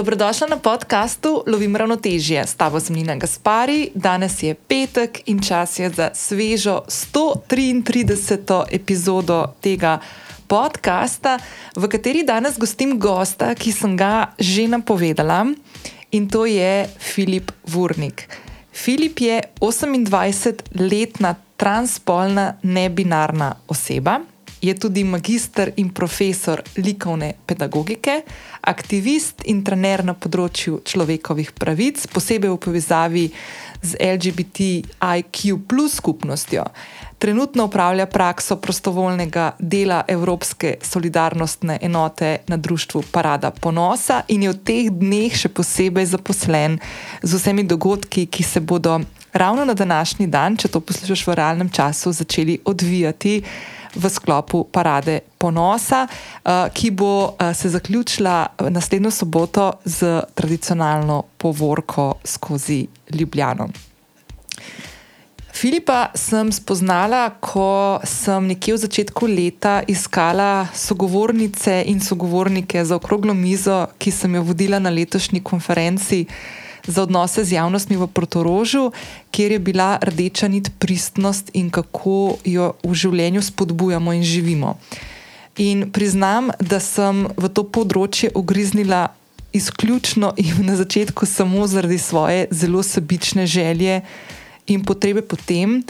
[0.00, 2.46] Dobrodošla na podkastu Lovim ravnotežje.
[2.46, 8.64] S tabo sem Nina Gaspari, danes je petek in čas je za svežo 133.
[8.70, 10.00] epizodo tega
[10.48, 11.36] podcasta,
[11.76, 15.52] v kateri danes gostim gosta, ki sem ga že napovedala
[16.16, 18.24] in to je Filip Vurnik.
[18.72, 24.24] Filip je 28-letna transpolna nebinarna oseba
[24.60, 28.22] je tudi magistr in profesor likovne pedagogike,
[28.60, 33.26] aktivist in trener na področju človekovih pravic, posebej v povezavi
[33.80, 36.64] z LGBTIQ skupnostjo.
[37.20, 44.60] Trenutno upravlja prakso prostovoljnega dela Evropske solidarnostne enote na društvu Parada Ponosa in je v
[44.64, 46.78] teh dneh še posebej zaposlen
[47.22, 49.00] z vsemi dogodki, ki se bodo
[49.32, 53.42] ravno na današnji dan, če to poslušaš v realnem času, začeli odvijati
[53.94, 62.14] v sklopu parade ponosa, eh, ki bo eh, se zaključila naslednjo soboto z tradicionalno povorko
[62.24, 63.68] skozi Ljubljano.
[65.52, 73.34] Filipa sem spoznala, ko sem nekje v začetku leta iskala sogovornice in sogovornike za okroglo
[73.34, 76.24] mizo, ki sem jo vodila na letošnji konferenci
[76.86, 78.92] za odnose z javnostmi v Protorožju,
[79.30, 84.76] kjer je bila rdeča nit pristnost in kako jo v življenju spodbujamo in živimo.
[85.56, 89.08] In priznam, da sem v to področje ogriznila
[89.52, 94.00] izključno in na začetku samo zaradi svoje zelo sebične želje
[94.66, 95.82] in potrebe po tem,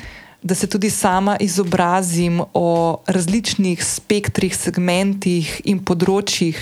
[0.42, 6.56] da se tudi sama izobrazim o različnih spektrih, segmentih in področjih.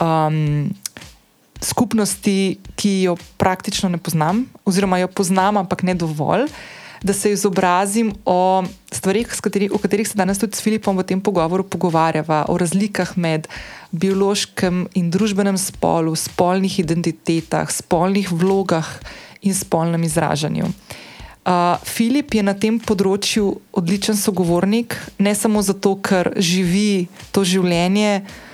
[0.00, 0.72] Um,
[1.60, 6.48] skupnosti, ki jo praktično ne poznam, oziroma jo poznam, ampak ne dovolj,
[7.02, 9.28] da se izobrazim o stvarih,
[9.72, 13.48] o katerih se danes tudi s Filipom v tem pogovoru pogovarjava, o razlikah med
[13.92, 18.88] biološkim in družbenem spolu, spolnih identitetah, spolnih vlogah
[19.42, 20.68] in spolnem izražanju.
[21.40, 28.20] Uh, Filip je na tem področju odličen sogovornik, ne samo zato, ker živi to življenje
[28.20, 28.49] uh,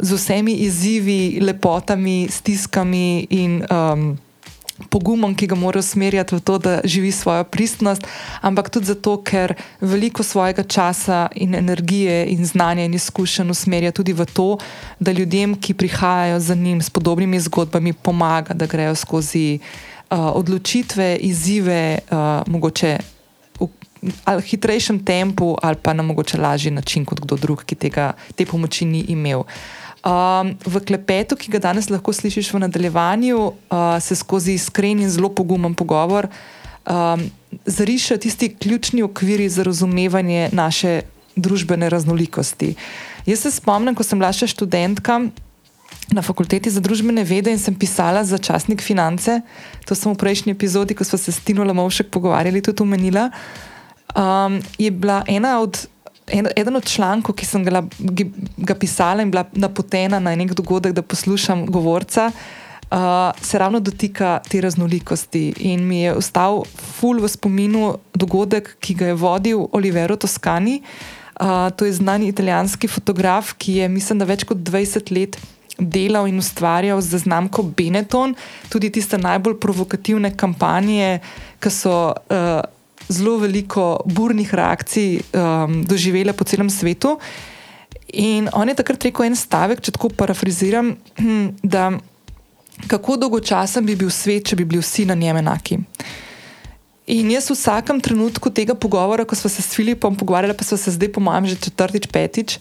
[0.00, 4.16] z vsemi izzivi, lepotami, stiskami in um,
[4.88, 8.06] pogumom, ki ga mora usmerjati v to, da živi svojo pristnost,
[8.40, 14.12] ampak tudi zato, ker veliko svojega časa in energije in znanja in izkušenj usmerja tudi
[14.12, 14.58] v to,
[14.98, 19.58] da ljudem, ki prihajajo za njim s podobnimi zgodbami, pomaga, da grejo skozi.
[20.12, 22.98] Uh, odločitve, izzive, uh, mogoče
[24.24, 28.46] ali hitrejšem tempu, ali pa na mogoče lažji način kot kdo drug, ki tega, te
[28.46, 29.44] pomoči ni imel.
[30.02, 35.10] Um, v klepetu, ki ga danes lahko slišiš v nadaljevanju, uh, se skozi iskren in
[35.10, 36.26] zelo pogumen pogovor
[36.86, 37.30] um,
[37.66, 41.00] zarišajo tisti ključni okviri za razumevanje naše
[41.36, 42.74] družbene raznolikosti.
[43.26, 45.20] Jaz se spomnim, ko sem bila še študentka
[46.12, 49.40] na fakulteti za družbene vede in sem pisala za časnik Finance,
[49.86, 53.30] to sem v prejšnji epizodi, ko smo se s Tino Lamovšek pogovarjali, tudi omenila
[54.16, 55.86] um, je bila ena od.
[56.32, 57.82] En, eden od člankov, ki sem ga,
[58.56, 62.30] ga pisala in bila napotena na nek dogodek, da poslušam govorca,
[62.92, 62.98] uh,
[63.42, 65.52] se ravno dotika te raznolikosti.
[65.66, 70.80] In mi je ostal ful v spominu dogodek, ki ga je vodil Olivero Toscani.
[71.40, 75.40] Uh, to je znani italijanski fotograf, ki je, mislim, da več kot 20 let
[75.78, 78.34] delal in ustvarjal za znamko Benetton,
[78.68, 81.18] tudi tiste najbolj provokativne kampanje,
[81.60, 82.14] ki so.
[82.30, 82.62] Uh,
[83.08, 87.18] zelo veliko burnih reakcij um, doživele po celem svetu.
[88.12, 90.92] In on je takrat rekel en stavek, če tako parafraziram,
[91.62, 91.92] da
[92.90, 95.78] kako dolgočasen bi bil svet, če bi bili vsi na njem enaki.
[97.12, 100.76] In jaz v vsakem trenutku tega pogovora, ko smo se s Filipom pogovarjali, pa smo
[100.78, 102.58] se zdaj, po mojem, že četrtič, petič.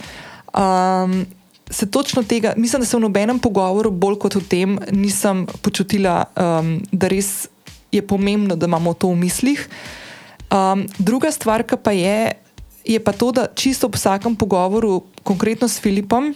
[0.55, 1.23] Um,
[1.71, 6.25] Se točno tega, mislim, da se v nobenem pogovoru, bolj kot v tem, nisem počutila,
[6.35, 7.47] um, da res
[7.95, 9.55] je pomembno, da imamo to v mislih.
[9.55, 10.00] Uh,
[10.51, 12.35] Um, druga stvar, ki pa je,
[12.83, 16.35] je pa to, da čisto v vsakem pogovoru, konkretno s Filipom,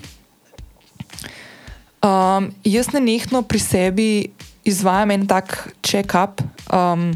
[2.00, 4.10] um, jaz ne nehno pri sebi
[4.64, 6.40] izvajam en tak check-up,
[6.72, 7.12] um,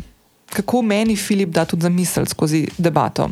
[0.52, 3.30] kako meni Filip da tudi za misel skozi debato.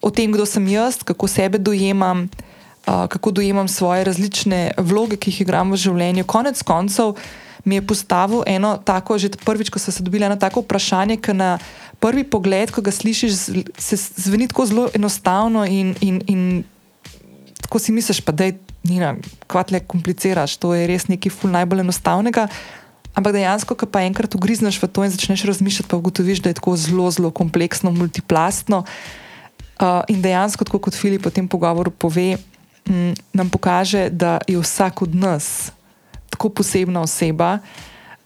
[0.00, 2.24] O tem, kdo sem jaz, kako sebe dojemam,
[2.88, 6.24] uh, kako dojemam svoje različne vloge, ki jih igram v življenju.
[6.24, 7.12] Konec koncev
[7.64, 11.36] mi je postavil eno tako, že prvič, ko sem se dobila eno tako vprašanje, ki
[11.36, 11.58] na
[12.00, 13.32] prvi pogled, ko ga slišiš,
[13.78, 16.42] se zveni tako zelo enostavno in, in, in
[17.60, 19.14] tako si misliš, pa da je Nina,
[19.46, 22.46] kvatle kompliciraš, to je res nekaj ful najbolj enostavnega.
[23.12, 26.56] Ampak dejansko, ko pa enkrat ugrizneš v to in začneš razmišljati, pa ugotoviš, da je
[26.56, 28.84] tako zelo, zelo kompleksno, multiplastno.
[29.80, 32.38] Uh, in dejansko, tako kot Filip v tem pogovoru pove,
[32.88, 35.72] m, nam pokaže, da je vsak od nas
[36.30, 37.58] tako posebna oseba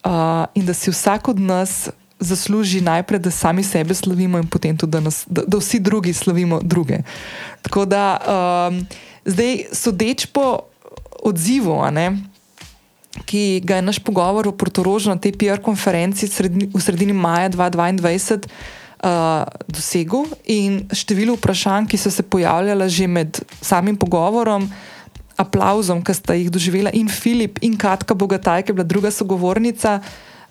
[0.04, 1.88] uh, in da si vsak od nas
[2.24, 6.12] zasluži najprej, da sami sebe slavimo in potem tudi, da, nas, da, da vsi drugi
[6.12, 6.98] slavimo druge.
[7.62, 8.86] Tako da um,
[9.24, 10.58] zdaj, sodeč po
[11.24, 11.80] odzivu,
[13.24, 17.48] ki ga je naš pogovor v Portorožju na tej PR konferenci sredni, v sredini maja
[17.50, 18.48] 2022.
[19.04, 24.64] Uh, dosegu in število vprašanj, ki so se pojavljala že med samim pogovorom,
[25.36, 29.98] aplauzom, ki sta jih doživela in Filip in Katka Bogataj, ki je bila druga sogovornica,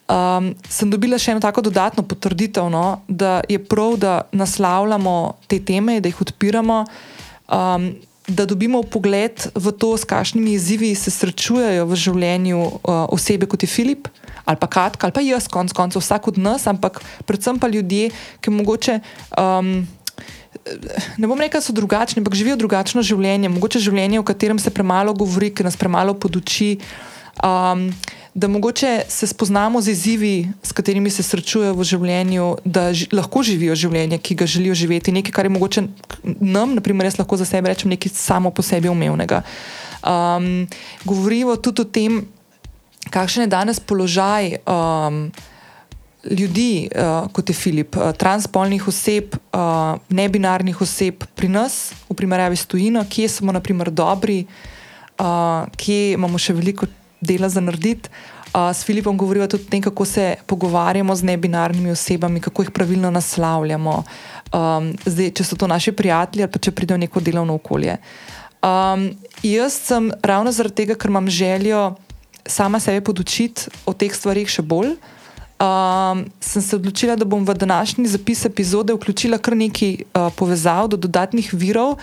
[0.07, 5.17] um, sem dobila še eno tako dodatno potrditev, no, da je prav, da naslavljamo
[5.47, 6.85] te teme, da jih odpiramo.
[7.47, 13.49] Um, Da dobimo pogled v to, s kakšnimi izzivi se srečujejo v življenju uh, osebe
[13.51, 14.07] kot je Filip
[14.47, 18.15] ali pa Katka ali pa jaz, konc koncev, vsak od nas, ampak predvsem pa ljudje,
[18.39, 18.99] ki mogoče.
[19.35, 19.83] Um,
[21.17, 24.71] ne bom rekel, da so drugačni, ampak živijo drugačno življenje, mogoče življenje, o katerem se
[24.71, 26.77] premalo govori, ki nas premalo poduči.
[27.41, 27.89] Um,
[28.33, 33.43] da mogoče se spoznamo z izzivi, s katerimi se srečujejo v življenju, da ži, lahko
[33.45, 35.83] živijo življenje, ki ga želijo živeti, nekaj, kar je mogoče
[36.23, 39.43] nam, naprimer, jaz lahko za sebe rečem, nekaj samo po sebi umevnega.
[40.01, 40.67] Um,
[41.05, 42.23] govorijo tudi o tem,
[43.13, 44.57] kakšen je danes položaj.
[44.65, 45.27] Um,
[46.23, 52.55] ljudi, uh, kot je Filip, uh, transpolnih oseb, uh, nebinarnih oseb pri nas, v primerjavi
[52.55, 54.45] s tujino, kje smo, naprimer, dobri,
[55.19, 56.87] uh, kje imamo še veliko
[57.23, 58.09] dela za narediti.
[58.53, 62.71] Uh, s Filipom govorimo tudi o tem, kako se pogovarjamo z nebinarnimi osebami, kako jih
[62.71, 64.03] pravilno naslavljamo,
[64.53, 67.97] um, zdaj, če so to naši prijatelji ali pa če pridejo v neko delovno okolje.
[68.63, 69.09] Um,
[69.43, 71.95] jaz sem ravno zaradi tega, ker imam željo
[72.45, 74.93] sama sebe podučiti o teh stvarih še bolj
[75.63, 80.87] um, sem se odločila, da bom v današnji zapis epizode vključila kar nekaj uh, povezav
[80.87, 81.97] do dodatnih virov,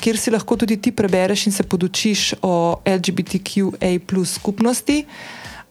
[0.00, 5.04] kjer si lahko tudi ti prebereš in se podučiš o LGBTQA skupnosti,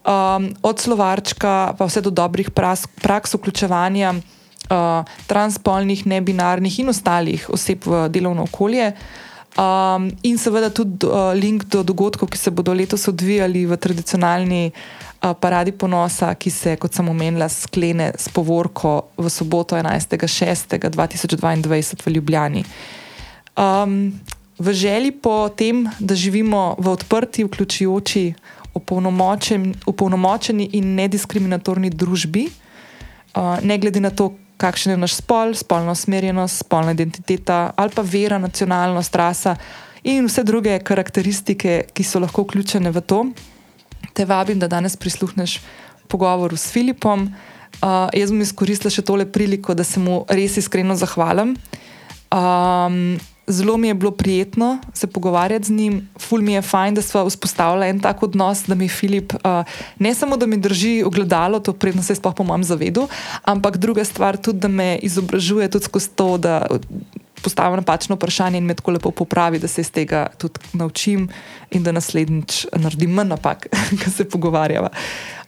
[0.06, 4.20] um, od slovarčka pa vse do dobrih pras, praks vključevanja uh,
[5.28, 8.92] transpolnih, nebinarnih in ostalih oseb v delovno okolje.
[9.56, 14.72] Um, in seveda tudi uh, link do dogodkov, ki se bodo letos odvijali v tradicionalni
[14.72, 14.76] uh,
[15.40, 22.66] paradi ponosa, ki se, kot sem omenila, sklene s povorko v soboto 11.6.2022 v Ljubljani.
[23.56, 24.14] Um,
[24.60, 28.34] v želji po tem, da živimo v odprti, vključujoči,
[29.86, 36.64] upolnomočeni in nediskriminatorni družbi, uh, ne glede na to, kakšen je naš spol, spolna usmerjenost,
[36.64, 39.56] spolna identiteta ali pa vera, nacionalnost, rasa
[40.04, 43.26] in vse druge karakteristike, ki so lahko vključene v to
[44.16, 45.60] te vabim, da danes prisluhneš
[46.08, 47.28] pogovoru s Filipom.
[47.84, 51.56] Uh, jaz bom izkoristila še tole priliko, da se mu res iskreno zahvalim.
[52.32, 53.18] Um,
[53.48, 57.26] zelo mi je bilo prijetno se pogovarjati z njim, ful mi je fajn, da smo
[57.26, 59.40] vzpostavili en tak odnos, da mi Filip uh,
[60.00, 63.08] ne samo da mi drži ogledalo, to predno se sploh po mojem zavedu,
[63.44, 66.68] ampak druga stvar tudi, da me izobražuje tudi skozi to, da
[67.42, 71.30] postavim napačno vprašanje in me tako lepo popravi, da se iz tega tudi naučim
[71.72, 73.68] in da naslednjič naredim manj napak,
[74.04, 74.90] ko se pogovarjava.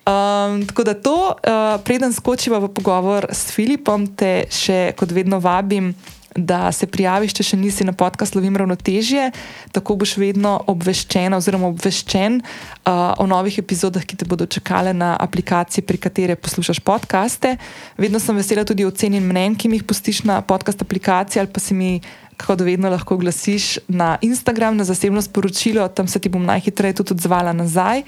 [0.07, 5.41] Um, tako da to, uh, preden skočiva v pogovor s Filipom, te še kot vedno
[5.43, 5.91] vabim,
[6.37, 9.31] da se prijaviš, če še nisi na podcast Lovim ravnotežje,
[9.73, 15.15] tako boš vedno obveščen oziroma obveščen uh, o novih epizodah, ki te bodo čakale na
[15.19, 17.57] aplikaciji, pri kateri poslušaš podcaste.
[17.97, 21.63] Vedno sem vesela tudi ocenjen mnen, ki mi jih pustiš na podcast aplikaciji ali pa
[21.63, 21.91] si mi.
[22.37, 26.99] Kako da vedno lahko glasiš na Instagram, na zasebno sporočilo, tam se ti bom najhitreje
[26.99, 28.03] tudi odzvala nazaj.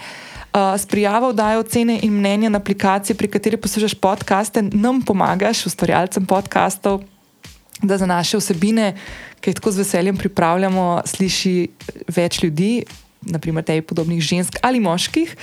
[0.53, 5.65] Uh, s prijavo dajo ocene in mnenja na aplikaciji, pri kateri poslušaš podcaste, nam pomagaš,
[5.65, 7.01] ustvarjalcem podkastov,
[7.81, 8.93] da za naše vsebine,
[9.39, 11.55] ki jih tako z veseljem pripravljamo, sliši
[12.15, 12.83] več ljudi,
[13.21, 15.35] naprimer tebi podobnih žensk ali moških.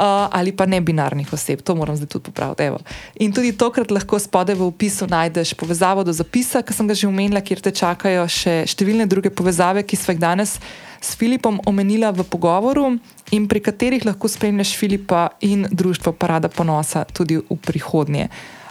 [0.00, 2.62] Uh, ali pa ne binarnih oseb, to moram zdaj tudi popraviti.
[2.62, 2.78] Evo.
[3.20, 7.08] In tudi tokrat lahko spodaj v opisu najdeš povezavo do zapisa, ki sem ga že
[7.08, 10.56] omenila, kjer te čakajo še številne druge povezave, ki smo jih danes
[11.00, 12.94] s Filipom omenila v pogovoru
[13.36, 18.30] in pri katerih lahko spremljaš Filipa in društvo Parada ponosa tudi v prihodnje.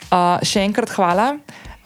[0.10, 1.36] Uh, še enkrat hvala.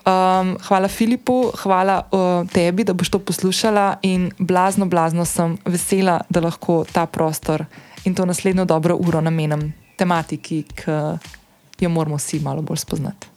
[0.03, 6.17] Um, hvala Filipu, hvala uh, tebi, da boš to poslušala in blazno, blazno sem vesela,
[6.29, 7.63] da lahko ta prostor
[8.03, 13.27] in to naslednjo dobro uro namenim tematiki, ki jo moramo vsi malo bolj spoznati.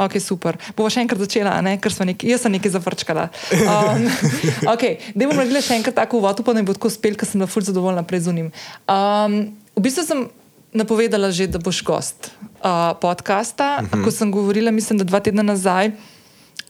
[0.00, 0.56] Ok, super.
[0.76, 1.76] Bomo še enkrat začela, ne?
[1.78, 3.28] ker sem nekaj, jaz sem nekaj zavrčkala.
[3.60, 4.06] Um,
[4.74, 7.38] ok, da bomo naredili še enkrat tako uvod, pa ne bo tako spel, ker sem
[7.38, 8.48] na fulj zadovoljna pred zunim.
[8.88, 9.42] Um,
[9.76, 10.24] v bistvu sem
[10.72, 12.30] napovedala že, da boš gost
[12.62, 13.78] uh, podcasta.
[13.80, 14.00] Uh mhm.
[14.00, 14.04] -huh.
[14.04, 15.90] Ko sem govorila, mislim, da dva tedna nazaj,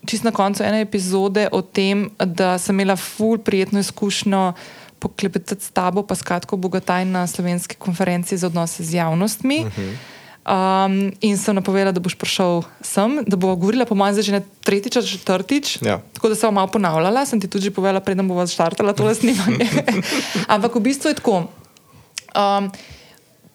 [0.07, 4.53] čist na koncu ene epizode o tem, da sem imela ful prijetno izkušnjo
[4.99, 9.65] poklepetati s tabo, pa skratko Bogataj na slovenski konferenci za odnose z javnostmi.
[9.65, 9.97] Uh -huh.
[10.41, 14.41] Um, in sem napovedala, da boš prišel sem, da bo govorila po mojem, že ne
[14.65, 15.79] tretjič ali četrtič.
[15.85, 16.01] Ja.
[16.13, 19.69] Tako da sem malo ponavljala, sem ti tudi povedala, preden bomo začrtala to snemanje.
[20.55, 21.53] Ampak v bistvu je tako.
[22.33, 22.73] Um,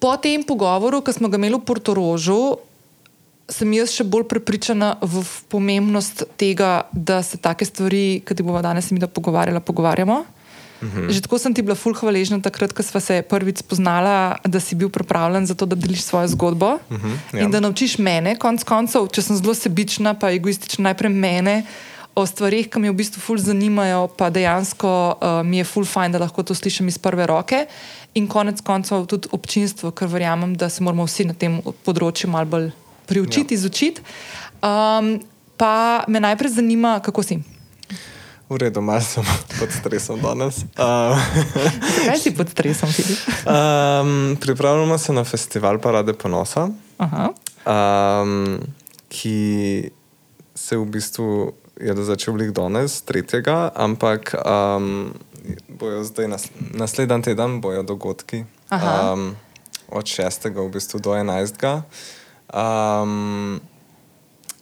[0.06, 2.62] po tem pogovoru, ki smo ga imeli v Portorožu,
[3.50, 8.92] sem jaz še bolj prepričana v pomembnost tega, da se take stvari, ki bomo danes
[8.94, 10.22] mi da pogovarjala, pogovarjamo.
[10.76, 11.08] Uhum.
[11.08, 14.78] Že tako sem ti bila ful hvaležna takrat, ko smo se prvič spoznala, da si
[14.78, 17.42] bil pripravljen za to, da deliš svojo zgodbo uhum, ja.
[17.42, 21.56] in da naučiš mene, konc koncev, če sem zelo sebična, pa egoistična, najprej mene
[22.12, 26.14] o stvarih, ki me v bistvu ful zanimajo, pa dejansko uh, mi je ful fajn,
[26.14, 27.66] da lahko to slišim iz prve roke
[28.16, 32.48] in konec koncev tudi občinstvo, ker verjamem, da se moramo vsi na tem področju malo
[32.48, 32.70] bolj
[33.06, 33.60] priučiti, ja.
[33.60, 34.02] izučiti.
[34.64, 35.18] Um,
[35.60, 37.38] pa me najprej zanima, kako si.
[38.46, 39.26] V redu, malo sem
[39.60, 40.64] pod stresom danes.
[40.76, 41.18] Uh,
[42.06, 43.20] Kaj si pod stresom, Filip?
[43.44, 46.68] um, pripravljamo se na festival Parade Ponosa,
[47.00, 48.58] um,
[49.08, 49.90] ki
[50.54, 55.12] se v bistvu je začel lih danes, tretjega, ampak um,
[55.68, 59.36] bojo zdaj nas, naslednji teden bojo dogodki um,
[59.88, 60.50] od 6.
[60.66, 61.82] v bistvu do 11.
[62.54, 63.60] Um,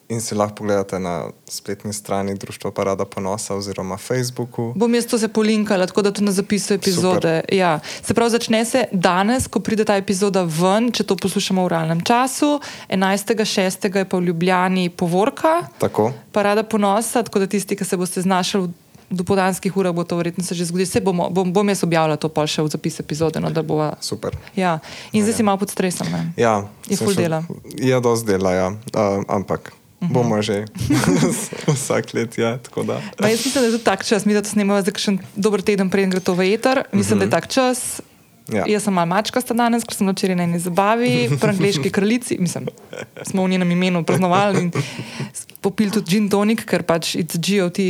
[0.08, 4.72] In si lahko pogledate na spletni strani Društva Parada Ponosa oziroma Facebooku.
[4.76, 7.40] Bom jaz to se polinkala, tako da to na zapisu epizode.
[7.52, 7.80] Ja.
[8.02, 12.04] Se pravi, začne se danes, ko pride ta epizoda ven, če to poslušamo v realnem
[12.04, 12.60] času.
[12.90, 13.96] 11.6.
[13.96, 15.62] je pa v Ljubljani povorka.
[15.78, 16.12] Tako.
[16.32, 20.44] Parada Ponosa, tako da tisti, ki se boste znašli v dopodanskih urah, bo to verjetno
[20.44, 20.86] se že zgodilo.
[20.86, 23.40] Se bomo, bom, bom jaz objavila to pa še v zapis epizode.
[23.40, 23.94] No, bova...
[24.00, 24.36] Super.
[24.56, 24.78] Ja.
[25.12, 25.36] In zdaj ja.
[25.36, 26.08] si malo pod stresom.
[26.10, 26.32] Ne?
[26.36, 26.68] Ja.
[26.88, 27.44] Je full dela.
[27.76, 28.68] Je dosti dela, ja.
[28.92, 29.72] Uh, ampak.
[30.04, 30.12] -hmm.
[30.12, 30.64] bomo že
[31.74, 32.38] vsak let.
[32.38, 32.58] Ja,
[33.20, 35.62] Ma, jaz mislim, da je to tak čas, mi da to snemamo za še dober
[35.62, 36.84] teden, preden gre to v eter.
[36.92, 37.30] Mislim, mm -hmm.
[37.30, 38.00] da je tak čas.
[38.52, 38.64] Ja.
[38.68, 42.36] Jaz sem malo mačka sta danes, ker sem včeraj na eni zabavi, po angliški kraljici.
[42.40, 42.68] Mislim,
[43.22, 44.70] smo v njenem imenu praznovali
[45.64, 47.80] popili tudi gin tonik, ker pač it's GOT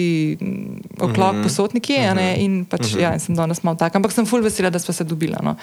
[1.01, 1.43] oklop mm -hmm.
[1.43, 1.99] posotniki.
[1.99, 2.39] Mm -hmm.
[2.45, 3.03] In pač, mm -hmm.
[3.03, 3.97] ja, sem danes malo tak.
[3.97, 5.39] Ampak sem full vesela, da smo se dobila.
[5.43, 5.57] No.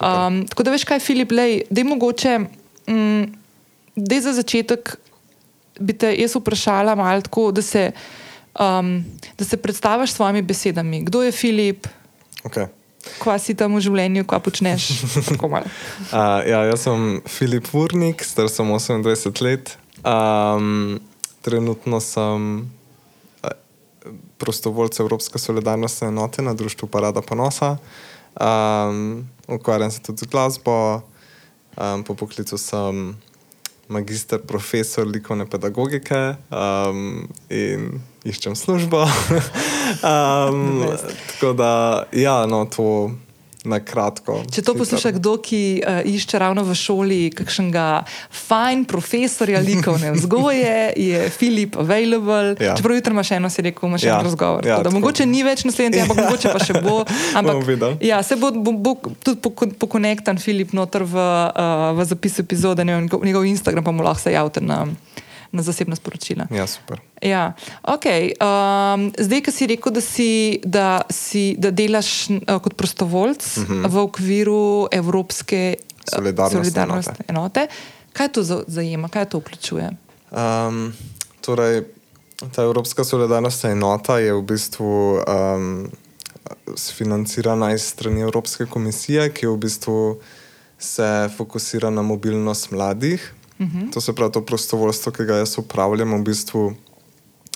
[0.00, 2.38] Um, tako da veš kaj, Filip, lej, da je mogoče,
[2.88, 3.24] mm,
[3.96, 4.96] da je za začetek
[5.80, 7.90] bi te jaz vprašala malo tako, da se,
[8.60, 9.04] um,
[9.38, 11.02] da se predstaviš s svojimi besedami.
[11.02, 11.86] Kdo je Filip?
[12.44, 12.66] Okay.
[13.18, 14.88] Kva si tam v življenju, kaj počneš?
[15.30, 15.60] uh,
[16.46, 19.76] ja, jaz sem Filip Urnik, star sem 28 let.
[20.02, 20.98] Um,
[21.46, 22.66] trenutno sem
[24.38, 27.76] prostovoljce Evropske solidarnostne enote na Društvu Parada Ponosa.
[28.40, 30.94] Um, ukvarjam se tudi z glasbo,
[31.76, 33.16] um, po poklicu sem
[33.88, 39.04] magister, profesor likovne pedagogike um, in iščem službo.
[39.06, 40.82] um,
[41.30, 43.10] tako da, ja, no, to
[43.66, 44.40] na kratko.
[44.52, 47.86] Če to posluša kdo, ki uh, išče ravno v šoli kakšnega
[48.46, 52.54] fajn profesorja likovne vzgoje, je Filip available.
[52.60, 52.76] Ja.
[52.78, 54.18] Čeprav jutri imaš eno, si rekel, imaš ja.
[54.18, 54.66] en razgovor.
[54.66, 57.02] Ja, mogoče ni več naslednji, ampak mogoče pa še bo.
[57.38, 57.68] Ampak,
[58.00, 63.44] ja, se bo, bo, bo tudi pokonektan Filip noter v, uh, v zapisu epizode, njegov
[63.44, 64.84] Instagram pa mu lahko se javite na
[65.52, 66.46] na zasebna sporočila.
[66.50, 67.00] Ja, super.
[67.22, 67.52] Ja.
[67.82, 68.32] Okay.
[68.40, 70.30] Um, zdaj, ki si rekel, da, si,
[70.64, 73.84] da, si, da delaš uh, kot prostovoljc uh mhm.
[73.84, 73.90] -huh.
[73.90, 75.76] v okviru Evropske
[76.10, 77.24] solidarnostne solidarnost enote.
[77.28, 77.66] enote,
[78.12, 79.90] kaj to zajema, kaj to vključuje?
[80.30, 80.92] Um,
[81.40, 81.84] torej,
[82.54, 85.22] ta Evropska solidarnostna enota je v bistvu.
[85.28, 85.90] Um,
[86.96, 90.20] Financirana iz strani Evropske komisije, ki v bistvu
[90.78, 93.34] se fokusira na mobilnost mladih.
[93.58, 93.92] -hmm.
[93.92, 96.74] To se pravi, to prostovoljstvo, ki ga jaz upravljam, v bistvu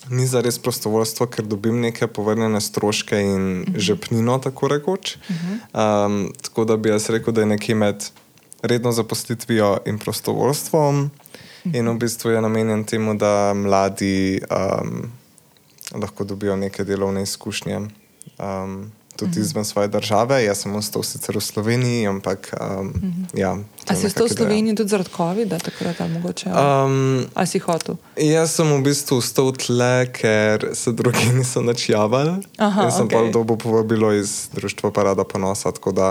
[0.08, 3.78] ni za res prostovoljstvo, ker dobim neke povrnjene stroške in mm -hmm.
[3.78, 5.16] žepnino, tako rekoč.
[5.16, 6.06] Mm -hmm.
[6.06, 8.04] um, tako da bi jaz rekel, da je nekje med
[8.62, 11.10] redno zaposlitvijo in prostovoljstvom, mm
[11.64, 11.76] -hmm.
[11.76, 15.12] in v bistvu je namenjen temu, da mladi um,
[16.00, 17.76] lahko dobijo neke delovne izkušnje.
[17.76, 19.40] Um, tudi mhm.
[19.40, 20.40] izven svoje države.
[20.44, 22.50] Jaz sem ostal sicer v Sloveniji, ampak.
[22.56, 23.24] Um, mhm.
[23.36, 23.52] ja,
[23.86, 26.48] A si ostal v Sloveniji tudi zaradi COVID-a, takrat ali mogoče?
[26.48, 28.00] Um, A si hotel?
[28.16, 32.40] Jaz sem v bistvu ostal tle, ker se drugi niso načjavali.
[32.56, 33.28] Jaz sem okay.
[33.28, 36.08] pa dobo povabilo iz Društva Parada Ponosa, tako da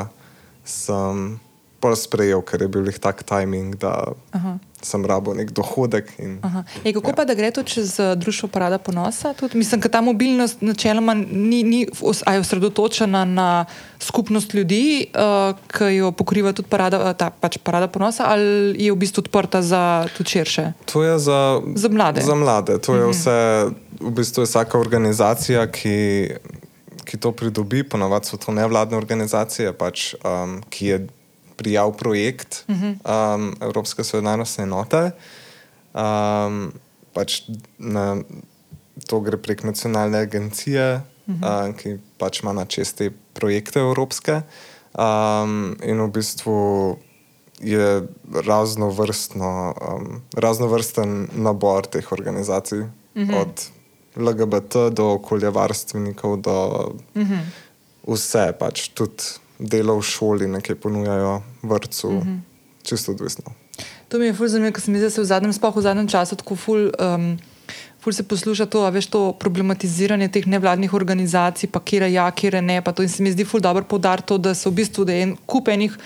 [0.66, 1.40] sem
[1.80, 3.76] pol sprejel, ker je bil jih tak timing.
[3.80, 6.12] Da, Aha sem rabo nek dohodek.
[6.20, 6.40] In,
[6.84, 7.16] Ej, kako ja.
[7.16, 9.34] pa da gre to čez uh, društvo Parada Ponosa?
[9.34, 11.88] Tudi, mislim, da ta mobilnost načeloma ni, ni
[12.40, 13.66] osredotočena na
[14.00, 19.00] skupnost ljudi, uh, ki jo pokriva tudi parada, ta, pač parada Ponosa, ali je v
[19.00, 20.72] bistvu odprta za tudi širše?
[20.94, 22.22] To je za, za mlade.
[22.22, 22.80] Za mlade.
[22.80, 23.12] To je mhm.
[23.12, 23.38] vse
[24.00, 25.98] v bistvu je vsaka organizacija, ki,
[27.04, 31.00] ki to pridobi, ponavadi so to nevladne organizacije, pač, um, ki je
[31.60, 35.12] prijavil projekt um, Evropske solidarnostne enote.
[35.92, 36.72] Um,
[37.14, 37.42] pač
[37.78, 38.22] na,
[39.10, 44.42] to gre prek nacionalne agencije, um, ki pač ima na česti projekte evropske.
[44.96, 46.60] Um, in v bistvu
[47.60, 48.08] je
[48.48, 53.42] raznovrstno, um, raznovrsten nabor teh organizacij, mm -hmm.
[53.42, 53.70] od
[54.16, 57.44] LGBT do okoljevarstvenikov, do mm -hmm.
[58.08, 59.24] vse, pač tudi
[59.60, 62.40] delo v šoli, nekaj ponujajo, vrtu, mm -hmm.
[62.84, 63.54] čisto odvisno.
[64.08, 65.82] To mi je fulj zanimivo, ker se mi zdi, da se v zadnjem, sploh v
[65.82, 66.92] zadnjem času tako fulj.
[67.00, 67.38] Um,
[68.00, 72.62] Ful se posluša to, veš, to problematiziranje teh nevladnih organizacij, pa kje je ja, kje
[72.62, 72.82] ne.
[72.82, 73.04] To.
[73.04, 75.98] In se mi zdi ful dobro poudariti to, da so v bistvu en kup enih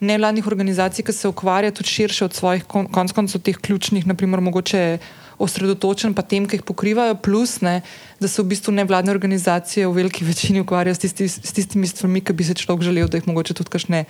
[0.00, 4.98] nevladnih organizacij, ki se ukvarjajo tudi širše od svojih konc koncev teh ključnih, naprimer, mogoče
[5.40, 7.80] osredotočen pa tem, ki jih pokrivajo, plus ne,
[8.20, 12.20] da se v bistvu nevladne organizacije v veliki večini ukvarjajo s, tisti, s tistimi stvarmi,
[12.20, 14.04] ki bi se človek želel, da jih mogoče tudi kakšne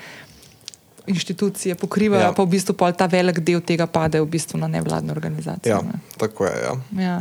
[1.06, 2.34] inštitucije pokrivajo, ja.
[2.36, 5.70] pa v bistvu pa ta velik del tega pade v bistvu na nevladne organizacije.
[5.70, 6.02] Ja, ne.
[6.18, 6.56] tako je.
[6.62, 6.74] Ja.
[6.98, 7.16] Ja.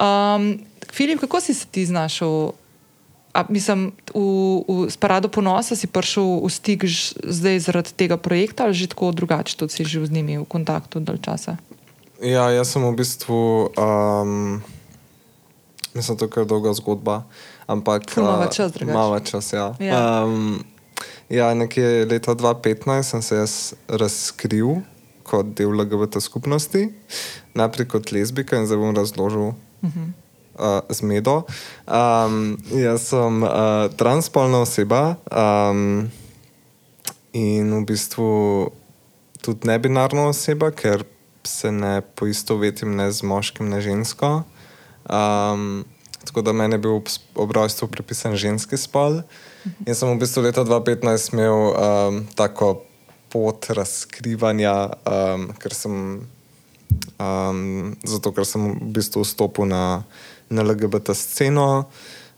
[0.00, 0.58] Um,
[0.92, 2.52] Filip, kako si se ti znašel?
[3.34, 4.20] A, mislim, v,
[4.68, 8.86] v, s parado ponosa si prišel v stik ž, zdaj zaradi tega projekta, ali že
[8.94, 11.58] tako drugače, tudi si že z njimi v kontaktu dalj časa?
[12.22, 14.62] Ja, jaz sem v bistvu, um,
[15.94, 17.22] mislim, da je to dolga zgodba.
[17.66, 18.92] Ampak malo čas, drugače.
[18.92, 19.74] Malo čas, ja.
[19.80, 20.24] Ja.
[20.24, 20.64] Um,
[21.28, 23.54] ja, nekje leta 2015 sem se jaz
[23.88, 24.84] razkril
[25.24, 26.88] kot del LGBT skupnosti,
[27.54, 29.54] najprej kot lezbika in zdaj bom razložil.
[29.82, 30.12] Uh -huh.
[30.54, 31.42] Uh, zmedo.
[31.86, 33.50] Um, jaz sem uh,
[33.96, 36.10] transpolna oseba um,
[37.32, 38.70] in v bistvu
[39.42, 41.04] tudi nebinarna oseba, ker
[41.46, 44.42] se ne poistovetim ne z moškim, ne žensko.
[45.04, 45.84] Um,
[46.24, 47.00] tako da meni je bil
[47.34, 49.20] ob rojstvu pripisan ženski spol.
[49.86, 52.84] In sem v bistvu leta 2015 imel um, tako
[53.32, 55.94] pot razkrivanja, um, ker sem,
[57.18, 60.04] um, zato ker sem v bistvu vstopil na,
[60.48, 61.88] na LGBT sceno.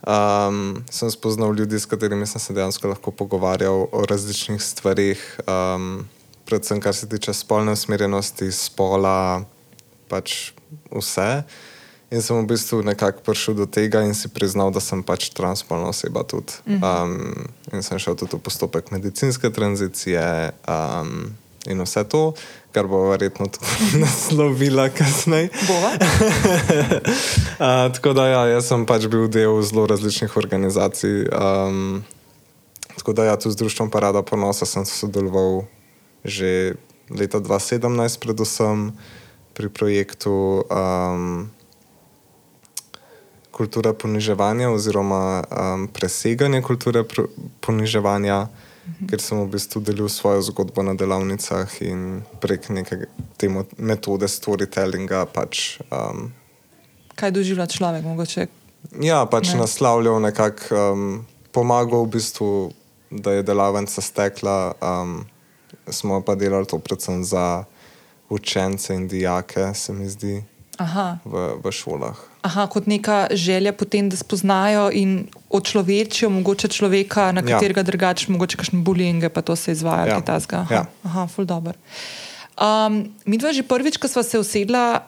[0.07, 5.23] Um, sem spoznal ljudi, s katerimi sem se dejansko lahko pogovarjal o različnih stvarih.
[5.47, 6.07] Um,
[6.47, 9.45] predvsem kar se tiče spolne usmerjenosti, spola,
[10.09, 10.53] pač
[10.91, 11.43] vse.
[12.11, 15.91] In sem v bistvu nekako prišel do tega in si priznal, da sem pač transpolna
[15.91, 16.55] oseba tudi.
[16.79, 21.35] Um, in sem šel tudi v postopek medicinske tranzicije um,
[21.67, 22.39] in vse to,
[22.71, 23.67] kar bo verjetno tudi
[24.05, 25.51] naslovila kasneje.
[25.51, 25.99] uh,
[27.99, 31.27] tako da ja, jaz sem pač bil del zelo različnih organizacij.
[31.35, 32.07] Um,
[32.95, 35.67] tako da ja, tu z društvom Parada Ponosa sem sodeloval
[36.27, 36.75] že
[37.11, 38.93] leta 2017, predvsem
[39.55, 41.49] pri projektu um,
[43.57, 47.25] Kultura poniževanja oziroma um, preseganja kulture pr
[47.65, 49.07] poniževanja, mhm.
[49.09, 53.09] ker sem v bistvu delil svojo zgodbo na delavnicah in prek neke
[53.41, 53.49] te
[53.81, 55.25] metode storytellinga.
[55.33, 56.37] Pač, um,
[57.17, 58.05] Kaj doživlja človek?
[58.05, 58.45] Mogoče?
[59.01, 59.65] Ja, pač ne.
[59.65, 62.51] naslavljal nekako, um, pomagal v bistvu,
[63.09, 64.77] da je delavnica stekla.
[64.85, 65.25] Um,
[65.91, 67.65] smo pa delali to predvsem za
[68.29, 70.43] učence in dijake, se mi zdi,
[71.25, 72.17] v, v šolah.
[72.45, 77.57] Aha, kot neka želja potem, da spoznajo in očlovečijo mogoče človeka, na ja.
[77.57, 77.89] katerega ja.
[77.89, 80.21] drugače, mogoče kakšne bulinge, pa to se izvaja, ja.
[80.21, 80.39] ta
[80.71, 80.87] ja.
[81.03, 81.75] Aha, ful dobro.
[82.57, 85.05] Um, mi dva že prvič, ko sva se usedla,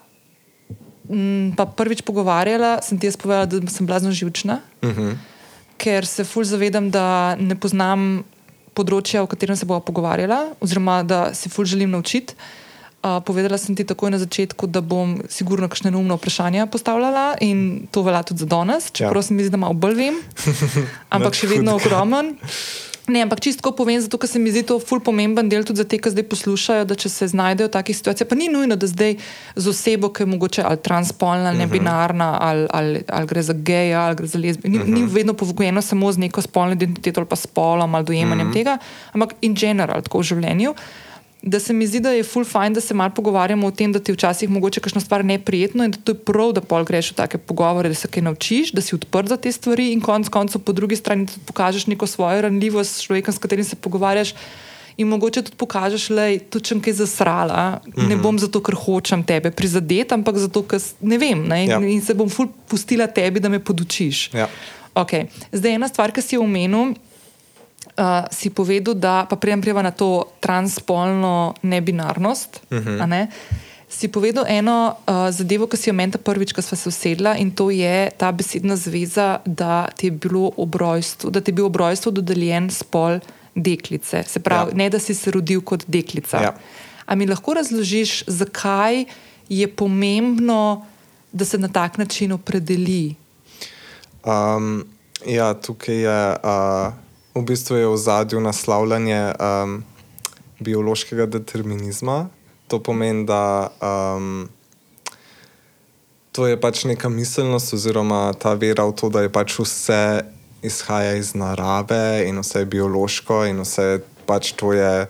[1.09, 5.01] m, pa prvič pogovarjala, sem ti jaz povedala, da sem blazno živčna, uh mhm.
[5.01, 5.17] -huh.
[5.77, 8.25] ker se ful zavedam, da ne poznam
[8.79, 12.39] področja, o katerem se bomo pogovarjali, oziroma da se fulj želim naučiti.
[12.99, 17.87] Uh, povedala sem ti takoj na začetku, da bom sigurno kakšne neumne vprašanja postavljala in
[17.95, 19.27] to velja tudi za danes, čeprav ja.
[19.29, 20.17] se mi zdi, da malo bolj vem,
[21.15, 22.35] ampak še vedno ogromen.
[23.09, 25.87] Ne, ampak čisto povem, zato ker se mi zdi to ful pomemben del tudi za
[25.89, 28.85] te, ki zdaj poslušajo, da če se znajdejo v takih situacijah, pa ni nujno, da
[28.85, 29.17] zdaj
[29.57, 34.05] z osebo, ki je mogoče ali transpolna, ali nebinarna, ali, ali, ali gre za geja,
[34.05, 34.71] ali gre za lezbijo.
[34.71, 34.95] Ni, uh -huh.
[34.95, 38.57] ni vedno povgojeno samo z neko spolno identiteto ali pa spolom ali dojemanjem uh -huh.
[38.57, 38.79] tega,
[39.13, 40.71] ampak in general, tako v življenju.
[40.71, 41.08] Uh,
[41.43, 44.01] da se mi zdi, da je full fine, da se malo pogovarjamo o tem, da
[44.01, 47.15] ti včasih mogoče kakšno stvar neprijetno in da to je prav, da pol greš v
[47.21, 50.61] take pogovore, da se kaj naučiš, da si odprt za te stvari in konec koncev
[50.61, 54.35] po drugi strani tudi pokažeš neko svojo ranljivost s človekom, s katerim se pogovarjaš.
[54.99, 58.09] In mogoče tudi pokažeš, da je to čem kaj zasrala, mm -hmm.
[58.09, 58.23] ne mhm.
[58.23, 61.47] bom zato, ker hočem tebe prizadeti, ampak zato, ker ne vem.
[61.49, 61.67] Ne?
[61.67, 61.79] Ja.
[61.79, 64.31] In se bom ful pustila tebi, da me podučiš.
[64.35, 64.49] Ja.
[64.95, 65.27] Okay.
[65.53, 66.95] Zdaj, ena stvar, ki si jo omenil,
[67.99, 72.61] uh, si povedal, da pa prijem prijeva na to transpolno nebinarnost.
[72.71, 73.07] Uh -huh.
[73.07, 73.29] ne?
[73.89, 77.51] si povedal eno uh, zadevo, ki si jo meni prvič, ko smo se usedla, in
[77.51, 82.13] to je ta besedna zveza, da ti je, bilo obrojstvo, da ti je bil obrojstvo
[82.13, 83.19] dodeljen spol
[83.55, 84.23] deklice.
[84.29, 84.77] Se pravi, ja.
[84.77, 86.43] ne da si se rodil kot deklica.
[86.43, 86.53] Ja.
[87.07, 89.05] A mi lahko razložiš, zakaj
[89.49, 90.85] je pomembno,
[91.33, 93.15] da se na tak način opredeli?
[94.25, 94.85] Um,
[95.27, 96.93] ja, tukaj je uh,
[97.41, 99.85] v bistvu je v zadju naslavljanje um,
[100.61, 102.29] biološkega determinizma.
[102.69, 104.49] To pomeni, da um,
[106.33, 110.23] to je pač neka miselnost, oziroma ta vera v to, da je pač vse
[110.63, 115.09] izhaja iz narave in vse je biološko, in vse pač to je,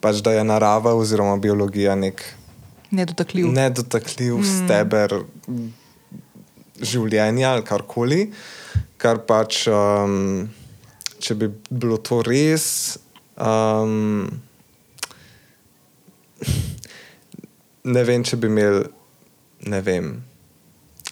[0.00, 2.22] pač da je narava oziroma biologija nek
[2.90, 4.52] nedotakljiv, nedotakljiv mm.
[4.64, 5.14] steber
[6.82, 8.20] življenja ali karkoli.
[9.00, 10.46] Kar pač, um,
[11.26, 12.98] če bi bilo to res.
[13.36, 14.28] Um,
[17.94, 18.84] ne vem, če bi imeli,
[19.66, 20.12] ne vem,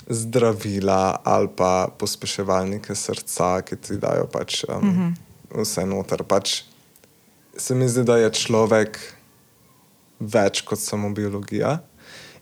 [0.05, 5.61] zdravila ali pa pospeševalnike srca, ki ti dajo pač, um, mm -hmm.
[5.63, 6.23] vse noter.
[6.23, 6.63] Pač,
[7.57, 8.99] se mi zdi, da je človek
[10.21, 11.79] več kot samo biologija.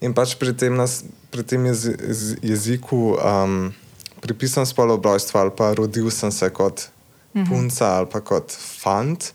[0.01, 1.95] In pač pri tem, nas, pri tem jezi,
[2.41, 3.73] jeziku, um,
[4.21, 6.92] pripisam spolo obrojstva ali pa rodil sem se kot
[7.33, 7.49] -hmm.
[7.49, 9.33] punca ali pa kot fant,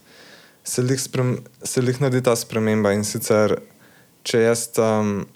[0.64, 3.60] se jih naredi ta sprememba in sicer,
[4.22, 4.70] če jaz.
[4.78, 5.26] Um,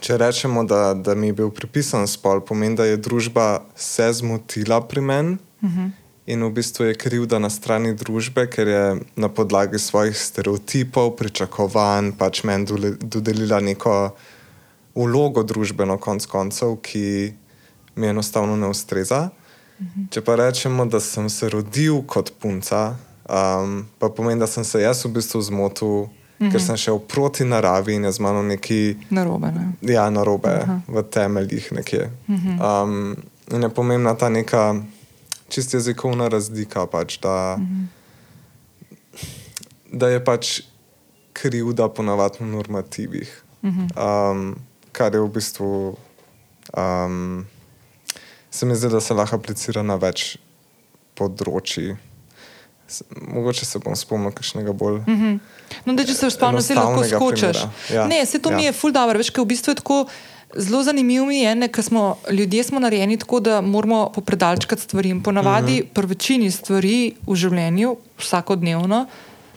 [0.00, 4.80] Če rečemo, da, da mi je bil pripisan spol, pomeni, da je družba se zmotila
[4.80, 5.80] pri meni uh Mhm.
[5.80, 5.90] -huh.
[6.26, 12.12] in v bistvu je krivda na strani družbe, ker je na podlagi svojih stereotipov, pričakovanj,
[12.18, 12.66] pač meni
[13.00, 14.16] dodelila neko
[14.94, 17.34] vlogo družbeno, konc koncev, ki
[17.94, 19.30] mi enostavno ne ustreza.
[19.80, 20.10] Uh -huh.
[20.10, 22.96] Če pa rečemo, da sem se rodil kot punca,
[23.28, 26.52] um, pa pomeni, da sem se jaz v bistvu zmotil, uh -huh.
[26.52, 28.96] ker sem šel proti naravi in je z mano neki.
[29.10, 29.52] Narobe.
[29.52, 29.72] Ne?
[29.92, 32.10] Ja, na robe, v temeljih nekje.
[32.28, 33.16] Um,
[33.52, 34.82] in je pomembna ta neka
[35.48, 37.58] čist jezikovna razlika, pač, da,
[39.92, 40.60] da je pač
[41.32, 43.30] krivda ponavadi v normativih.
[43.62, 44.54] Um,
[44.92, 45.96] kar je v bistvu,
[46.76, 47.46] um,
[48.50, 50.36] se mi zdi, da se lahko aplicira na več
[51.18, 51.94] področji.
[53.20, 55.04] Mogoče se bom spomnil kakšnega bolj.
[55.86, 57.62] No, da, če se spomniš, se lahko skočiš.
[57.94, 58.08] Ja.
[58.10, 58.58] Ne, se to ja.
[58.58, 60.02] mi je ful dobro, veš, ker v bistvu je tako.
[60.50, 65.14] Zelo zanimivo mi je, ker smo ljudje smo narejeni tako, da moramo popredalčkati stvari.
[65.22, 65.92] Ponavadi, uh -huh.
[65.94, 69.06] pri večini stvari v življenju, vsakodnevno,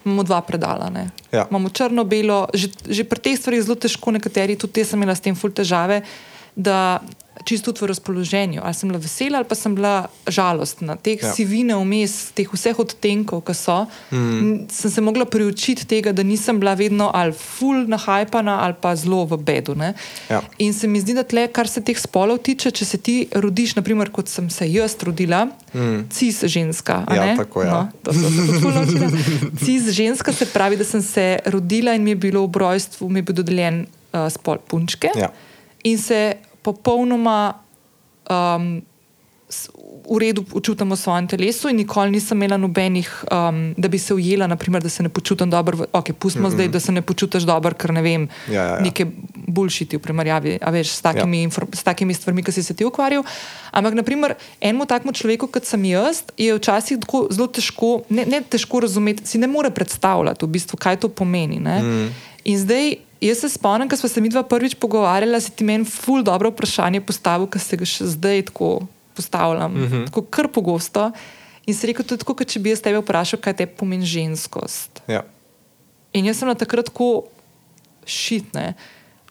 [0.05, 0.89] imamo dva predala.
[0.89, 1.09] ne.
[1.31, 1.47] Ja.
[1.49, 5.15] Imamo črno-belo, že, že pri teh stvarih je zelo težko, nekateri, tudi jaz sem imela
[5.15, 6.03] s tem ful težave,
[6.55, 7.01] da
[7.45, 10.95] čisto tudi v razpoloženju, ali sem bila vesela ali pa sem bila žalostna.
[10.95, 11.33] Teh Ja.
[11.33, 14.67] sivine vmes, teh vseh odtenkov, ki so, mm.
[14.69, 19.25] sem se mogla priučiti tega, da nisem bila vedno ali ful nahajpana ali pa zelo
[19.25, 19.75] v bedu.
[19.75, 19.93] ne.
[20.29, 20.41] Ja.
[20.57, 23.75] In se mi zdi, da tle, kar se teh spolov tiče, če se ti rodiš,
[23.75, 26.09] naprimer, kot sem se jaz rodila, mm.
[26.09, 27.03] cis ženska.
[27.15, 27.71] Ja, tako, ja.
[27.71, 29.09] No, to tudi ful naučila.
[29.65, 33.19] Cis ženska se pravi, da sem se rodila in mi je bilo v rojstvu mi
[33.19, 35.09] je bil dodeljen uh, spol punčke.
[35.15, 35.29] Ja.
[35.83, 37.53] In se popolnoma
[38.29, 38.81] um,
[40.03, 44.13] v redu počutim v svojem telesu, in nikoli nisem imela nobenih, um, da bi se
[44.13, 45.85] ujela, naprimer, da se ne počutim dobro.
[45.93, 46.53] Ok, pustimo mm -hmm.
[46.53, 48.79] zdaj, da se ne počutiš dobro, ker ne vem, Ja, ja, ja.
[48.79, 49.05] neke
[49.47, 51.49] bulšiti v primerjavi veš, s, takimi, ja.
[51.73, 53.23] s takimi stvarmi, ki si se ti ukvarjal.
[53.71, 58.41] Ampak, naprimer, enemu takemu človeku, kot sem jaz, je včasih tako zelo težko, ne, ne
[58.41, 61.59] težko razumeti, si ne more predstavljati, v bistvu, kaj to pomeni.
[61.59, 62.09] Mm.
[62.43, 62.95] In zdaj,
[63.27, 66.51] jaz se spomnim, ko smo se mi dva prvič pogovarjala, si ti meni ful dobro
[66.51, 70.05] vprašanje postavil, ki se ga še zdaj tako postavljam, mm -hmm.
[70.05, 71.11] tako kar pogosto.
[71.65, 74.05] In si rekel, to je tako, kot če bi jaz tebe vprašal, kaj te pomeni
[74.05, 75.01] ženskost.
[75.07, 75.23] Ja.
[76.13, 77.23] In jaz sem na takrat tako
[78.05, 78.73] šitne.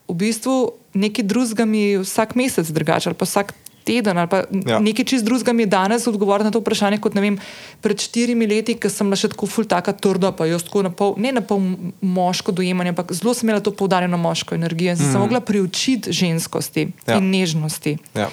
[0.09, 4.79] V bistvu nekaj drugega mi vsak mesec drugače, ali pa vsak teden, ali pa Ja.
[4.79, 7.39] nekaj čist drugega mi je danes odgovoriti na to vprašanje, kot ne vem,
[7.81, 10.91] pred štirimi leti, ko sem bila še tako ful taka trda, pa jaz tako na
[10.91, 11.61] pol, ne na pol
[12.01, 15.13] moško dojemanje, ampak zelo sem imela to poudarjeno moško energijo in sem mm.
[15.13, 17.19] se mogla priučiti ženskosti Ja.
[17.19, 17.99] in nežnosti.
[18.15, 18.31] Ja.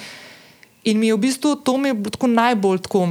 [0.84, 3.08] In mi je v bistvu to mi je bilo tako najbolj tako,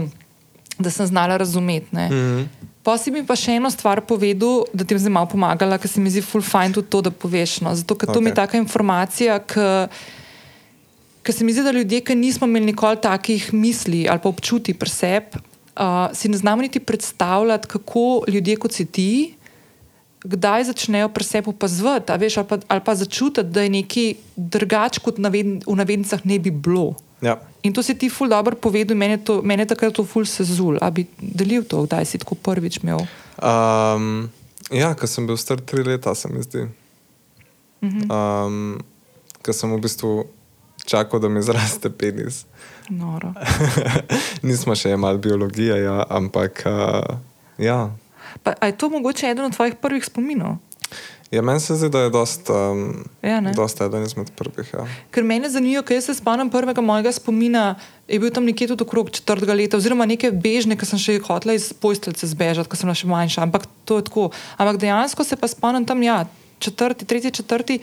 [0.79, 1.95] da sem znala razumeti.
[1.95, 2.45] Mm -hmm.
[2.83, 5.89] Pa si mi pa še eno stvar povedal, da ti je zdaj malo pomagala, ker
[5.91, 7.59] se mi zdi full fajn tudi to, da poveš.
[7.61, 7.75] No.
[7.75, 8.23] Zato, ker to okay.
[8.23, 9.59] mi je taka informacija, ki
[11.31, 14.89] se mi zdi, da ljudje, ki nismo imeli nikoli takih misli ali pa občuti pri
[14.89, 15.41] sebi,
[15.79, 19.33] uh, si ne znamo niti predstavljati, kako ljudje kot si ti.
[20.23, 24.99] Kdaj začnejo pri sebi opazovati, veš, ali pa, ali pa začutiti, da je nekaj drugače,
[24.99, 26.95] kot naved, v navednicah ne bi bilo.
[27.21, 27.39] Ja.
[27.63, 30.25] In to si ti ful dobro povedal, meni je to- meni je takrat to ful
[30.25, 30.77] sezul.
[30.81, 32.99] A bi delil to, kdaj si tako prvič imel?
[33.39, 34.29] Um,
[34.71, 36.67] ja, ko sem bil star tri leta, se mi zdi.
[37.81, 38.79] um,
[39.41, 40.27] ker sem v bistvu
[40.89, 42.45] čakal, da mi zraste penis.
[42.89, 43.33] Noro.
[44.47, 47.19] Nismo še imeli biologije, ja, ampak uh,
[47.61, 47.91] ja.
[48.43, 50.57] Pa, je to mogoče eden od tvojih prvih spominov?
[51.29, 53.51] Ja, meni se zdi, da je dost, um, Ja, ne?
[53.53, 54.71] dost eden izmed prvih.
[54.73, 54.87] Ja.
[55.13, 57.75] Ker mene zanima, ker se spomnim prvega mojega spomina,
[58.09, 61.53] je bil tam nekje tudi okrog četrtega leta, oziroma neke bežne, ki sem še hotela
[61.53, 63.45] iz posteljice zbežati, ko sem še manjša.
[63.45, 64.31] Ampak to je tako.
[64.57, 66.23] Ampak dejansko se pa spomnim tam, ja,
[66.59, 67.77] četrti, tretji, četrti.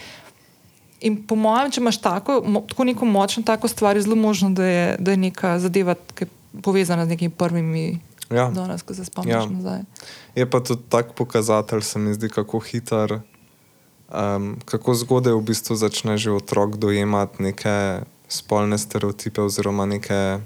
[1.01, 4.65] In po mojem, če imaš tako, tako neko močno tako stvar, je zelo možno, da
[4.65, 6.29] je, da je neka zadeva ki je
[6.63, 8.01] povezana z nekimi prvimi.
[8.31, 8.51] Ja.
[8.51, 9.41] Danes, ko se spomniš Ja.
[9.41, 9.51] ja.
[9.51, 9.81] nazaj.
[10.35, 13.21] Je pa tudi tak pokazatelj, se mi zdi, kako hiter,
[14.11, 20.41] um, kako zgodaj v bistvu začne že otrok dojemati neke spolne stereotipe, oziroma neke,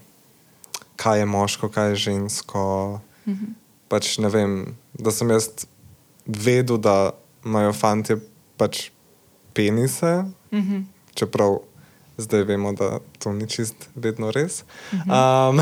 [0.96, 3.00] kaj je moško, kaj je žensko.
[3.28, 3.56] Mhm.
[3.88, 5.66] Pač ne vem, da sem jaz
[6.26, 8.14] vedel, da imajo fanti
[8.56, 8.90] pač
[9.56, 10.86] penise, Mhm.
[11.14, 11.58] čeprav
[12.20, 14.64] zdaj vemo, da to ni čist vedno res.
[14.92, 15.10] Mhm.
[15.10, 15.60] Um,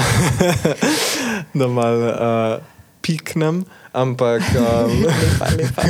[1.59, 2.62] da mal uh,
[3.03, 4.42] piknem, ampak.
[4.59, 5.83] Um, Lepa, lepa.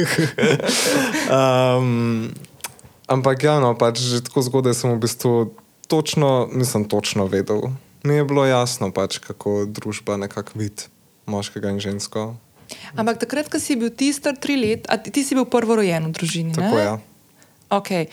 [1.78, 2.30] um,
[3.08, 5.32] ampak ja, no, pač že tako zgodaj sem v bistvu
[5.88, 7.72] točno, nisem točno vedel.
[8.04, 10.86] Mi je bilo jasno, pač, kako družba nekako vidi
[11.26, 12.36] moškega in žensko.
[12.96, 16.52] Ampak takrat, ko si bil ti star tri leta, ti, si bil prvorojen v družini.
[16.56, 16.84] Tako ne?
[16.84, 16.94] ja.
[17.68, 18.08] Okay.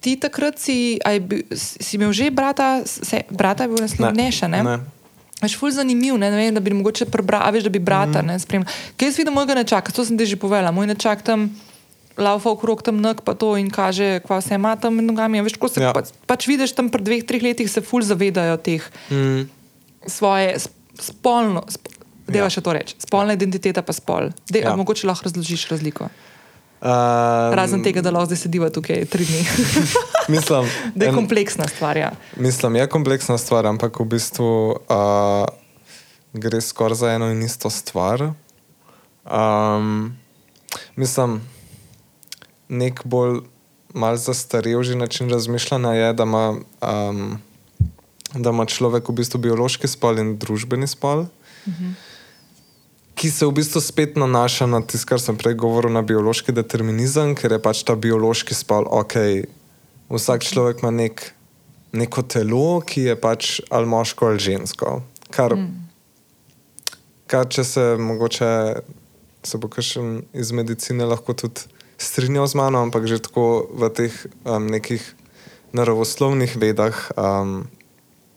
[0.00, 4.62] Ti takrat si, bil, si imel že brata, se, brata je bil naslov Neša, ne?
[4.64, 4.76] ne.
[5.40, 8.26] Veš, ful zanimiv, ne, ne vem, da bi mogoče prebral, veš, da bi brata, mm.
[8.28, 8.68] ne, spremljal.
[8.96, 11.48] Kaj jaz vidim mojega nečaka, to sem ti že povedala, moj nečak tam
[12.20, 15.40] laufa okrog tam nek pa to in kaže, kva vse ima tam med nogami.
[15.40, 15.92] Veš, ko se Ja.
[15.96, 16.02] ja.
[16.28, 19.48] pač, vidiš tam pred dveh, treh letih se ful zavedajo teh Mm.
[20.04, 21.88] svoje sp- spolno, sp
[22.28, 22.52] deva Ja.
[22.52, 23.40] še to reči, spolna ja.
[23.40, 24.30] identiteta pa spol.
[24.48, 24.76] De, ja.
[24.76, 26.08] Mogoče lahko razložiš razliko.
[26.80, 29.42] Um, Razen tega, da lahko zdaj sediva tukaj tri dni.
[30.34, 30.64] Mislim,
[30.96, 31.96] da je en- kompleksna stvar.
[31.96, 32.10] Ja.
[32.36, 34.48] Mislim, je kompleksna stvar, ampak v bistvu
[34.88, 35.44] uh,
[36.32, 38.30] gre skoraj za eno in isto stvar.
[39.28, 40.16] Um,
[40.96, 41.42] mislim,
[42.68, 43.42] nek bolj
[43.94, 47.38] mal zastarel že način razmišljanja je, da ima, um,
[48.34, 51.26] da ima človek v bistvu biološki spol in družbeni spol.
[53.20, 57.34] Ki se v bistvu spet nanaša na tisto, kar sem prej govoril, na biološki determinizem,
[57.36, 59.44] ker je pač ta biološki spol, ok,
[60.08, 61.20] vsak človek ima nek,
[61.92, 65.02] neko telo, ki je pač ali moško ali žensko.
[65.28, 65.68] Kar, mm.
[67.28, 68.48] kar če se mogoče,
[69.44, 71.68] se bo kakšen iz medicine lahko tudi
[72.00, 74.16] strinjal z mano, ampak že tako v teh
[74.48, 75.04] um, nekih
[75.76, 77.68] naravoslovnih vedah um,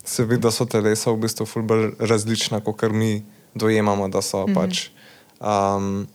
[0.04, 3.24] se vidi, da so telesa v bistvu bolj različna, kot kar mi
[3.56, 4.56] dojemamo, da so mm -hmm.
[4.56, 4.90] pač.
[5.40, 6.08] Um,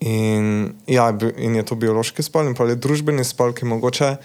[0.00, 4.16] in, ja, in je to biološki spol, in pa je družbeni spol, ki mogoče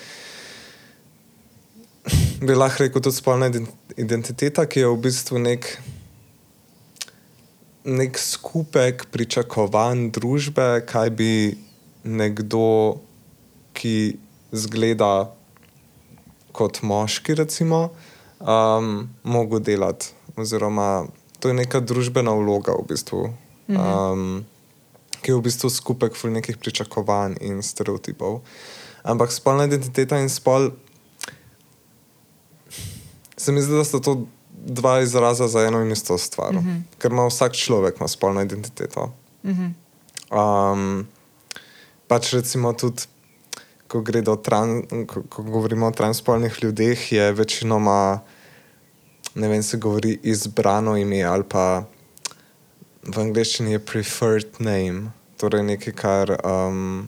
[2.41, 5.67] bi lahko rekel tudi spolna ident- identiteta, ki je v bistvu nek,
[7.83, 11.57] nek skupek pričakovanj družbe, kaj bi
[12.03, 13.01] nekdo,
[13.73, 14.17] ki
[14.55, 15.31] zgleda
[16.55, 17.89] kot moški, recimo,
[18.39, 20.13] um, mogel delati.
[20.39, 21.07] Oziroma,
[21.45, 23.19] to je neka družbena vloga, v bistvu,
[23.69, 24.41] um,
[25.21, 28.41] ki je v bistvu skupek nekih pričakovanj in stereotipov.
[29.05, 30.73] Ampak spolna identiteta in spol,
[33.37, 36.57] se mi zdi, da sta to dva izraza za eno in isto stvar.
[36.57, 36.81] Mm -hmm.
[36.97, 39.13] Ker ima vsak človek ima spolno identiteto.
[39.45, 39.71] Mm -hmm.
[40.33, 41.07] Um,
[42.07, 43.05] pač recimo tudi,
[43.87, 44.01] ko,
[44.41, 48.25] tran, ko, ko govorimo o transpolnih ljudeh, je večinoma,
[49.35, 51.83] ne vem, se govori izbrano ime ali pa
[53.05, 57.05] v angleščini je preferred name, torej nekaj, kar, um,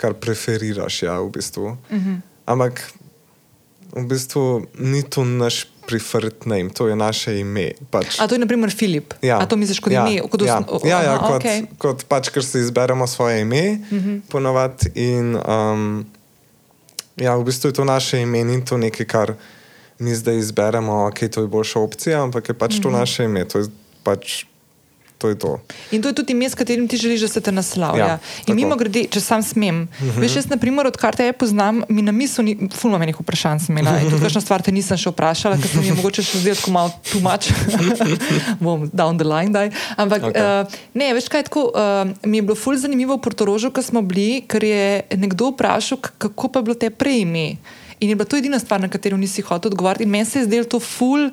[0.00, 1.76] kar preferiraš, ja, v bistvu.
[1.90, 2.18] Mm -hmm.
[2.46, 2.82] Ampak
[3.94, 7.72] v bistvu ni to naš preferred name, to je naše ime.
[7.90, 8.20] Pač.
[8.20, 9.14] A to je naprimer Filip.
[9.22, 9.38] Ja.
[9.38, 10.08] A to misliš kot ja.
[10.08, 10.28] ime?
[10.28, 10.58] Kot ja.
[10.58, 11.66] osno- ja, ja, aha, kot, okay.
[11.78, 14.20] kot pač, ker si izberemo svoje ime, mm -hmm.
[14.28, 14.90] ponovadi.
[14.94, 16.06] In um,
[17.16, 19.34] ja, v bistvu je to naše ime, ni to nekaj, kar
[19.98, 22.82] mi zdaj izberemo, ok, to je boljša opcija, ampak je pač mm -hmm.
[22.82, 23.44] to naše ime.
[23.44, 23.66] To je
[24.02, 24.44] pač
[25.24, 25.28] to.
[25.28, 25.52] Je to.
[25.90, 28.04] In to je tudi ime, s katerim ti želiš, da se te naslavlja.
[28.04, 30.20] Ja, in mimo grede, če sam smem, uh -huh.
[30.20, 33.78] veš, jaz, na primer, odkar te poznam, mi na misli, ni, fulno menih vprašanj sem
[33.78, 34.00] imela.
[34.00, 36.56] In tudi kakšno stvar te nisem še vprašala, ker se mi je mogoče še zdelo
[36.56, 37.48] tako malo too much.
[38.64, 39.70] Bom down the line, daj.
[39.96, 40.60] Ampak okay.
[40.60, 44.02] uh, ne, veš kaj, tako uh, mi je bilo ful zanimivo v Portorožu, ko smo
[44.02, 47.56] bili, ker je nekdo vprašal, kako pa je bilo te prej ime.
[48.04, 50.04] In je bila to edina stvar, na katero nisi hotel odgovoriti.
[50.04, 51.30] In meni se je zdelo to ful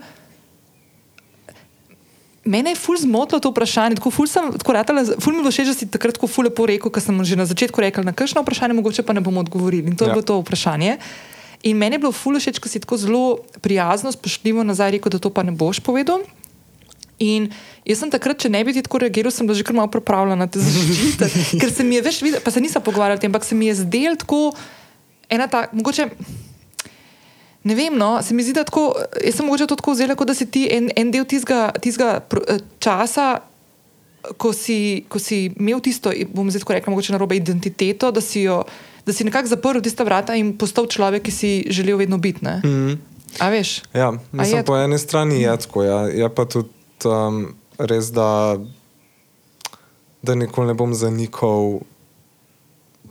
[2.42, 4.00] Mene je ful zmotilo to vprašanje.
[4.00, 6.48] Tako ful, sem, tako ratala, ful mi je bilo všeč, da si takrat tako ful
[6.50, 9.44] lepo rekel, ker sem že na začetku rekel, na kakšno vprašanje mogoče pa ne bomo
[9.46, 9.94] odgovorili.
[9.94, 10.10] In to ja.
[10.10, 10.98] je bilo to vprašanje.
[11.70, 15.22] In meni je bilo ful všeč, ker si tako zelo prijazno, spoštljivo nazaj rekel, da
[15.22, 16.26] to pa ne boš povedal.
[17.22, 17.52] In
[17.86, 20.42] jaz sem takrat, če ne bi ti tako reagiral, sem bila že kar malo pripravljena
[20.42, 21.30] na te zaščite.
[21.62, 23.70] ker se mi je več videl, pa se nisem pogovarjal o tem, ampak se mi
[23.70, 24.50] je zdel tako
[25.30, 26.10] ena ta, mogoče.
[27.64, 28.96] Ne vem, no, se mi zdi, da tako,
[29.26, 32.22] jaz sem mogoče to tako vzela, kot da si ti en, en del tistega
[32.82, 33.28] časa,
[34.38, 38.22] ko si, ko si imel tisto, bom zdaj tako rekla, mogoče na robe identiteto, da
[38.22, 38.64] si, jo,
[39.06, 42.46] da si nekako zaprl tiste vrata in postal človek, ki si želel vedno biti.
[42.46, 42.98] Mm -hmm.
[43.40, 43.82] A veš?
[43.94, 46.00] Ja, mislim, po eni strani je tako, ja.
[46.08, 46.70] je pa tudi
[47.06, 48.58] um, res, da,
[50.22, 51.80] da nikoli ne bom zanikal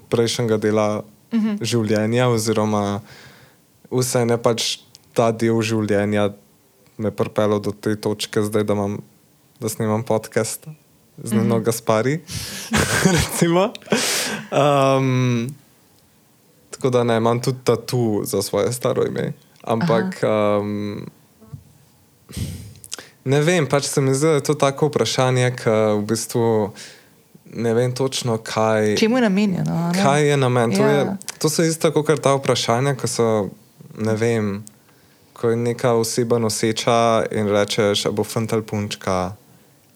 [0.08, 1.64] prejšnjega dela mm -hmm.
[1.64, 3.00] življenja oziroma
[3.90, 4.78] vse ne pač
[5.14, 6.30] ta del življenja
[7.00, 8.98] me pripelo do te točke, zdaj, da, imam,
[9.60, 10.68] da snimam podcast
[11.22, 11.64] z Nino mm -hmm.
[11.64, 12.20] Gaspari.
[14.52, 15.48] um,
[16.70, 19.32] tako da ne, imam tudi tatu za svoje staro ime.
[19.62, 21.06] Ampak um,
[23.24, 26.72] ne vem, pač se mi zdi, da je to tako vprašanje, ki v bistvu.
[27.54, 29.92] Ne vem točno, kaj, čemu je namenjeno.
[30.02, 30.70] Kaj je namen?
[30.70, 30.78] Ja.
[30.78, 33.48] To, je, to so isto kot ta vprašanja, ko so
[33.98, 34.64] ne vem,
[35.32, 39.34] ko je neka oseba noseča in rečeš, da bo fant ali punčka.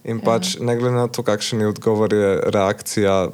[0.05, 0.25] In ja.
[0.25, 3.29] pač ne glede na to, kakšen je odgovor, je reakcija,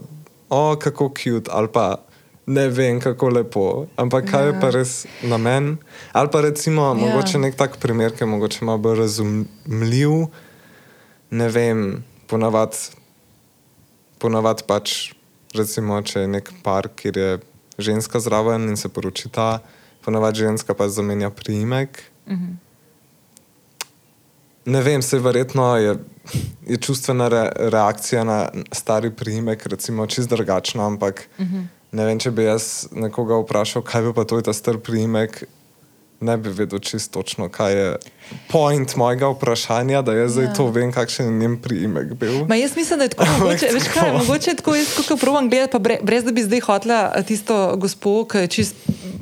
[0.50, 2.02] o, kako cute, ali pa
[2.46, 3.86] ne vem, kako lepo.
[3.96, 4.46] Ampak kaj ja.
[4.50, 4.74] je pa ja.
[4.78, 5.78] res namen?
[6.12, 6.94] Ali pa recimo, ja.
[6.98, 10.16] mogoče nek tak primer, ki je mogoče malo bolj razumljiv,
[11.30, 12.90] ne vem, ponavadi.
[14.66, 15.14] Pač,
[15.56, 17.30] recimo, če je nek par, kjer je
[17.80, 19.60] ženska zraven in se poročita,
[20.04, 22.02] ponavadi ženska pa zamenja priimek.
[22.26, 22.56] Mm -hmm.
[24.64, 25.96] Ne vem, se verjetno je,
[26.66, 31.66] je čustvena re, reakcija na stari priimek, recimo, čist drugačna, ampak mm -hmm.
[31.92, 35.44] ne vem, če bi jaz nekoga vprašal, kaj bi pa to je ta star priimek,
[36.20, 37.96] ne bi vedel čisto točno, kaj je
[38.48, 40.52] point mojega vprašanja, da jaz zdaj ja.
[40.54, 42.44] to vem, kakšen je njen priimek bil.
[42.48, 43.70] Ma jaz mislim, da je tako mogoče.
[43.74, 47.22] Veš kaj, mogoče je tako, jaz kako provam gledati, pa brez da bi zdaj hotla
[47.26, 48.74] tisto gospod, ki je čist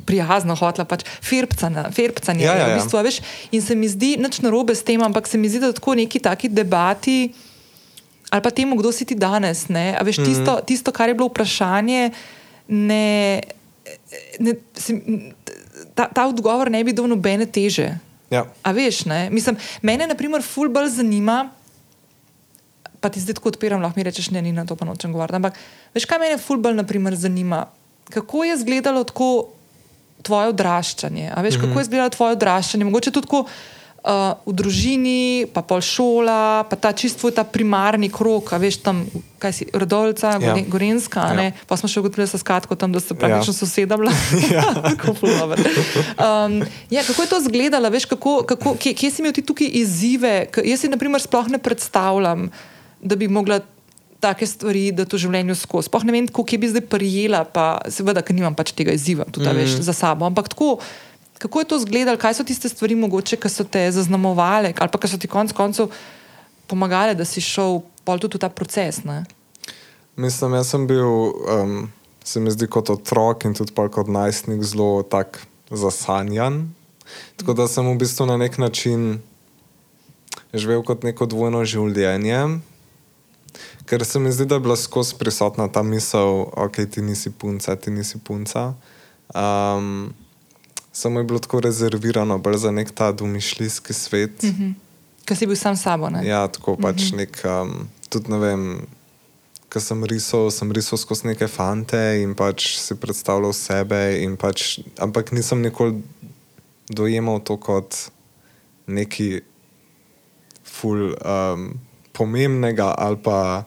[0.05, 2.43] prijazno hotla, pač firpcanje.
[2.43, 2.75] Ja, ja, ja.
[2.75, 5.61] v bistvu, veš, in se mi zdi, nič narobe s tem, ampak se mi zdi,
[5.63, 7.31] da tako neki taki debati.
[8.29, 9.65] Ali pa temu, kdo si ti danes.
[9.69, 10.25] Veš, mm -hmm.
[10.25, 12.11] tisto, tisto, kar je bilo vprašanje,
[12.67, 13.41] ne,
[14.39, 15.01] ne, si,
[15.99, 17.91] ta, ta odgovor ne bi bil nobene teže.
[18.31, 18.45] Ja.
[18.63, 19.27] A veš, ne?
[19.33, 21.49] Mislim, mene, na primer, fulbol zanima.
[22.99, 25.35] Pa ti zdaj tako odpiram, lahko mi rečeš, ne, ni na to pa nočem govoriti.
[25.39, 25.59] Ampak
[25.95, 27.65] veš, kaj me fulbol, na primer, zanima?
[28.09, 29.49] Kako je izgledalo tako
[30.23, 31.31] tvoje odraščanje.
[31.35, 31.67] A veš, mm -hmm.
[31.67, 32.85] kako je izgledalo tvoje odraščanje?
[32.85, 33.45] Mogoče tudi tako,
[34.03, 39.03] uh, v družini, pa pol šola, pa ta čisto ta primarni krok, veš tam,
[39.41, 40.55] kaj si, rodovca, ja.
[40.67, 41.51] gorenska, ja.
[41.67, 43.59] pa smo še ugotovili, da so skratko tam, da so praktično ja.
[43.59, 44.13] soseda bila.
[44.57, 44.67] ja.
[46.25, 47.91] um, ja, kako je to izgledalo?
[47.91, 50.47] Veš, kako, kako, kje, kje si imel ti tukaj izzive?
[50.63, 52.47] Jaz si, na primer, sploh ne predstavljam,
[52.99, 53.61] da bi mogla
[54.19, 55.87] take stvari, da to življenje skozi.
[55.87, 59.47] Sploh ne vem, kako bi zdaj prijela, pa seveda, ker nimam pač tega izziva tudi,
[59.47, 59.59] mm.
[59.61, 60.27] veš, za sabo.
[60.27, 60.77] Ampak tako,
[61.39, 65.07] kako je to izgledalo, kaj so tiste stvari mogoče, ki so te zaznamovale ali pa
[65.07, 65.87] so ti konec koncev
[66.67, 69.03] pomagale, da si šel pol tudi v ta proces.
[69.03, 69.23] Ne?
[70.15, 71.07] Mislim, jaz sem bil,
[71.47, 71.89] um,
[72.23, 76.67] se mi zdi kot otrok in tudi kot najstnik zelo tak zasanjan.
[77.39, 79.21] Tako da sem v bistvu na nek način
[80.53, 82.59] živel kot neko dvojno življenje.
[83.89, 87.31] Ker se mi zdi, da je bila skozi prisotna ta misel, da okay, ti nisi
[87.31, 88.73] punca, ti nisi punca.
[89.33, 90.13] Um,
[90.91, 94.43] samo je bilo tako rezervirano bolj za nek ta domišljijski svet.
[94.43, 94.73] Mm -hmm.
[95.25, 96.09] Ker si bil sam s sabo.
[96.09, 96.27] Ne?
[96.27, 97.17] Ja, tako pač mm -hmm.
[97.17, 97.43] nek.
[97.45, 98.81] Um, tudi ne vem,
[99.69, 104.35] ker sem risal, sem risal skozi neke fante in pač si predstavljal sebe.
[104.39, 106.01] Pač, ampak nisem nikoli
[106.89, 107.95] dojemal to kot
[108.87, 109.41] neki
[110.63, 111.13] full.
[111.25, 111.79] Um,
[112.19, 113.63] pomembnega, ali pa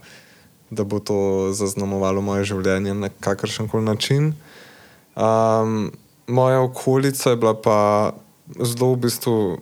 [0.71, 4.33] da bo to zaznamovalo moje življenje na kakršen koli način.
[5.17, 5.93] Um,
[6.27, 8.13] moja okolica je bila pa
[8.61, 9.59] zelo v bistvu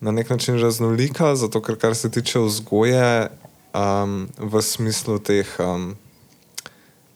[0.00, 3.30] na nek način raznolika, zato ker kar se tiče vzgoje
[3.74, 5.96] um, v smislu teh um,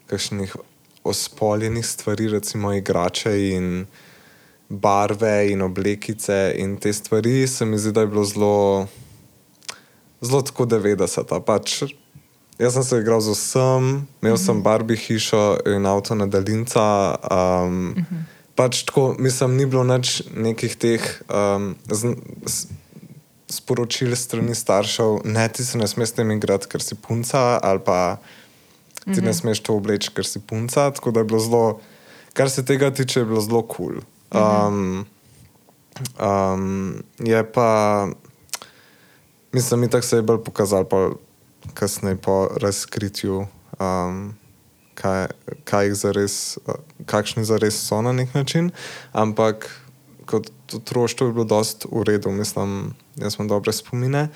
[0.07, 0.55] kakšnih
[1.03, 3.85] ospoljenih stvari, recimo igrače in
[4.69, 8.87] barve in oblekice in te stvari, se mi zdi, da je bilo zelo
[10.21, 11.39] zelo tako 90.
[11.45, 11.83] Pač,
[12.59, 13.83] jaz sem se igral z vsem,
[14.21, 14.45] imel mm -hmm.
[14.45, 14.63] sem mhm.
[14.63, 17.15] Barbie hišo in avto na daljinca.
[17.31, 18.23] Um, mm -hmm.
[18.55, 22.13] Pač tako, mislim, ni bilo nič nekih teh um, z,
[22.45, 22.67] z,
[23.49, 28.17] sporočil strani staršev, ne ti se ne smeš tem igrati, ker si punca, ali pa
[29.03, 29.25] ti mm -hmm.
[29.25, 30.91] ne smeš to obleči, ker si punca.
[30.91, 31.79] Tako da je bilo zelo,
[32.33, 33.93] kar se tega tiče, je bilo zelo kul.
[34.31, 34.67] Cool.
[34.67, 35.05] Um,
[36.19, 38.07] um, je pa,
[39.51, 41.09] mislim, da se je bolj pokazal, pa
[41.73, 43.47] kasneje po razkritju.
[43.79, 44.35] Um,
[44.93, 45.25] Kaj,
[45.65, 46.33] kaj zares,
[47.09, 48.67] kakšni zares so na nek način,
[49.09, 49.65] ampak
[50.29, 54.27] kot otroštvo je bilo dosti v redu, mislim, jaz imam dobre spomine.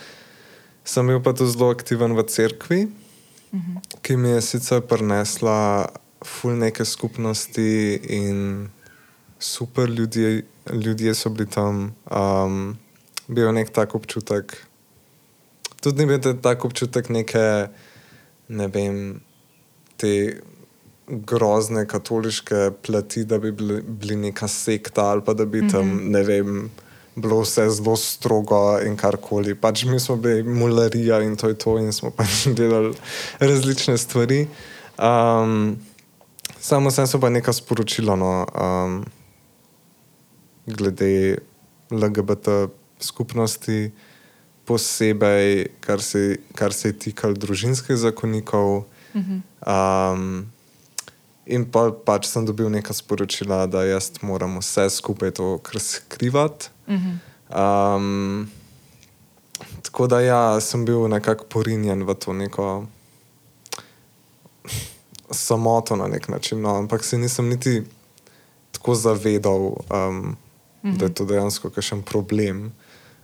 [0.81, 3.77] Sem bil pa tudi zelo aktiven v cerkvi, uh mhm.
[3.77, 4.01] -huh.
[4.01, 5.89] ki mi je sicer prinesla
[6.25, 8.69] ful neke skupnosti in
[9.39, 11.93] super ljudje, ljudje so bili tam.
[12.11, 12.77] Um,
[13.27, 14.67] bil je nek tak občutek,
[15.87, 17.45] tudi ni bil tak občutek neke,
[18.47, 18.99] ne vem,
[19.97, 20.13] te
[21.07, 25.99] grozne katoliške plati, da bi bili, bili neka sekta ali pa da bi tam, mm
[25.99, 26.11] -hmm.
[26.11, 26.69] ne vem,
[27.15, 29.55] bilo vse zelo strogo in karkoli.
[29.55, 32.93] Pač mi smo bili mularija in to je to, in smo pač delali
[33.39, 34.47] različne stvari.
[34.97, 35.77] Um,
[36.59, 39.05] samo sem se pa nekaj sporočila, no, um,
[40.65, 41.37] glede
[41.91, 42.69] LGBT
[42.99, 43.91] skupnosti,
[44.67, 48.83] posebej, kar se, kar se je tikalo družinskih zakonikov.
[49.15, 49.41] Mm -hmm.
[49.63, 50.51] um,
[51.47, 56.67] In pa, pač sem dobil neka sporočila, da jaz moram vse skupaj to skrivati.
[56.87, 57.15] Uh -huh.
[57.95, 58.51] um,
[59.81, 62.85] tako da ja, sem bil nekako porinjen v to neko
[65.31, 66.61] samoto na nek način.
[66.61, 67.83] No, ampak se nisem niti
[68.71, 69.95] tako zavedal, um, uh
[70.83, 70.97] -huh.
[70.97, 72.73] da je to dejansko kakšen problem.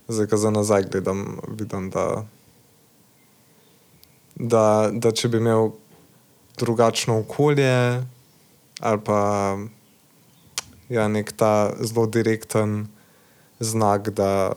[0.08, 2.26] Zdaj, ko za nazaj gledam, vidim, da,
[4.34, 5.70] da, da če bi imel
[6.58, 8.04] drugačno okolje,
[8.80, 9.20] ali pa
[10.88, 12.86] ja, nek ta zelo direkten
[13.58, 14.52] znak, da,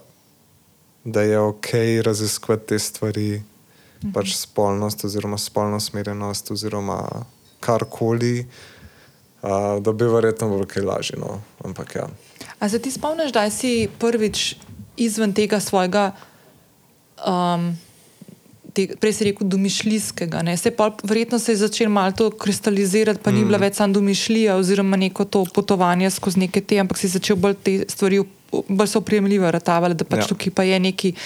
[1.04, 1.72] da je ok
[2.04, 3.30] raziskovati te stvari,
[4.04, 4.12] mhm.
[4.12, 7.02] pač spolnost, oziroma spolno smerjenost, oziroma
[7.60, 8.48] karkoli,
[9.41, 11.20] uh, da bi verjetno bilo kaj lažje.
[11.20, 11.39] No.
[11.64, 12.08] Ampak ja.
[12.60, 14.56] A se ti spomniš, da si prvič
[14.98, 16.12] izven tega svojega.
[17.28, 17.78] Um,
[18.78, 20.43] te, prej si rekel, domišljijskega.
[20.58, 23.36] Se pa, verjetno se je začel malo to kristalizirati, pa mm.
[23.36, 27.39] ni bila več samo domišljija oziroma neko to potovanje skozi neke te, ampak si začel
[27.41, 28.22] bolj te stvari,
[28.52, 30.32] bolj so prijemljive, ratavale, da pač ja.
[30.34, 31.18] tukaj pa je nekaj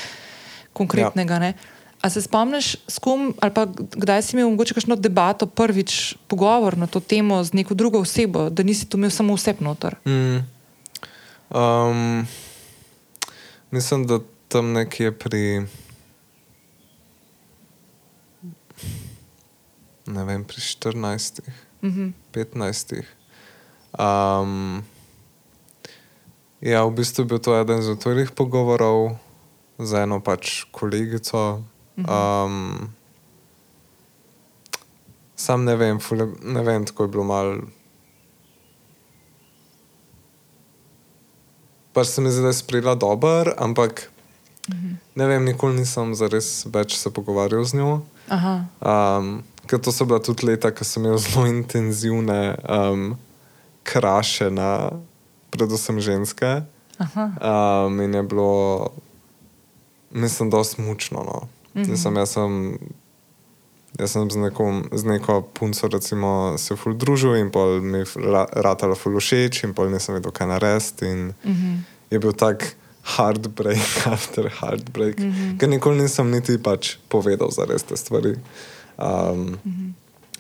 [0.78, 1.39] konkretnega.
[1.39, 1.45] Ja.
[1.49, 1.53] Ne?
[2.01, 6.78] A se spomniš, s kom ali pa kdaj si imel mogoče kakšno debato, prvič pogovor
[6.78, 9.99] na to temo z neko drugo osebo, da nisi tu imel samo vse noter?
[10.05, 10.41] Mm.
[11.51, 12.26] Um,
[13.72, 15.65] mislim, da tam nekje pri.
[20.11, 21.41] ne vem, pri 14,
[21.82, 22.11] mm -hmm.
[22.34, 23.03] 15.
[23.99, 24.84] Um,
[26.61, 29.17] ja, v bistvu je bil to eden od prvih pogovorov
[29.80, 31.63] z eno pač kolegico.
[31.95, 32.45] Mm -hmm.
[32.45, 32.93] um,
[35.36, 37.61] sam ne vem, fule, ne vem, tako je bilo malo.
[41.93, 44.11] Pač se mi zdi, da je sprejela dober, ampak
[44.69, 44.95] mm -hmm.
[45.15, 48.01] ne vem, nikoli nisem zares več se pogovarjal z njo.
[48.31, 53.17] Um, ker to so bila tudi leta, ko sem imel zelo intenzivne um,
[53.83, 54.91] kraše na
[55.51, 56.63] predvsem ženske.
[56.99, 58.91] Um, in je bilo,
[60.11, 61.23] mislim, da smučno.
[61.23, 61.47] No.
[61.73, 61.89] Mm -hmm.
[61.91, 62.77] Mislim, jaz sem,
[63.99, 68.05] jaz sem z, nekom, z neko punco recimo, se ful družil in pol mi je
[68.63, 71.05] ratalo ful všeč in pol nisem vedel, kaj narediti.
[71.05, 71.75] In mm -hmm.
[72.11, 72.75] je bil tak
[73.17, 75.57] heartbreak after heartbreak, mm -hmm.
[75.57, 78.35] ker nikoli nisem niti pač povedal za res te stvari.
[78.97, 79.91] Um, mm -hmm.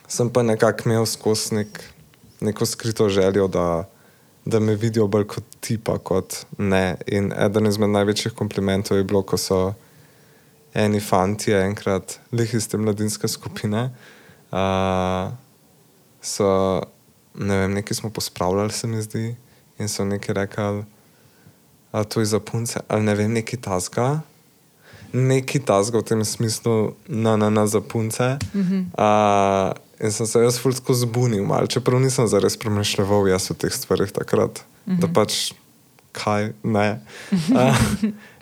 [0.07, 1.83] Sem pa nekako imel skozi nek,
[2.41, 3.89] neko skrito željo, da,
[4.45, 6.97] da me vidijo bolj kot tipa, kot ne.
[7.07, 9.73] In eden izmed največjih komplimentov je bilo, ko so
[10.73, 13.89] eni fanti, enkrat, lih iz te mladinske skupine,
[14.51, 15.31] uh,
[16.21, 16.47] so,
[17.35, 19.35] ne vem, nekaj smo pospravljali, se mi zdi,
[19.79, 20.83] in so nekaj rekli,
[21.91, 24.21] da to je za punce, ali ne vem, nekaj tasga
[25.13, 28.39] neki tasg v tem smislu, na na na za punce.
[28.53, 28.81] Mm -hmm.
[28.95, 33.73] uh, in sem se jaz fulsko zbunil, malo, čeprav nisem zares premišljal jaz o teh
[33.73, 34.99] stvarih takrat, mm -hmm.
[34.99, 35.53] da pač
[36.11, 36.99] kaj ne.
[37.31, 37.75] Uh,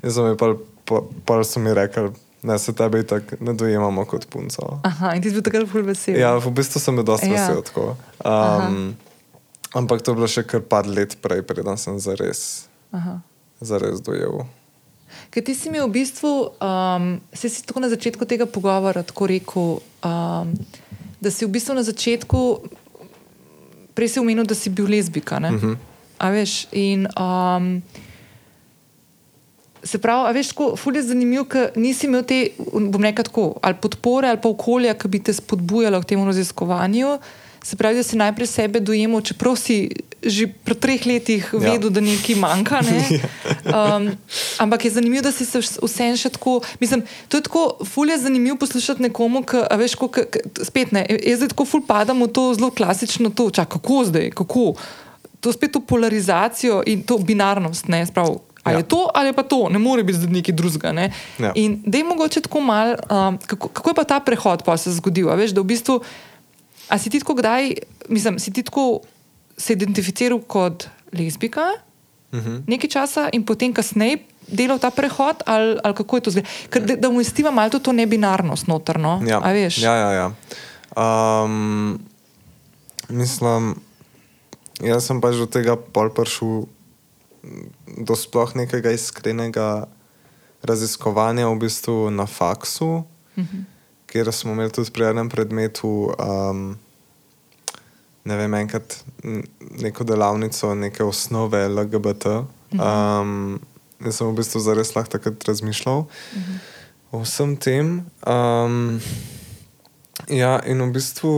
[0.04, 0.56] in so mi pa,
[0.90, 2.10] pa, pa so mi rekli.
[2.42, 4.80] Ne, se tebe tako ne dojemamo kot punco.
[4.84, 6.16] Aha, in ti si bil takrat zelo vesel.
[6.16, 7.50] Ja, v bistvu sem bil dosti ja.
[7.52, 7.96] vesel.
[8.24, 8.96] Um,
[9.76, 12.70] ampak to je bilo še kar par let prej, preden sem zares,
[13.60, 14.48] zares dojel.
[15.36, 16.32] Ker ti si mi v bistvu,
[16.64, 20.56] um, se si tako na začetku tega pogovora tako rekel, um,
[21.20, 22.40] da si v bistvu na začetku,
[24.00, 25.44] prej si omenil, da si bil lezbika.
[25.44, 25.60] Uh mhm.
[25.60, 25.78] -huh.
[26.20, 27.84] A veš, in um,
[29.84, 33.46] Se pravi, a veš, tako ful je zanimivo, ker nisi imel te, bom rekel tako,
[33.64, 37.18] ali podpore ali pa okolja, ki bi te spodbujalo k temu raziskovanju.
[37.64, 41.60] Se pravi, da si najprej sebe dojemal, čeprav si že pri treh letih Ja.
[41.60, 42.82] vedel, da nekaj manjka.
[42.84, 43.00] Ne?
[43.70, 44.18] Um,
[44.58, 46.60] ampak je zanimivo, da si se vse še tako.
[46.80, 50.42] Mislim, to je tako, ful je zanimivo poslušati nekomu, ki, a veš, ko, k, k,
[50.66, 51.06] spet ne.
[51.06, 54.74] Jaz zdaj tako ful padam v to zelo klasično, to, čak, kako zdaj, kako.
[55.40, 58.42] To spet to polarizacijo in to binarnost, ne, sprav.
[58.70, 58.78] A Ja.
[58.78, 60.92] je to ali je pa to, ne more biti zdaj nekaj drugega.
[60.92, 61.10] Ne?
[61.38, 61.52] Ja.
[61.56, 64.94] In da je mogoče tako mal, um, kako, kako je pa ta prehod pa se
[64.94, 65.28] zgodil?
[65.28, 66.00] Veš, da v bistvu,
[66.88, 67.74] a si ti tako kdaj,
[68.08, 69.02] mislim, si ti tako
[69.56, 71.66] se identificiral kot lezbika
[72.30, 72.56] Mhm.
[72.68, 76.46] nekaj časa in potem kasneje delal ta prehod, ali, ali kako je to zdaj?
[76.70, 79.18] Ker da, da umestiva malo to nebinarnost notrno.
[79.24, 79.78] Ja, A veš?
[79.80, 80.10] ja, ja.
[80.12, 80.28] ja.
[80.92, 81.98] Um,
[83.10, 83.76] mislim,
[84.80, 86.66] jaz sem pač do tega pol prišel
[87.97, 89.88] do sploh nekega iskrenega
[90.64, 93.04] raziskovanja v bistvu na faksu,
[93.38, 93.62] Mhm.
[94.08, 96.14] kjer smo imeli tudi pri enem predmetu.
[96.20, 96.78] Um,
[98.26, 99.04] Ne vem, enkrat
[99.82, 102.43] neko delavnico, neke osnove LGBT.
[102.76, 103.60] Um,
[104.06, 106.04] jaz sem v bistvu zares lahko takrat razmišljal
[107.12, 108.06] o vsem tem.
[108.28, 109.00] Um,
[110.28, 111.32] ja, in v bistvu.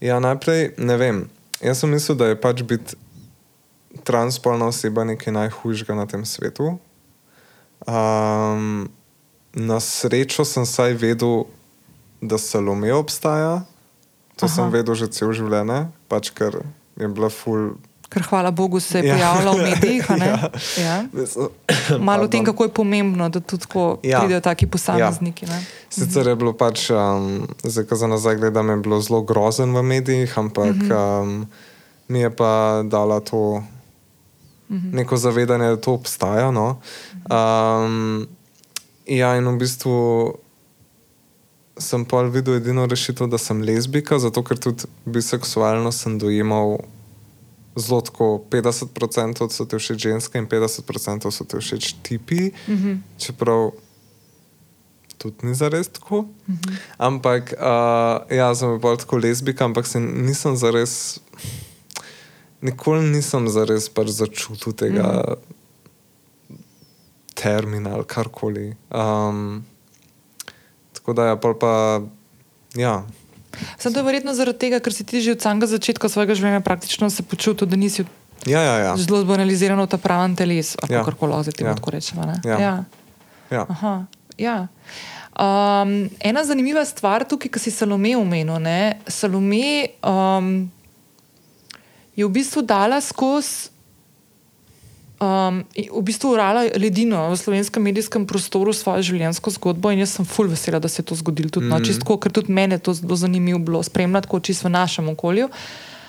[0.00, 1.18] Ja, najprej ne vem.
[1.60, 2.96] Jaz sem mislil, da je pač biti
[4.04, 6.76] transpolna oseba nekaj najhujšega na tem svetu.
[7.86, 8.88] Um,
[9.56, 11.44] na srečo sem saj vedel,
[12.20, 13.64] da Salome obstaja.
[14.36, 14.52] To Aha.
[14.54, 16.60] sem vedel že cel življenje, pač ker
[17.00, 17.76] je bila ful.
[18.12, 19.16] Ker hvala Bogu se je Ja.
[19.16, 20.04] pojavila v medijih.
[20.20, 20.36] Ja.
[20.76, 20.96] Ja.
[22.00, 24.20] Malo o tem, kako je pomembno, da tudi tako Ja.
[24.20, 25.46] pridejo taki posamezniki.
[25.46, 25.60] Ja.
[25.90, 29.82] Sicer je bilo pač, um, zdaj ko za nazaj gledam, je bilo zelo grozen v
[29.82, 31.22] medijih, ampak mm -hmm.
[31.22, 31.46] um,
[32.08, 33.62] mi je pa dala to
[34.68, 34.94] mm -hmm.
[34.94, 36.50] neko zavedanje, da to obstaja.
[36.50, 36.78] No?
[37.30, 38.26] Um,
[39.06, 40.34] ja, in v bistvu
[41.78, 46.78] sem pa videl edino rešitev, da sem lezbika, zato ker tudi biseksualno sem dojemal.
[47.76, 52.96] Zelo tako, 50% so ti všeč ženske in 50% so ti všeč tipi, mm -hmm.
[53.18, 53.70] čeprav
[55.18, 56.22] tudi ni zares tako.
[56.22, 56.76] Mm -hmm.
[56.98, 61.20] Ampak uh, ja, sem bolj tako lezbika, ampak se nisem zares,
[62.60, 65.34] nikoli nisem zares pač začutil tega mm
[66.48, 66.58] -hmm.
[67.34, 68.76] termina ali karkoli.
[68.90, 69.64] Um,
[70.92, 72.00] tako da je pol pa,
[72.74, 73.06] ja.
[73.78, 76.60] Sem to je verjetno zaradi tega, ker si ti že od samega začetka svojega življenja
[76.60, 78.04] praktično se počutil, da nisi
[78.46, 78.90] Ja, ja, ja.
[78.96, 81.02] zelo zbanaliziran v ta pravi teles, ali Ja.
[81.04, 81.74] kako koli zdaj Ja.
[81.74, 82.22] tako rečemo.
[82.26, 82.36] ne?
[82.44, 82.58] Ja.
[82.60, 82.74] Ja.
[83.50, 83.62] ja.
[83.68, 84.06] Aha,
[84.38, 84.68] ja.
[85.36, 88.56] Um, ena zanimiva stvar tukaj, ki si Salome omenil.
[88.58, 89.00] Ne?
[89.08, 90.70] Salome um,
[92.16, 93.68] je v bistvu dala skozi,
[95.20, 100.28] um, v bistvu urala ledino v slovenskem medijskem prostoru svojo življenjsko zgodbo in jaz sem
[100.28, 101.50] full vesela, da se je to zgodilo.
[101.50, 105.08] Tudi, no, čistko, ker tudi mene to zelo zanimivo bilo spremljati, kot čisto v našem
[105.12, 105.48] okolju.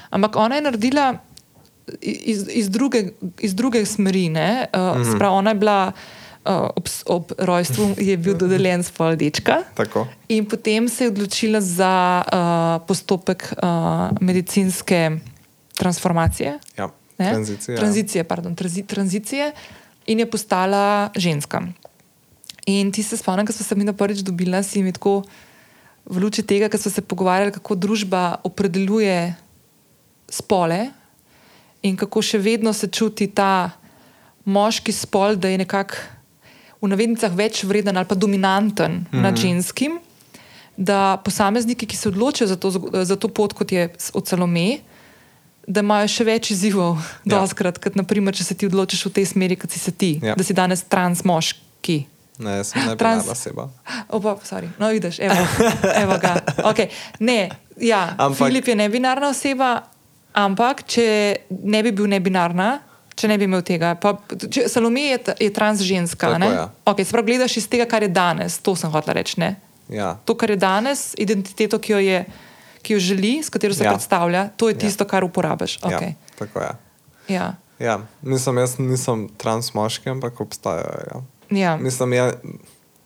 [0.09, 1.07] Ampak ona je naredila
[2.01, 4.29] iz, iz, druge, iz druge smeri.
[4.29, 4.67] ne.
[4.73, 5.15] Uh, mm -hmm.
[5.15, 5.91] Sprav, ona je bila
[6.45, 9.63] uh, ob, ob rojstvu, je bil dodeljen spol dečka.
[9.75, 10.07] Tako.
[10.27, 13.69] In potem se je odločila za uh, postopek uh,
[14.21, 15.11] medicinske
[15.75, 16.59] transformacije.
[16.77, 16.89] Ja.
[17.17, 17.31] Ne?
[17.31, 17.75] Tranzicija.
[17.75, 17.79] ja.
[17.79, 19.51] Tranzicije, pardon, tranzi, tranzicije
[20.05, 21.61] in je postala ženska.
[22.67, 25.23] In ti se spomnim, ko smo se mi na prvič dobila, si mi tako
[26.05, 29.35] v luči tega, ker smo se pogovarjali, kako družba opredeljuje
[30.29, 30.89] spole
[31.81, 33.71] in kako še vedno se čuti ta
[34.47, 35.95] moški spol, da je nekako
[36.81, 39.21] v navednicah več vreden ali pa dominanten mm -hmm.
[39.21, 39.99] nad ženskim.
[40.77, 42.71] Da posamezniki, ki se odločijo za to,
[43.03, 44.79] za to pot, kot je od Salome,
[45.67, 47.37] da imajo še več izzivov, Ja.
[47.37, 50.33] doskrat, kot naprimer, če se ti odločiš v tej smeri, kot si se ti, Ja.
[50.33, 52.05] da si danes trans moški.
[52.39, 53.67] Ne, sem ne Trans- oseba.
[54.07, 54.69] Opa, sorry.
[54.77, 55.35] No, vidiš, evo,
[55.95, 56.35] evo ga.
[56.63, 56.87] Okay.
[57.19, 59.81] Ne, ja, Ampak- Filip je nebinarna oseba,
[60.33, 62.79] ampak če ne bi bil nebinarna,
[63.11, 66.27] če ne bi imel tega, pa če, Salome je, je trans ženska.
[66.27, 66.47] Tako, ne?
[66.47, 66.69] ja.
[66.85, 69.39] Okay, Sprav gledaš iz tega, kar je danes, to sem hotel reči.
[69.39, 69.55] Ne?
[69.89, 70.13] Ja.
[70.23, 72.19] To, kar je danes, identiteto, ki jo, je,
[72.77, 73.87] ki jo želi, s katero se Ja.
[73.87, 73.91] ja.
[73.91, 74.79] predstavlja, to je Ja.
[74.79, 75.79] tisto, kar uporabiš.
[75.79, 76.13] ja, Okay.
[76.35, 76.71] tako je.
[77.27, 77.55] Ja.
[77.79, 81.05] Ja, mislim, jaz nisem trans moški, ampak obstajajo.
[81.07, 81.21] Ja.
[81.51, 81.77] Ja.
[81.77, 82.33] Mislim, je,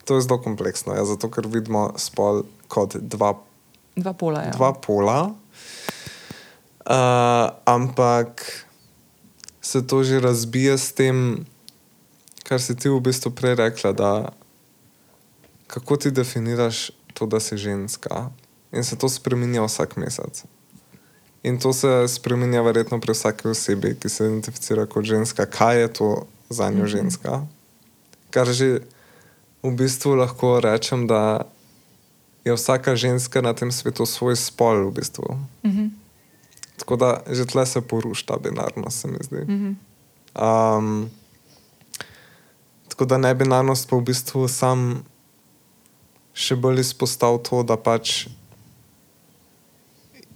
[0.04, 3.34] to je zelo kompleksno, ja, zato ker vidimo spol kot dva,
[3.96, 4.40] Dva pola.
[4.40, 4.50] Ja.
[4.50, 5.34] dva pola.
[6.82, 6.94] Uh,
[7.64, 8.42] ampak
[9.60, 11.46] se to že razbije s tem,
[12.42, 14.10] kar si ti v bistvu prej rekla, da
[15.66, 18.30] kako ti definiraš to, da si ženska.
[18.72, 20.44] In se to spremenja vsak mesec.
[21.42, 25.88] In to se spremenja verjetno pri vsaki osebi, ki se identificira kot ženska, kaj je
[25.92, 26.08] to
[26.48, 27.42] za njo ženska.
[28.30, 28.86] Kar že
[29.62, 31.44] v bistvu lahko rečem, da
[32.44, 34.90] je vsaka ženska na tem svetu svoj spol.
[34.90, 35.38] V bistvu.
[36.76, 39.46] Tako da že tle se poruši ta binarnost, se mi zdi.
[40.34, 41.10] Um,
[42.88, 45.04] tako da ne binarnost pa v bistvu sam
[46.32, 48.26] še bolj izpostavil to, da pač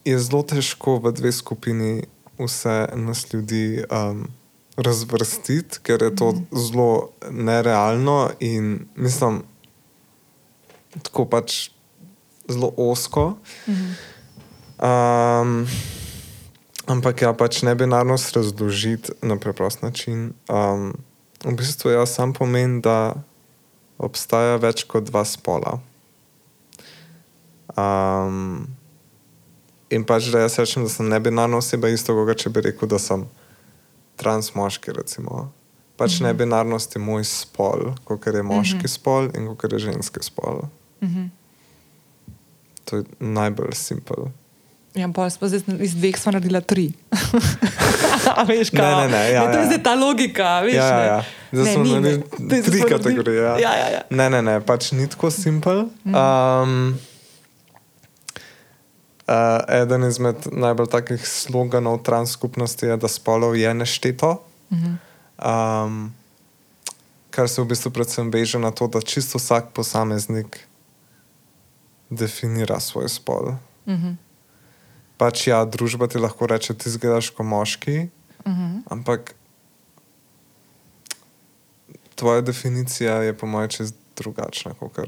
[0.06, 2.06] je zelo težko v dve skupini
[2.38, 4.28] vse nas ljudi um,
[4.76, 9.42] razvrstiti, ker je to zelo nerealno in mislim,
[11.02, 11.70] tako pač
[12.48, 13.34] zelo osko.
[14.76, 15.66] Um,
[16.86, 20.32] ampak ja, pač ne binarnost razložiti na preprost način.
[20.48, 20.92] Um,
[21.44, 23.16] v bistvu jaz sam pomeni, da
[23.98, 25.80] obstaja več kot dva spola.
[27.76, 28.75] Um,
[29.90, 32.88] in pač, da jaz rečem, da sem ne binarna oseba, isto kot če bi rekel,
[32.88, 33.26] da sem
[34.16, 34.92] trans moški.
[34.96, 35.52] Recimo.
[35.96, 36.26] Pač mm -hmm.
[36.26, 38.94] ne binarnost je moj spol, kot je moški mm -hmm.
[38.94, 40.62] spol in kot je ženski spol.
[41.00, 41.28] Mm -hmm.
[42.84, 44.30] To je najbolj simpel.
[44.94, 46.92] Ja, pa smo zdaj iz dveh smo naredili tri.
[48.48, 49.66] veš, ne, ne, ne, ja, ne, to je ja.
[49.66, 50.60] zdaj ta logika.
[50.60, 51.24] Veš, ja, ja, ja.
[51.52, 53.42] Zdaj smo naredili tri kategorije.
[53.42, 53.58] Ja.
[53.58, 54.00] Ja, ja, ja.
[54.10, 55.84] Ne, ne, ne, pač ni tako simpel.
[56.04, 56.98] Um,
[59.26, 64.36] Uh, eden izmed najbolj takih sloganov trans skupnosti je, da spolov je nešteto.
[64.70, 66.14] Um,
[67.30, 70.62] kar se v bistvu predvsem veže na to, da čisto vsak posameznik
[72.10, 73.58] definira svoj spol.
[73.86, 74.16] -huh.
[75.16, 78.08] Pač ja, družba ti lahko reče, ti zgledaš kot moški,
[78.44, 78.80] -huh.
[78.90, 79.34] ampak
[82.14, 84.98] tvoja definicija je, po mojem, čez drugačna kot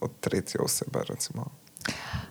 [0.00, 0.98] od tretje osebe.
[1.08, 1.50] Recimo.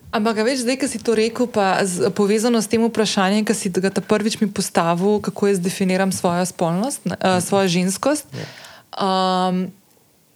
[0.07, 3.67] Ampak, veš, zdaj, ki si to rekel, pa z, povezano s tem vprašanjem, ki si
[3.67, 8.23] ga ta prvič mi postavil, kako jaz definiram svojo spolnost, uh, svojo ženskost.
[8.95, 9.67] Um,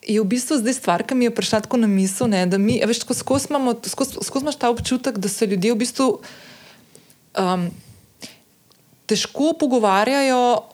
[0.03, 2.83] je v bistvu zdaj stvar, ki mi je prišla tako na misel, ne, da mi,
[2.83, 6.07] veš, skozi imaš ta občutek, da se ljudje v bistvu
[7.39, 7.69] um,
[9.07, 10.70] težko pogovarjajo.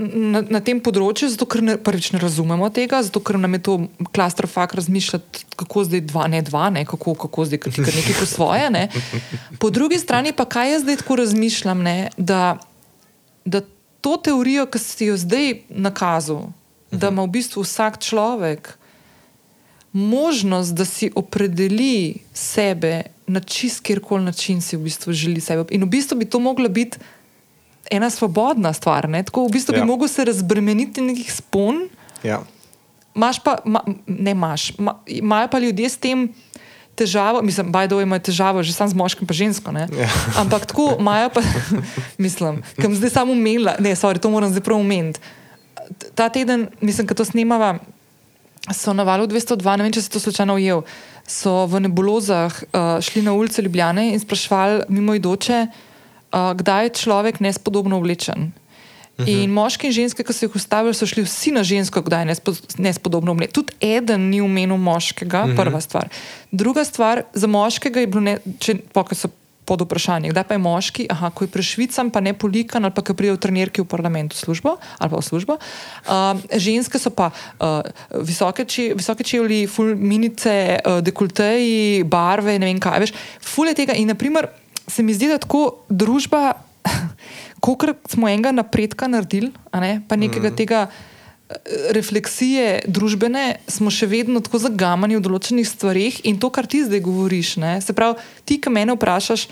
[0.00, 3.60] Na, na tem področju, zato ker ne, prvič ne razumemo tega, zato ker nam je
[3.66, 3.74] to
[4.14, 8.70] klastrofak razmišljati, kako zdaj dva, ne dva, ne, kako, kako zdaj kar nekaj po svoje.
[8.70, 8.86] Ne.
[9.58, 12.60] Po drugi strani pa kaj jaz zdaj tako razmišljam, ne, da,
[13.44, 13.62] da
[14.00, 16.52] to teorijo, ki si jo zdaj nakazal,
[16.90, 18.74] da ima v bistvu vsak človek
[19.92, 25.64] možnost, da si opredeli sebe na čist kjerkoli način si v bistvu želi sebe.
[25.70, 26.98] In v bistvu bi to moglo biti
[27.90, 29.08] ena svobodna stvar.
[29.08, 29.22] Ne?
[29.22, 29.82] Tako v bistvu ja.
[29.82, 31.88] bi lahko se razbremeniti nekih spon.
[32.22, 32.42] Ja.
[33.14, 34.72] Maš pa, ma, ne imaš,
[35.06, 36.28] imajo pa ljudje s tem
[36.94, 39.72] težavo, mislim, bajdo imajo težavo, že sam z moškim, pa žensko.
[39.72, 40.08] Ja.
[40.36, 41.42] Ampak tako imajo pa,
[42.24, 45.20] mislim, kam zdaj samo umela, ne, sorry, to moram zdaj prav umeniti.
[46.14, 47.78] Ta teden, mislim, ko to snimava,
[48.68, 50.84] so na valu 202, ne vem, če si to slučajno ujel,
[51.26, 55.66] so v nebulozah uh, šli na ulice Ljubljane in sprašvali mimo idoče,
[56.32, 58.52] uh, kdaj je človek nespodobno oblečen.
[59.18, 59.42] Uh -huh.
[59.42, 62.24] In moški in ženske, ki so jih ustavili, so šli vsi na žensko, kdaj je
[62.24, 63.52] nespo, nespodobno oblečen.
[63.52, 65.56] Tudi eden ni umenil moškega, uh -huh.
[65.56, 66.08] prva stvar.
[66.50, 69.28] Druga stvar, za moškega je bilo, ne, če pokaj so
[69.70, 73.04] pod vprašanje, kdaj pa je moški, aha, ko je prešvicam, pa ne polikan, ali pa
[73.06, 75.58] ki pride v trenirki v parlamentu službo, ali pa v službo.
[76.10, 77.78] Uh, ženske so pa uh,
[78.26, 83.14] visoke, če, visoke čevlji, fulminice, uh, dekolteji, barve, ne vem kaj več.
[83.38, 84.50] Ful je tega in naprimer
[84.90, 86.52] se mi zdi, da tako družba,
[87.64, 90.56] kolikor smo enega napredka naredili, ne, pa nekega mm.
[90.58, 91.56] tega eh,
[91.96, 97.04] refleksije družbene, smo še vedno tako zagamani v določenih stvarih in to, kar ti zdaj
[97.06, 97.56] govoriš.
[97.62, 99.48] Ne, se pravi, ti, ki me vprašaš,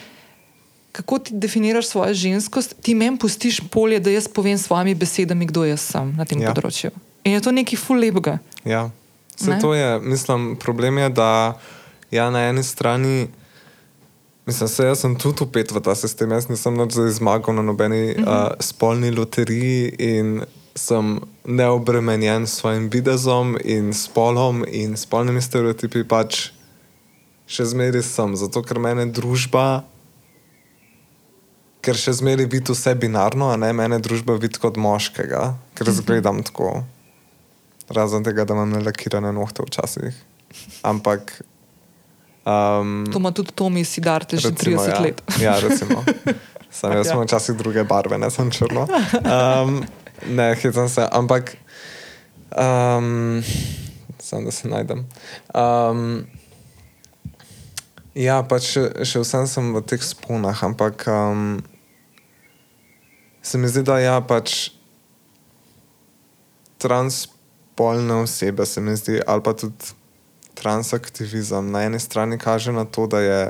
[0.99, 5.47] kako ti definiraš svojo ženskost, ti meni pustiš polje, da jaz povem s svojimi besedami,
[5.47, 6.51] kdo jaz sem na tem ja.
[6.51, 6.91] področju.
[7.29, 8.39] In je to nekaj fulebega.
[8.67, 8.89] Ja,
[9.37, 9.59] vse ne?
[9.63, 11.31] to je, mislim, problem je, da
[12.11, 13.29] ja, na eni strani.
[14.49, 16.31] Mislim, se, jaz sem tudi upet v ta sistem.
[16.33, 18.47] Jaz nisem noč zmagal na nobeni uh -huh.
[18.47, 20.41] uh, spolni loteriji in
[20.75, 26.05] sem neobremenjen s svojim videzom in spolom in spolnimi stereotipi.
[26.05, 26.51] Pač
[27.47, 29.85] še zmeraj sem, zato ker mene družba,
[31.81, 36.37] ker še zmeraj vidi vse binarno, a ne mene družba vidi kot moškega, ker zgledam
[36.37, 36.47] uh -huh.
[36.47, 36.85] tako.
[37.89, 40.25] Razen tega, da imam nelakirane nohte včasih.
[40.83, 41.43] Ampak.
[42.49, 45.01] Um, to ima tudi Tomi, si dar, te že 30 ja.
[45.01, 45.23] let.
[45.41, 46.05] ja, recimo.
[46.79, 48.87] Sam jaz imam včasih druge barve, ne sem črno.
[49.25, 49.85] Um,
[50.29, 51.57] ne, hitam se, ampak.
[52.57, 53.43] Um,
[54.21, 55.07] Sam da se najdem.
[55.55, 56.25] Um,
[58.19, 61.61] Ja, pač še, še vsem sem v teh sponah, ampak um,
[63.39, 64.73] se mi zdi, da ja, pač
[66.83, 69.95] transpolne osebe, se mi zdi, ali pa tudi
[70.59, 73.43] transaktivizem na eni strani kaže na to, da je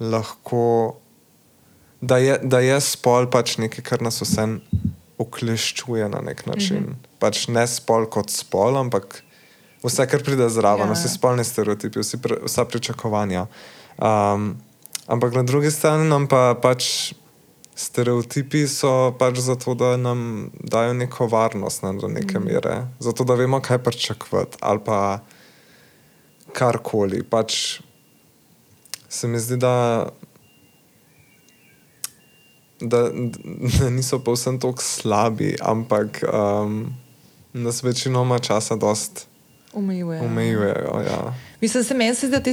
[0.00, 0.96] lahko,
[2.00, 4.48] da je, da je spol pač nekaj, kar nas vse
[5.18, 6.82] okleščuje na nek način.
[6.82, 7.18] Mm -hmm.
[7.18, 9.22] Pač ne spol kot spol, ampak
[9.84, 13.46] vse, kar pride zraven, ja, vsi spolni stereotipi, vsi pre, vsa pričakovanja.
[13.98, 14.56] Um,
[15.06, 17.12] ampak na drugi strani nam pa pač.
[17.74, 22.44] Stereotipi so pač zato, da nam dajo neko varnost ne, do neke mm.
[22.44, 25.18] mere, zato da vemo, kaj pričakovati, ali pa
[26.54, 27.22] karkoli.
[27.22, 27.80] Pač
[29.08, 30.06] se mi zdi, da,
[32.80, 33.02] da,
[33.78, 36.94] da niso povsem tako slabi, ampak um,
[37.52, 39.26] nas večinoma časa dost
[39.74, 40.24] omejujejo.
[40.24, 41.34] omejujejo ja.
[41.60, 42.52] Mislim, se meni zdi, da te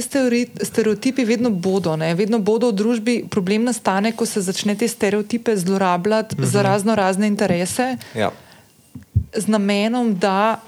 [0.62, 2.14] stereotipi vedno bodo, ne?
[2.14, 3.14] vedno bodo v družbi.
[3.30, 6.50] Problem nastane, ko se začne te stereotipe zlorabljati mm -hmm.
[6.50, 8.30] za razno razne interese, Ja.
[9.36, 10.60] z namenom, da.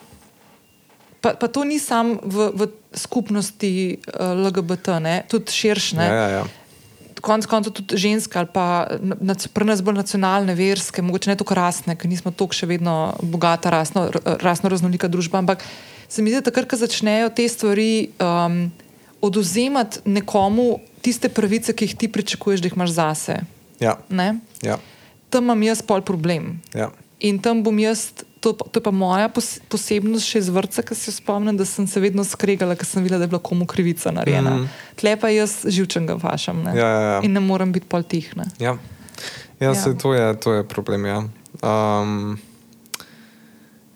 [1.25, 2.61] Pa, pa to ni samo v, v
[2.95, 3.71] skupnosti
[4.05, 5.25] uh, LGBT, ne?
[5.25, 5.97] tudi širše.
[5.97, 6.45] Ja, ja, ja.
[7.19, 11.57] Konec koncev tudi ženske ali pa nac- pri nas bolj nacionalne, verske, mogoče ne tako
[11.57, 12.95] rasne, ker nismo tako še vedno
[13.25, 15.41] bogata, rasno, rasno raznolika družba.
[15.41, 15.65] Ampak
[16.05, 17.89] se mi zdi, da takrat, ko začnejo te stvari
[18.21, 18.69] um,
[19.21, 20.67] oduzemati nekomu
[21.01, 23.41] tiste pravice, ki jih ti pričakuješ, da jih imaš zase.
[23.81, 24.35] Ja, Ne?
[24.61, 24.77] ja,
[25.29, 26.61] Tam imam jaz pol problem.
[26.75, 26.93] ja.
[27.21, 28.13] In tam bom jaz,
[28.45, 31.89] to, to je pa moja pos, posebnost še iz vrca, ki se spomnim, da sem
[31.89, 34.59] se vedno skregala, ker sem videla, da je bila komu krivica narejena.
[34.61, 34.73] Mm.
[35.01, 36.77] Tle pa jaz živčen ga vašam ne?
[36.77, 37.23] Ja, ja, ja.
[37.25, 38.29] in ne morem biti pol tih.
[38.37, 38.51] Ne?
[38.59, 38.95] Ja, ja,
[39.61, 39.73] Ja.
[39.73, 39.95] ja.
[39.95, 41.07] To, je, to je problem.
[41.07, 41.25] Ja.
[41.63, 42.39] Um,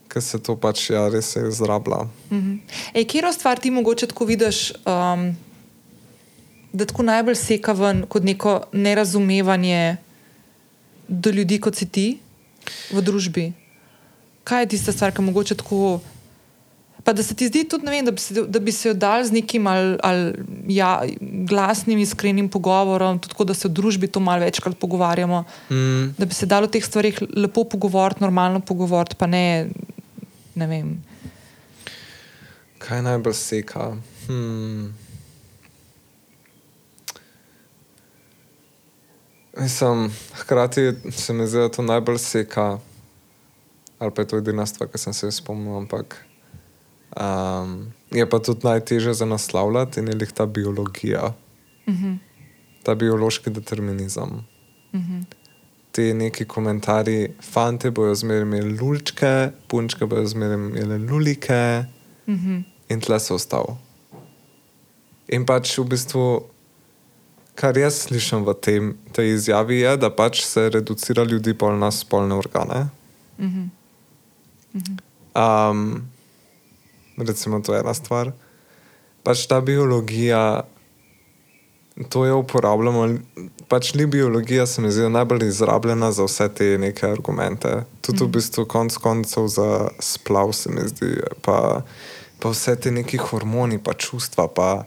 [0.09, 2.07] Ker se to pač ja, res izrablja.
[2.97, 5.35] Ej, kjer stvar ti mogoče tako vidiš, um,
[6.73, 9.99] da tako najbolj seka ven kot neko nerazumevanje
[11.09, 12.07] do ljudi, kot si ti
[12.89, 13.51] v družbi?
[14.49, 15.99] Kaj je tista stvar, ki mogoče tako.
[17.05, 19.23] Pa da se ti zdi tudi, vem, da bi se, da bi se jo dal
[19.25, 20.33] z nekim ali, ali
[20.69, 21.03] ja,
[21.49, 26.15] glasnim, iskrenim pogovorom, tudi tako, da se v družbi to malo večkrat pogovarjamo, Mm.
[26.19, 29.69] da bi se dalo o teh stvarih lepo pogovoriti, normalno pogovoriti, pa ne,
[30.55, 30.97] ne vem.
[32.79, 33.93] Kaj najbolj seka?
[34.27, 34.93] Hmm.
[39.57, 42.79] Mislim, hkrati se mi zdi, da to najbolj seka,
[43.99, 46.17] ali pa je to edina stvar, ki sem se jo spomnil, ampak
[47.17, 51.35] um, je pa tudi najtežje za naslavljati in je lih ta biologija,
[51.89, 52.17] Uh -huh,
[52.83, 54.45] ta biološki determinizem.
[54.93, 55.25] uh -huh.
[55.93, 61.85] Ti neki komentarji, fanti bojo zmeraj imeli lulčke, punčke bojo zmeraj imeli lulike.
[62.27, 62.63] Uh -huh.
[62.89, 63.77] in tle so ostal.
[65.29, 66.43] In pač v bistvu,
[67.55, 71.91] kar jaz slišim v tem, tej izjavi, je, da pač se reducira ljudi bolj na
[71.91, 72.89] spolne organe.
[73.39, 73.69] Uh -huh.
[75.35, 76.09] Um,
[77.19, 78.33] recimo, to je ena stvar.
[79.23, 80.63] Pač ta biologija,
[82.09, 83.19] to je uporabljamo.
[83.69, 87.85] Pač ni biologija, se mi zdi najbolj izrabljena za vse te neke argumente.
[88.01, 91.21] Tudi v bistvu konc koncev za splav, se mi zdi.
[91.43, 91.83] Pa,
[92.39, 94.85] pa vse te neki hormoni, pa čustva, pa,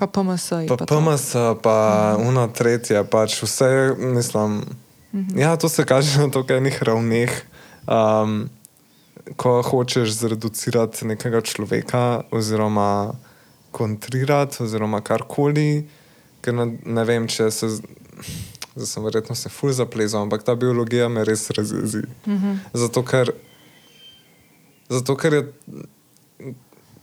[0.00, 0.50] Pa PMS.
[0.68, 1.76] pa PMS, pa
[2.20, 4.62] uno tretje, pač vse, mislim.
[5.36, 7.42] Ja, to se kaže na to, enih ravneh.
[7.86, 8.48] Um,
[9.36, 13.14] ko hočeš zreducirati nekega človeka, oziroma
[13.70, 15.86] kontrirati, oziroma karkoli,
[16.42, 17.70] ker ne, ne vem, če se.
[18.70, 22.04] Zdaj sem verjetno se ful zaplezal, ampak ta biologija me res razjezi.
[22.72, 23.32] Zato, ker,
[24.88, 25.44] zato, ker je.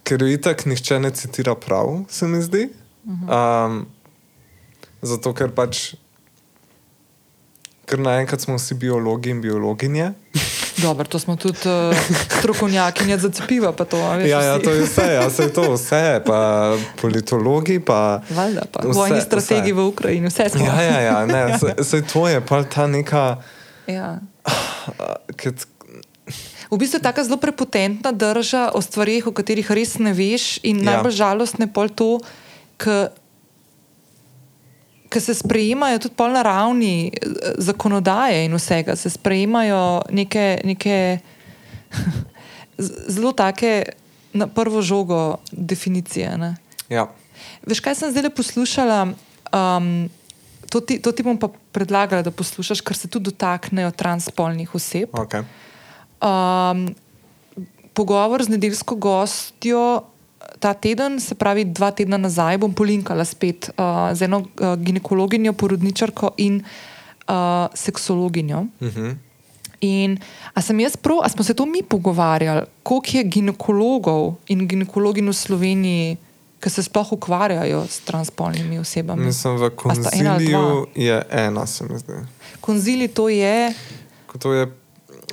[0.07, 2.69] Ker jo itak nihče ne citira prav, se mi zdi.
[3.07, 3.81] Um,
[5.03, 5.97] zato, ker pač.
[7.87, 10.13] Ker naenkrat smo vsi biologi in biologinje.
[10.77, 11.95] Dobro, to smo tudi uh,
[12.31, 13.71] strokovnjakinje za cepiva.
[13.73, 16.39] To, a veš, Ja, ja, to je vse, ja, se je to vse, pa
[16.95, 18.21] politologi, pa.
[18.29, 19.73] Valjda, pa Vse, vojni strategi vse.
[19.73, 20.65] v Ukrajini, vse smo.
[20.65, 23.37] Ja, ja, ja, ne, se, se to je pa ta neka.
[23.87, 24.19] Ja.
[25.35, 25.53] Ker,
[26.67, 30.59] V bistvu je tako zelo prepotentna drža o stvarih, o katerih res ne veš.
[30.63, 30.83] In Ja.
[30.85, 32.19] najbolj žalostno je pol to,
[32.77, 33.07] ker
[35.15, 38.95] se sprejemajo tudi pol na ravni eh, zakonodaje in vsega.
[38.95, 41.19] Se sprejemajo neke, neke
[43.15, 43.83] zelo take
[44.33, 46.37] na prvo žogo definicije.
[46.37, 46.55] Ne?
[46.89, 47.07] ja,
[47.67, 49.13] Veš, kaj sem zdaj poslušala?
[49.53, 50.09] Um,
[50.69, 55.11] to, ti, to ti bom pa predlagala, da poslušaš, ker se tudi dotaknejo transspolnih oseb.
[55.11, 55.43] okay.
[56.17, 56.95] Um,
[57.93, 60.03] pogovor z nedeljsko gostjo
[60.59, 65.53] ta teden, se pravi dva tedna nazaj, bom polinkala spet uh, z eno uh, ginekologinjo,
[65.53, 68.65] porodničarko in uh, seksologinjo.
[68.79, 69.15] Uh -huh.
[69.81, 70.17] In
[70.53, 75.29] a sem jaz prav, a smo se to mi pogovarjali, koliko je ginekologov in ginekologinj
[75.29, 76.17] v Sloveniji,
[76.59, 79.25] ki se sploh ukvarjajo s transpolnimi osebami?
[79.25, 82.13] Mislim, v konziliju je ena, se mi zdi.
[82.61, 83.73] Konzili to je.
[84.25, 84.71] Ko To je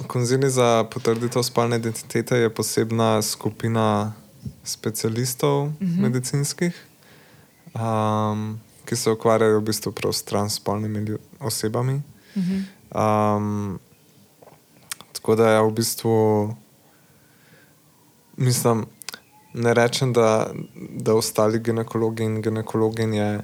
[0.07, 4.13] konzili za potrditev spolne identitete, je posebna skupina
[4.65, 6.01] specialistov uh -huh.
[6.01, 6.75] medicinskih,
[7.75, 12.03] um, ki se ukvarjajo v bistvu prav s transspolnimi osebami.
[12.37, 13.37] Uh -huh.
[13.37, 13.79] Um,
[15.13, 16.55] tako da je v bistvu,
[18.37, 18.87] mislim,
[19.55, 20.51] ne rečem, da,
[20.97, 23.41] da ostali ginekologi in ginekologinje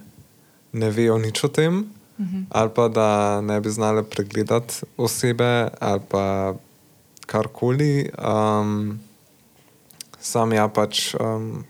[0.73, 2.45] ne vejo nič o tem, uh -huh.
[2.51, 6.55] ali pa da ne bi znali pregledati osebe ali pa
[7.27, 8.11] karkoli.
[8.19, 9.01] Um,
[10.21, 11.65] sam ja pač, um,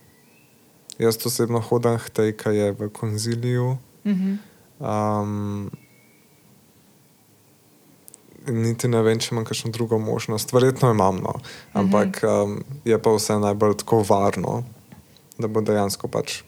[0.99, 3.79] jaz osebno hodim k tej, ki je v konziliju.
[4.05, 4.37] Uh -huh.
[4.81, 5.71] Um,
[8.49, 10.53] niti ne vem, če imam kakšno drugo možnost.
[10.53, 11.35] Verjetno imam, no.
[11.73, 14.63] ampak um, je pa vse najbolj tako varno,
[15.39, 16.43] da bo dejansko pač.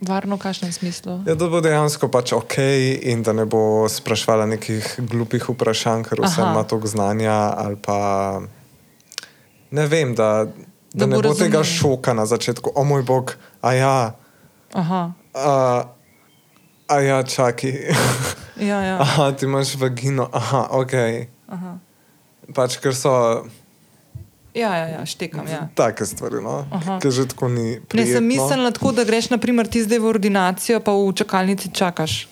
[0.00, 1.18] Varno, v kakšnem smislu?
[1.28, 2.56] Ja, da bo dejansko pač ok,
[3.04, 6.52] in da ne bo sprašvala nekih glupih vprašanj, ker vse Aha.
[6.52, 7.36] ima toliko znanja.
[7.84, 7.98] Pa
[9.70, 10.48] ne vem, da,
[10.92, 14.14] da, Da ne bo bo tega šoka na začetku, o moj bog, a ja,
[14.72, 15.12] Aha.
[15.34, 15.84] a,
[16.86, 17.72] a ja, čakaj.
[18.60, 19.00] Ja, ja.
[19.00, 20.92] Aha, ti imaš vagino, aha, ok.
[21.48, 21.78] Aha.
[22.52, 23.48] Pač ker so
[24.52, 25.46] Ja, ja, ja, štekam.
[25.48, 25.68] Ja.
[25.74, 26.66] take stvari, no?
[27.00, 27.78] Ki že tako ni.
[27.78, 28.18] Ne, Prijetno.
[28.18, 32.28] sem mislila tako, da greš naprimer, ti zdaj v ordinacijo, pa v čakalnici čakaš.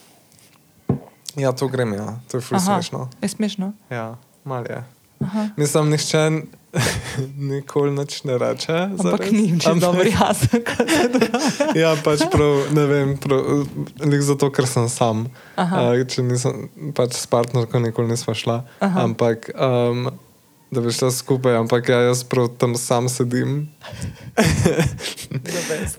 [1.33, 2.19] Ja, to grem, ja.
[2.29, 3.09] to je ful Aha, smešno.
[3.23, 3.73] je smešno.
[3.89, 4.85] Ja, mal je.
[5.25, 5.49] Aha.
[5.57, 6.43] Mislim, nišče
[7.51, 8.73] nikoli nič ne reče.
[9.01, 10.59] Ampak ni čisto Ampak- dobro jasno.
[11.81, 13.65] Ja, pač prav, ne vem, prav,
[14.21, 15.27] zato, ker sem sam.
[15.57, 18.63] Uh, če nisem, pač s partnerko nikoli nisva šla.
[18.85, 19.05] Aha.
[19.09, 20.13] Ampak, um,
[20.69, 23.73] da bi šla skupaj, ampak ja, jaz prav tam sam sedim.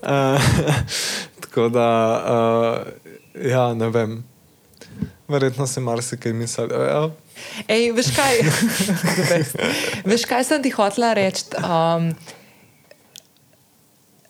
[0.02, 0.38] Uh,
[1.42, 1.88] tako da,
[2.22, 2.78] uh,
[3.34, 4.22] ja, ne vem.
[5.30, 6.70] Verjetno si marsikaj mislil.
[6.74, 7.10] Ja.
[7.68, 8.34] Ej, veš kaj?
[10.10, 11.44] Veš kaj sem ti hotela reči?
[11.60, 12.10] Um,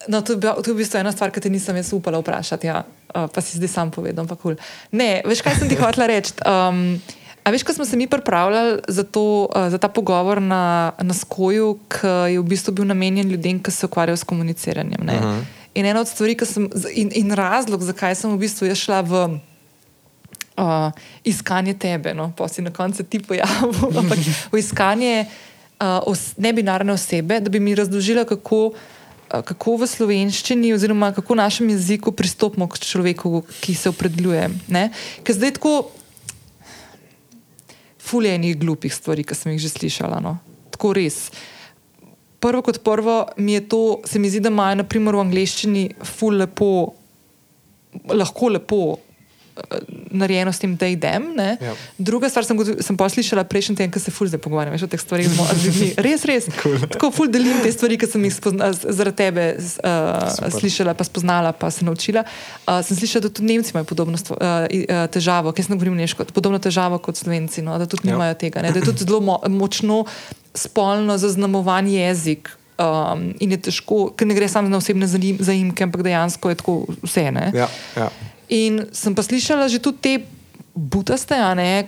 [0.07, 2.21] no, to, je bil- to je v bistvu ena stvar, ki te nisem jaz upala
[2.21, 2.83] vprašati, ja.
[3.15, 4.55] uh, pa si zdaj sam povedal, pa kul.
[4.55, 4.61] Cool.
[4.91, 6.35] Ne, veš kaj sem ti hotela reči?
[6.45, 7.01] Um,
[7.41, 11.13] A veš, ko smo se mi pripravljali za, to, uh, za ta pogovor na, na
[11.13, 15.01] skoju, ki je v bistvu bil namenjen ljudem, ki se ukvarjajo s komuniciranjem.
[15.01, 15.41] Uh -huh.
[15.73, 19.39] In ena od stvari, sem, in, in razlog, zakaj sem v bistvu šla v
[20.57, 20.91] uh,
[21.23, 24.19] iskanje tebe, no, pa si na koncu ti pojavil, ampak
[24.51, 30.73] v iskanje uh, os, nebinarne osebe, da bi mi razložila, kako, uh, kako v slovenščini,
[30.73, 34.49] oziroma kako v našem jeziku pristopimo k človeku, ki se opredeljuje.
[35.23, 35.91] Ker zdaj tako
[38.01, 40.19] fulje enih glupih stvari, ki sem jih že slišala.
[40.19, 40.37] No.
[40.73, 41.29] Tako res.
[42.41, 46.41] Prvo kot prvo mi je to, se mi zdi, da imajo naprimer v angleščini ful
[46.41, 46.97] lepo,
[48.09, 48.81] lahko lepo
[50.11, 51.33] narejeno s tem, da idem.
[51.35, 51.57] ne.
[51.61, 51.73] Ja.
[51.97, 54.99] Druga stvar sem, sem pa slišala prejšnji teden, ko se ful zdaj pogovarjam o teh
[54.99, 55.87] stvareh z ljudmi.
[56.05, 56.49] Res, res.
[56.57, 56.77] Cool.
[56.87, 60.51] Tako ful delim te stvari, ki sem jih spozna, zaradi tebe uh, Super.
[60.53, 62.23] slišala, pa spoznala, pa se naučila.
[62.63, 64.67] Uh, sem slišala, da tudi Nemci imajo podobno uh,
[65.07, 68.13] težavo, ker sem govorila nemško, podobno težavo kot Slovenci, no, da tudi Ja.
[68.13, 68.61] nimajo tega.
[68.61, 70.05] Ne, da je tudi zelo mo močno
[70.53, 72.49] spolno zaznamovan jezik.
[72.77, 76.55] Um, in je težko, ker ne gre samo na osebne zaim- zaimke, ampak dejansko je
[76.55, 77.27] tako vse.
[77.31, 77.51] Ne?
[77.53, 78.07] Ja, ja.
[78.51, 80.13] In sem pa slišala že tudi te
[80.75, 81.35] butaste,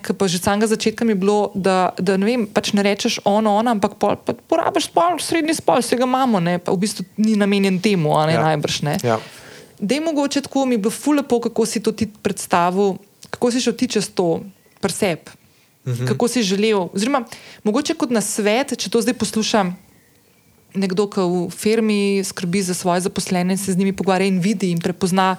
[0.03, 2.84] ki pa že od samega začetka mi je bilo, da, da ne vem, pač ne
[2.84, 6.76] rečeš ono, ona, ampak pol, pa porabiš spol, srednji spol, vse ga imamo, ne, pa
[6.76, 8.43] v bistvu ni namenjen temu, a ne Ja.
[8.43, 8.95] najbrž ne.
[9.03, 9.20] ja.
[9.80, 12.99] Da je mogoče tako, mi je bilo ful lepo, kako si to ti predstavil,
[13.30, 14.43] kako si šel ti čez to,
[14.80, 15.20] preseb,
[15.86, 16.07] uh -huh.
[16.07, 16.88] kako si želel.
[16.93, 17.24] Oziroma,
[17.64, 19.76] mogoče kot na svet, če to zdaj poslušam.
[20.74, 24.80] Nekdo, ki v firmi skrbi za svoje zaposlene, se z njimi pogovarja in vidi in
[24.80, 25.36] prepozna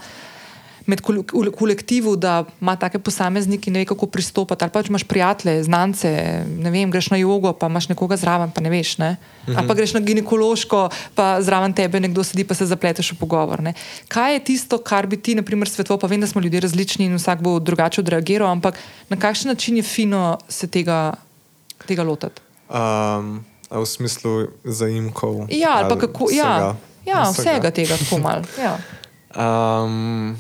[0.87, 4.65] med kol- kolektivu, da ima take posameznike in ne ve, kako pristopati.
[4.65, 6.11] Ali pač imaš prijatelje, znance,
[6.59, 8.99] ne vem, greš na jogo, pa imaš nekoga zraven, pa ne veš.
[8.99, 9.17] Ne?
[9.49, 13.63] Ali pa greš na ginekološko, pa zraven tebe nekdo sedi, pa se zapleteš v pogovor.
[13.63, 13.75] Ne?
[14.09, 16.01] Kaj je tisto, kar bi ti, na primer, svetoval?
[16.01, 18.79] Pa vem, da smo ljudje različni in vsak bo drugače odreagiral, ampak
[19.09, 21.15] na kakšen način je fino se tega,
[21.87, 22.43] tega lotiti?
[22.69, 25.47] Um, v smislu zaimkov.
[25.51, 26.29] Ja, ali pa kako.
[26.33, 26.77] Ja,
[27.07, 27.51] ja Vsega.
[27.51, 28.45] vsega tega, tako malo.
[28.61, 28.77] Ja.
[29.35, 30.37] Um,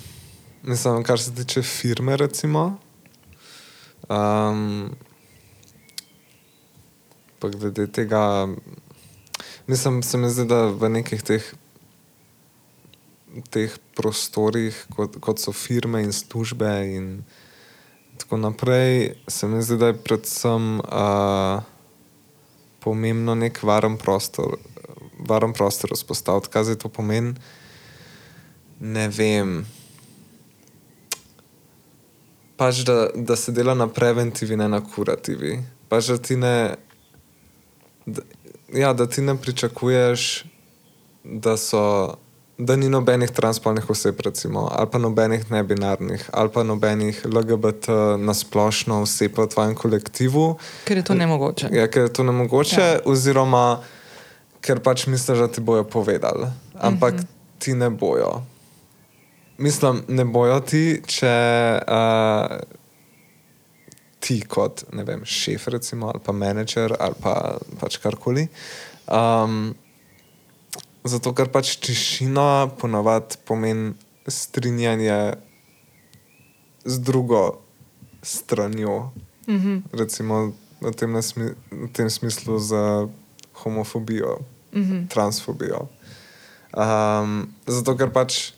[0.65, 2.79] mislim, kar se tiče firme, recimo.
[4.09, 4.91] Um,
[7.39, 8.49] pa glede tega,
[9.67, 11.55] mislim, se mi zdi, da v nekih teh
[13.51, 17.09] teh prostorih, kot, kot so firme in službe in
[18.19, 21.63] tako naprej, se mi zdi, da je predvsem uh,
[22.85, 24.59] pomembno nek varen prostor,
[25.19, 26.53] varen prostor vzpostaviti.
[26.53, 27.35] Kaj zdaj to pomeni?
[28.81, 29.65] Ne vem.
[32.57, 35.59] Pač, da, da se dela na preventivi, ne na kurativi.
[35.89, 36.77] Pač, da ti ne,
[38.07, 38.23] da,
[38.75, 40.45] ja, da ti ne pričakuješ,
[41.25, 41.83] da so
[42.59, 47.89] da ni nobenih transpolnih oseb, recimo, ali pa nobenih nebinarnih, ali pa nobenih LGBT
[48.19, 50.55] nasplošno oseb v tvojem kolektivu.
[50.85, 51.69] Ker je to nemogoče.
[51.73, 52.99] Ja, ker je to nemogoče, ja.
[53.05, 53.83] oziroma
[54.65, 56.47] ker pač misliš, da ti bojo povedali.
[56.75, 57.23] Ampak mhm.
[57.23, 57.59] -huh.
[57.59, 58.43] ti ne bojo.
[59.59, 61.35] Mislim, ne bojo ti, če
[61.87, 62.57] uh,
[64.21, 67.35] ti kot vem, šef, recimo, ali pa menedžer, ali pa,
[67.81, 68.49] pač karkoli.
[69.07, 69.75] Um,
[71.05, 73.93] Zato, ker pač tišina ponavadi pomeni
[74.25, 75.37] strinjanje
[76.85, 77.61] z drugo
[78.23, 79.13] stranjo.
[79.47, 79.83] Mm -hmm.
[79.93, 83.09] Recimo v tem, smi v tem smislu za
[83.53, 84.39] homofobijo,
[84.73, 85.09] mm -hmm.
[85.09, 85.89] transfobijo.
[86.73, 88.53] Um, zato, ker pač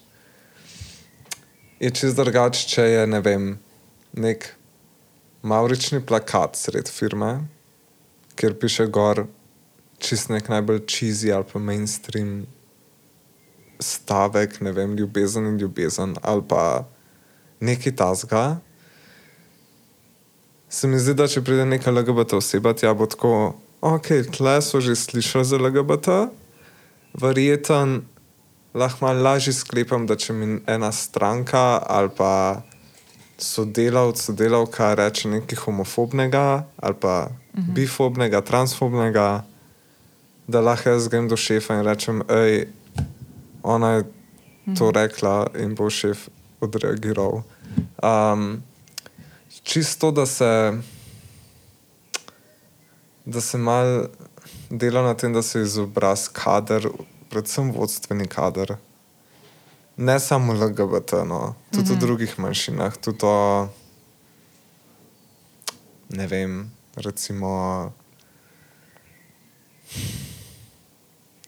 [1.81, 3.49] je čez drugače, če je ne vem,
[4.17, 4.49] nek
[5.47, 7.47] maurični plakat sred firme,
[8.37, 9.27] kjer piše gor
[10.03, 12.47] čist nek najbolj čizi ali pa mainstream
[13.81, 16.87] stavek, ne vem, ljubezen in ljubezen ali pa
[17.61, 18.45] nekaj tasga.
[20.69, 24.81] Se mi zdi, da če pride neka LGBT oseba, tja bo tako, ok, tle so
[24.81, 26.17] že slišali za LGBT,
[27.21, 28.01] verjeten,
[28.77, 32.63] lahko malo lažje sklepam, da če mi ena stranka ali pa
[33.39, 37.75] sodelavc, sodelavka reče nekaj homofobnega ali pa mhm.
[37.75, 39.45] bifobnega, transfobnega
[40.47, 42.69] da lahko jaz grem do šefa in rečem, hej,
[43.63, 44.03] ona je
[44.79, 44.95] to mhm.
[44.95, 46.29] rekla in bo šef
[46.61, 47.43] odreagiral.
[48.03, 48.63] Um,
[49.63, 50.79] čisto, da se,
[53.25, 54.07] da se mal
[54.71, 56.89] dela na tem, da se izobraz kader,
[57.31, 58.77] predvsem vodstveni kader.
[59.97, 61.89] Ne samo LGBT, no, tudi mm -hmm.
[61.89, 62.01] v mhm.
[62.01, 63.69] drugih manjšinah, tudi to,
[66.09, 67.93] ne vem, recimo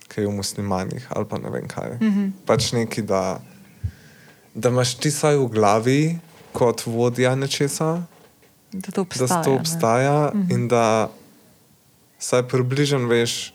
[0.09, 1.99] kaj v muslimanih ali pa ne vem kaj.
[2.01, 2.29] Mm -hmm.
[2.47, 3.41] Pač nekaj, da,
[4.55, 6.19] da imaš ti saj v glavi
[6.53, 8.03] kot vodja nečesa,
[8.73, 10.53] da to obstaja, da to obstaja -hmm.
[10.53, 11.11] in da
[12.19, 13.55] saj približen veš,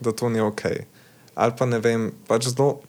[0.00, 0.62] da to ni ok.
[1.34, 2.80] Ali pa ne vem, pač zelo.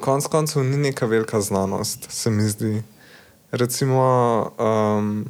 [0.00, 2.82] Konec koncev ni neka velika znanost, se mi zdi.
[3.52, 4.02] Recimo,
[4.56, 5.26] um,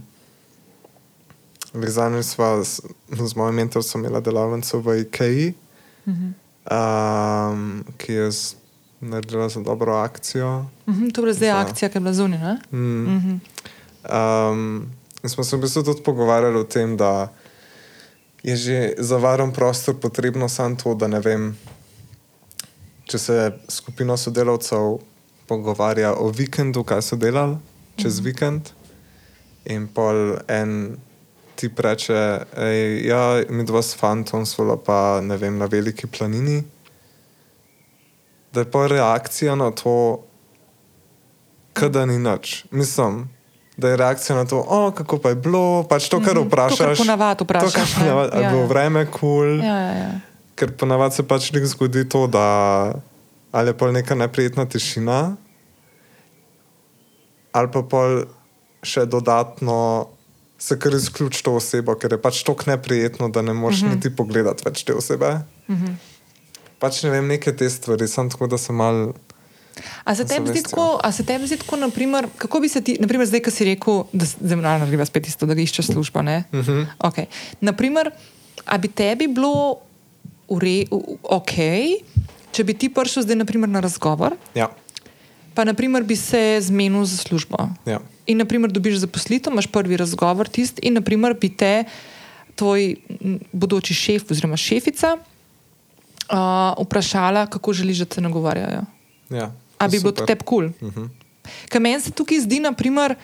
[1.74, 5.52] zadnjič smo z, z mojim mentorjem imeli delavnico v IKEA.
[6.06, 6.32] Mm -hmm
[6.70, 8.30] um, ki je
[9.00, 10.66] naredila za dobro akcijo.
[10.86, 11.58] Mm -hmm, to je bila zdaj za...
[11.58, 12.54] akcija, ki je bila zunaj.
[12.70, 12.78] Mm.
[12.78, 13.40] Mm
[14.04, 14.52] -hmm.
[14.52, 14.90] um,
[15.22, 17.28] in smo se v bistvu tudi pogovarjali o tem, da
[18.42, 21.58] je že za varen prostor potrebno samo to, da ne vem.
[23.12, 23.34] Če se
[23.68, 24.94] skupina sodelavcev
[25.44, 27.58] pogovarja o vikendu, kaj so delali
[27.96, 28.24] čez mm -hmm.
[28.24, 28.70] vikend,
[29.64, 30.96] in pol en
[31.54, 32.12] ti reče,
[32.56, 32.68] da
[33.04, 36.64] ja, mi dva s fantom, svola pa ne vem, na veliki planini.
[38.52, 40.24] Da je pa reakcija na to,
[41.88, 42.64] da ni nič.
[42.70, 43.28] Mislim,
[43.76, 46.98] da je reakcija na to, oh, kako pa je bilo, pač to, kar vprašaš.
[46.98, 47.72] To, ponavadi vprašaš.
[47.72, 48.66] To, kar ponavadi, ja, je bilo ja.
[48.66, 49.20] vreme kul.
[49.20, 50.31] Cool, ja, ja, ja.
[50.54, 52.44] Ker ponavadi se pač nekaj zgodi to, da
[53.52, 55.36] ali je pa neka neprijetna tišina,
[57.52, 58.24] ali pa pol
[58.82, 60.08] še dodatno
[60.58, 63.92] se kar izključi to osebo, ker je pač tako neprijetno, da ne moreš uh mhm.
[63.92, 63.96] -huh.
[63.96, 65.40] niti pogledati več te osebe.
[65.68, 65.86] Uh mhm.
[65.86, 65.94] -huh.
[66.78, 69.12] Pač ne vem, neke te stvari, samo tako, da se mal.
[70.04, 72.96] A se tebi zdi tako, a se tebi zdi tako, naprimer, kako bi se ti,
[73.00, 76.42] naprimer, zdaj, ko si rekel, da se naredila spet isto, da iščeš službo, uh mhm.
[76.52, 76.86] -huh.
[76.98, 77.26] okay.
[77.60, 78.10] Naprimer,
[78.64, 79.78] a bi tebi bilo
[80.52, 80.76] ure,
[81.22, 81.56] ok,
[82.52, 84.68] če bi ti prišel zdaj, naprimer, na razgovor, ja.
[85.56, 87.68] pa naprimer bi se zmenil za službo.
[87.88, 91.84] Ja in naprimer, dobiš zaposlitev, imaš prvi razgovor tist, in naprimer, bi te
[92.54, 92.94] tvoj
[93.52, 98.84] bodoči šef oziroma šefica uh, vprašala, kako želiš, da te nagovarjajo.
[99.30, 100.70] Ja, A bi bilo tebi kul?
[100.78, 100.88] Cool?
[100.88, 101.08] Uh -huh.
[101.68, 103.16] Ker meni se tukaj zdi, naprimer.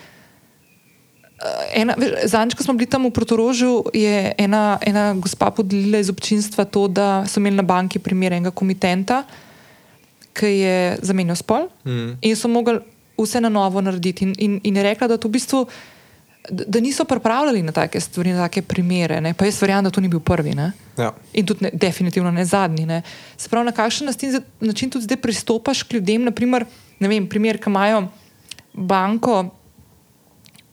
[2.24, 6.89] Zadnjič, ko smo bili tam v Protorožju, je ena, ena gospa podelila iz občinstva to,
[6.89, 9.22] da so imeli na banki primer enega komitenta,
[10.34, 12.18] ki je zamenjal spol mm.
[12.22, 12.78] in so mogli
[13.18, 14.24] vse na novo narediti.
[14.24, 15.62] In, in, in je rekla, da to v bistvu
[16.51, 19.20] da, niso pripravljali na take stvari, na take primere.
[19.20, 19.34] Ne?
[19.34, 20.55] Pa jaz verjamem, da to ni bil prvi.
[20.55, 20.72] Ne?
[20.99, 21.12] Ja.
[21.32, 22.86] In tudi ne, definitivno ne zadnji.
[22.86, 23.03] Ne?
[23.36, 26.64] Se pravi, na kakšen način, način tudi zdaj pristopaš k ljudem, naprimer,
[26.99, 28.07] ne vem, primer, ki imajo
[28.72, 29.45] banko.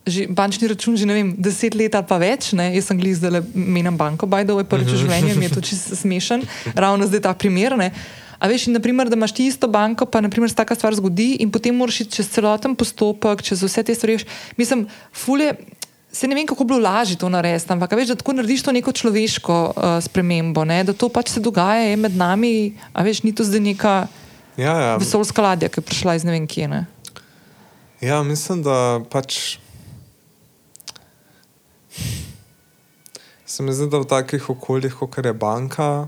[0.06, 2.52] Že, bančni račun že ne vem, deset let ali pa več.
[2.54, 2.70] Ne?
[2.76, 5.64] Jaz sem gledal, da menim banko, baj da je prvič v življenju, mi je to
[5.66, 6.46] čisto smešen,
[6.78, 7.74] ravno zdaj ta primer.
[7.74, 7.90] Ne?
[8.38, 11.50] A veš, naprimer, da imaš ti isto banko, pa naprimer, se taka stvar zgodi in
[11.50, 14.20] potem moraš iti čez celoten postopek, čez vse te stvari.
[14.60, 15.56] Mislim, fulje.
[16.16, 18.72] Se ne vem, kako bi bilo lažje to narediti, ampak veš, da tako narediš to
[18.72, 20.78] neko človeško uh, spremembo, ne?
[20.88, 23.96] da to pač se dogaja je med nami, a veš, ni to zdaj neka
[24.58, 24.96] Ja, ja.
[24.96, 26.68] vesoljska ladja, ki je prišla iz ne vem kje.
[26.72, 26.86] Ne?
[28.02, 29.58] ja, mislim, da pač.
[33.46, 36.08] Se mi zdi, da v takih okoljih, kot je banka,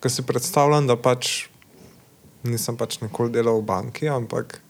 [0.00, 1.48] ki si predstavljam, da pač
[2.48, 4.60] nisem pač nikoli delal v banki, ampak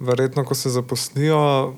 [0.00, 1.74] verjetno, ko se zaposlijo,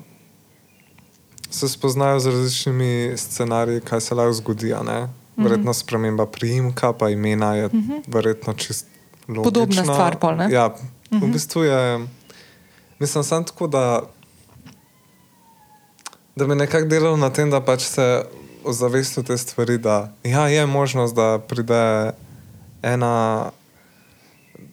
[1.49, 4.73] se spoznajo z različnimi scenariji, kaj se lahko zgodi.
[4.85, 5.09] ne.
[5.37, 7.69] Verjetno sprememba priimka, pa imena je
[8.07, 8.85] verjetno čist
[9.27, 9.43] logična.
[9.43, 10.47] Podobna stvar pol, ne?
[10.51, 10.69] Ja,
[11.11, 12.07] v bistvu je,
[12.99, 14.03] mislim, sem tako, da,
[16.35, 18.25] da bi nekako delal na tem, da pač se
[18.63, 22.13] ozavesti te stvari, da ja, je možnost, da pride
[22.81, 23.51] ena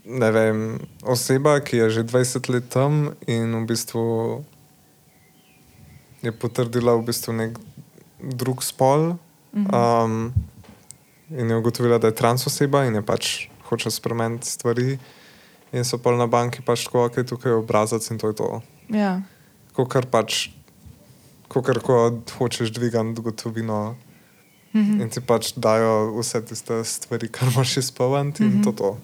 [0.05, 4.05] ne vem, oseba, ki je že 20 let tam in v bistvu
[6.23, 7.59] je potrdila v bistvu nek
[8.19, 9.19] drug spol.
[9.53, 10.33] Um,
[11.31, 14.99] in je ugotovila, da je trans oseba in je pač hoče spremeniti stvari.
[15.73, 18.49] In so pa na banki pač tako, ok, tukaj je obrazac in to je to.
[18.89, 19.21] Ja.
[19.77, 20.49] Kokar pač,
[21.49, 23.97] kokar ko hočeš dvigati gotovino.
[24.75, 25.03] Mm -hmm.
[25.03, 28.65] In ti pač dajo vse tiste stvari, kar moraš izpolniti, in mm -hmm.
[28.65, 28.73] to.
[28.73, 28.99] to.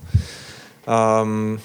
[1.22, 1.59] Um,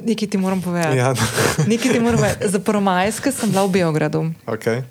[0.00, 0.96] Nekaj ti moram povedati.
[0.96, 1.14] ja,
[1.70, 2.48] Nekaj ti moram povedati.
[2.48, 4.30] Za prvomajske sem bila v Beogradu.
[4.46, 4.82] okay.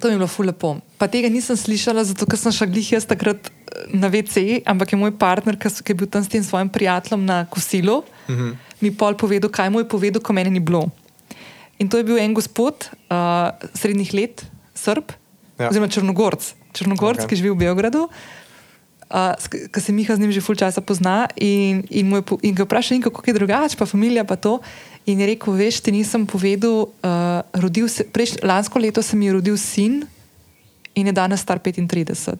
[0.00, 0.76] To mi je bilo ful lepo.
[0.98, 4.92] Pa tega nisem slišala, zato ker sem šla glih jaz takrat eh, na WC, ampak
[4.92, 8.52] je moj partner, ki, je bil tam s tem svojim prijateljem na kosilu, mm -hmm.
[8.80, 10.90] mi pol povedal, kaj mu je povedal, ko meni ni bilo.
[11.78, 12.74] In to je bil en gospod
[13.10, 15.12] uh, srednjih let, srb,
[15.54, 15.68] Ja.
[15.70, 16.42] oziroma črnogorc,
[16.74, 17.28] črnogorc okay.
[17.30, 18.08] ki živi v Beogradu.
[19.06, 19.38] Uh,
[19.70, 22.66] ki se Miha z njim že ful časa pozna, in, in, je po- in ga
[22.66, 24.58] vpraša, kako je drugače, pa familija pa to.
[25.06, 29.32] In je rekel, veš, ti nisem povedal, uh, se, prejš, lansko leto se mi je
[29.32, 30.02] rodil sin
[30.94, 32.34] in je danes star 35.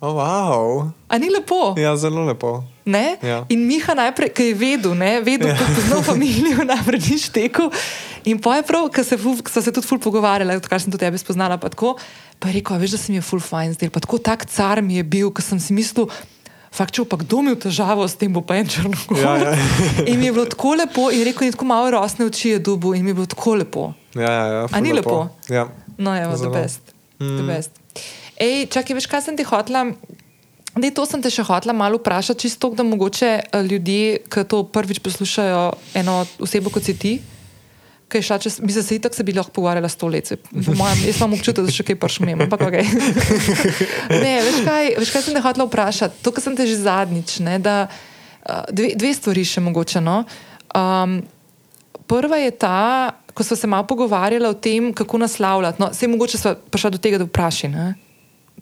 [0.00, 0.90] oh, wow.
[1.08, 1.74] A ni lepo?
[1.74, 2.62] Ja, zelo lepo.
[2.84, 3.16] Ne?
[3.22, 3.42] Ja.
[3.48, 5.58] In Miha najprej, ki je vedel, ne, vedel, Ja.
[5.58, 5.66] ja.
[5.74, 7.70] poznal familijo, najprej ni štekel.
[8.26, 11.14] In pa je prav, ker se, ful- se tudi ful pogovarjala, odkar sem to tebe
[11.14, 11.94] spoznala, pa tako,
[12.38, 14.46] pa je rekel, "A veš, da se mi je ful fajn zdel, pa tako tak
[14.46, 16.08] car mi je bil, ker sem si mislil,
[16.72, 19.16] fakt, če pa kdo imel težavo s tem, bo pa en črnogor.
[19.16, 19.52] Ja, ja.
[20.10, 22.58] In mi je bilo tako lepo, in je rekel, in tako malo rosne oči je
[22.58, 23.94] dubu, in mi je bilo tako lepo.
[24.14, 25.28] Ja, ja, ja, ful ni lepo?
[25.48, 25.68] Ja.
[25.96, 26.82] No, evo, the best.
[27.20, 27.36] Mm.
[27.38, 27.70] The best.
[28.36, 29.86] Ej, čakaj, veš, kaj sem ti hotla?
[30.76, 34.64] Dej, to sem te še hotla malo vprašati, čisto, da mogoče eh, ljudje, ki to
[34.64, 37.35] prvič poslušajo, eno osebo kot si ti, ki
[38.12, 40.26] je šla čez, mislim, se itak se bi lahko pogovarjala sto let.
[40.26, 40.38] se-
[40.68, 42.76] mojem, jaz imam občutek, da še kaj pršmem, ampak ok.
[44.16, 46.20] ne, veš kaj, veš kaj sem te hotla vprašati?
[46.20, 47.86] To, kar sem te že zadnjič, ne, da
[48.68, 50.00] dve, dve stvari še mogoče.
[50.00, 50.22] No.
[50.70, 51.22] Um,
[52.06, 52.78] Prva je ta,
[53.28, 55.82] ko smo se malo pogovarjali o tem, kako naslavljati.
[55.82, 57.68] No, Vse mogoče smo prišli do tega, da vprašaj.
[57.68, 57.86] ne.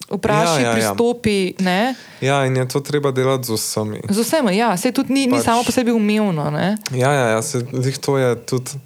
[0.06, 0.72] Vprašaj, Ja, ja, ja.
[0.74, 1.34] pristopi.
[1.58, 1.94] Ne?
[2.20, 4.00] ja, in je to treba delati z vsemi.
[4.06, 6.48] Z vsemi, ja, se tudi ni, ni Pač- samo po sebi umevno.
[6.50, 6.76] Ne?
[6.90, 7.60] Ja, ja, ja se,
[8.00, 8.80] to je tudi.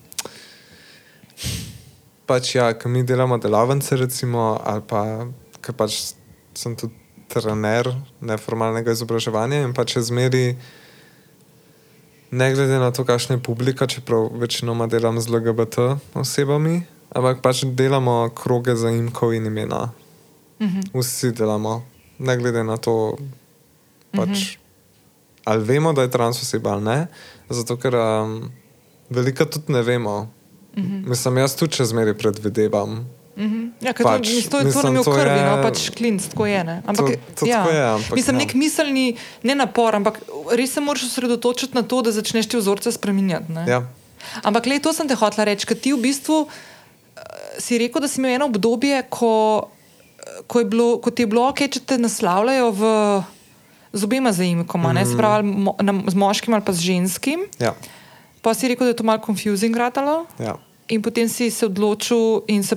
[2.28, 5.28] Pač, ja, ko mi delamo delavnice, recimo, ali pa
[5.64, 6.12] ker pač
[6.56, 6.94] sem tudi
[7.28, 7.88] trener
[8.24, 10.56] neformalnega izobraževanja in pač zmeri,
[12.30, 16.82] ne glede na to, kakšna je publika, čeprav večinoma delam z LGBT osebami,
[17.12, 19.92] ampak pač delamo kroge za imkov in imena.
[20.60, 20.92] Mhm.
[20.96, 21.84] Vsi delamo,
[22.18, 23.16] ne glede na to,
[24.12, 24.58] pač,
[25.44, 26.98] ali vemo, da je trans oseba ali ne,
[27.48, 28.50] zato ker um,
[29.08, 30.28] veliko tudi ne vemo.
[31.04, 33.06] Mislim, jaz tudi če zmeri predvidevam.
[33.38, 33.58] Mhm.
[33.80, 35.78] Ja, ker Pač, to, to, to mislim, nam je v to krvi, je- no, pač
[35.90, 36.60] klinc, tako je.
[36.64, 36.76] Ne?
[36.84, 38.38] Ampak, To- to tako je, ampak mislim, ja.
[38.38, 39.06] nek miselni,
[39.42, 40.18] ne napor, ampak
[40.50, 43.52] res se moraš osredotočiti na to, da začneš te vzorce spremenjati.
[43.52, 43.62] ne.
[43.68, 43.86] Ja.
[44.42, 47.22] Ampak, le to sem te hotela reči, ker ti v bistvu eh,
[47.58, 49.70] si rekel, da si imel eno obdobje, ko,
[50.46, 52.82] ko, je bilo, ko ti je bilo ok, če te naslavljajo v,
[53.92, 55.06] z obema zaimkoma, mm.
[55.06, 57.46] se pravi ali mo, na, z moškim ali pa z ženskim.
[57.58, 57.78] Ja.
[58.42, 60.26] Pa si rekel, da je to malo confusing ratalo.
[60.42, 60.58] Ja.
[60.88, 62.76] In potem si se odločil in se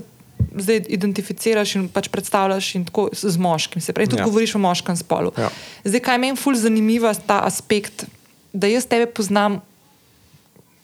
[0.57, 3.81] zdaj identificiraš in pač predstavljaš in tako z moškim.
[3.81, 4.25] Se pravi, tudi Ja.
[4.25, 5.31] govoriš o moškem spolu.
[5.37, 5.49] Ja.
[5.83, 8.05] Zdaj, kaj meni ful zanimivo, je ta aspekt,
[8.53, 9.61] da jaz tebe poznam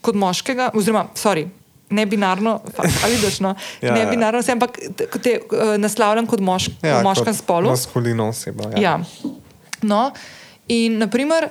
[0.01, 1.47] kot moškega, oziroma, sorry,
[1.89, 2.61] ne binarno,
[3.03, 4.09] ali vidiš, no, Ja, ne ja.
[4.09, 4.79] binarno, se, ampak
[5.23, 7.69] te, uh, naslavljam kot moš, ja, moškem kot spolu.
[7.69, 8.71] Maskulino oseba.
[8.75, 8.81] Ja.
[8.81, 8.99] Ja.
[9.81, 10.11] No,
[10.67, 11.49] in naprimer,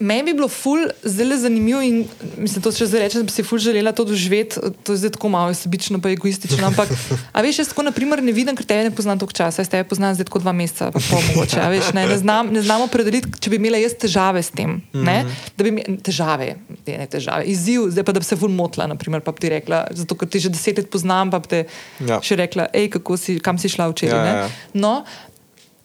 [0.00, 2.04] meni bi bilo ful zelo zanimivo, in
[2.38, 4.60] mislim, to še zdaj rečem, da bi si ful želela to doživeti.
[4.84, 6.66] To je zdaj tako malo sebično, pa egoistično.
[6.66, 6.90] Ampak,
[7.32, 9.86] a veš, jaz tako, naprimer, ne vidim, ker tebe ne poznam toliko časa, jaz tebe
[9.88, 11.60] poznam zdaj tako dva meseca, pa pol mogoče.
[11.74, 14.80] Veš, ne, ne, znam, ne znam opredeliti, če bi imela jaz težave s tem.
[14.92, 15.20] Ne,
[15.56, 16.50] da bi imela težave,
[16.86, 19.52] ne, ne težave, izziv, zdaj pa da bi se ful motla, naprimer, pa bi ti
[19.54, 21.64] rekla, zato ker ti že deset let poznam, pa bi te
[22.04, 22.18] Ja.
[22.22, 24.18] še rekla, hej, kako si, kam si šla včeraj.
[24.18, 24.50] Ja, ja, ja.
[24.74, 24.92] No,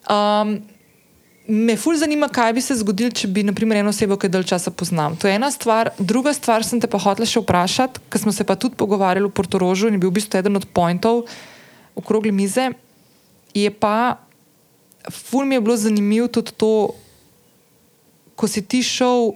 [0.09, 0.57] um,
[1.49, 4.47] me ful zanima, kaj bi se zgodilo, če bi, naprimer, eno osebo, ki jo dalj
[4.53, 5.15] časa poznam.
[5.17, 5.89] To je ena stvar.
[5.97, 9.33] Druga stvar, sem te pa hotela še vprašati, ker smo se pa tudi pogovarjali v
[9.33, 11.25] Portorožu in je bil v bistvu eden od pointov
[11.99, 12.69] okrogle mize,
[13.53, 14.19] je pa,
[15.09, 16.95] ful mi je bilo zanimivo tudi to,
[18.39, 19.33] ko si ti šel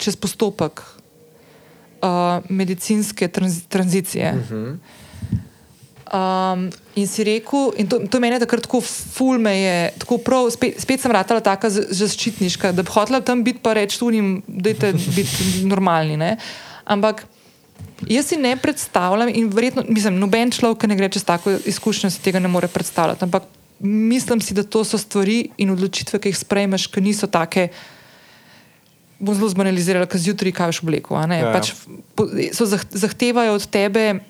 [0.00, 0.84] čez postopek
[2.00, 4.32] uh, medicinske tranz tranzicije.
[4.32, 4.76] Uh -huh.
[6.10, 6.64] Um,
[6.98, 10.98] in si rekel, in to, to meni takrat tako fulme je, tako prav, spet, spet
[11.04, 15.62] sem ratala taka zaščitniška, da bi hotela tam biti pa reči tunim, da je biti
[15.70, 16.16] normalni.
[16.18, 16.32] Ne?
[16.90, 17.22] Ampak
[18.10, 22.10] jaz si ne predstavljam in verjetno, mislim, noben človek, ki ne gre čez tako izkušnjo,
[22.10, 23.28] si tega ne more predstavljati.
[23.28, 23.46] Ampak
[23.78, 27.68] mislim si, da to so stvari in odločitve, ki jih sprejmeš, ki niso take.
[29.20, 31.14] Bom zelo zbanalizirala, ker zjutraj kajš obleko.
[31.22, 31.54] Ja, ja.
[31.54, 31.70] Pač
[32.18, 32.26] po-
[32.56, 34.24] so zah- zahtevajo od tebe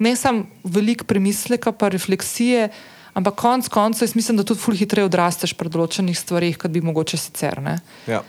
[0.00, 2.68] ne samo veliko premisleka, pa refleksije,
[3.14, 6.82] ampak konec koncev jaz mislim, da tudi ful hitreje odrasteš pri določenih stvarih, kot bi
[6.84, 7.60] mogoče sicer.
[7.62, 7.78] Ne?
[8.08, 8.22] Ja.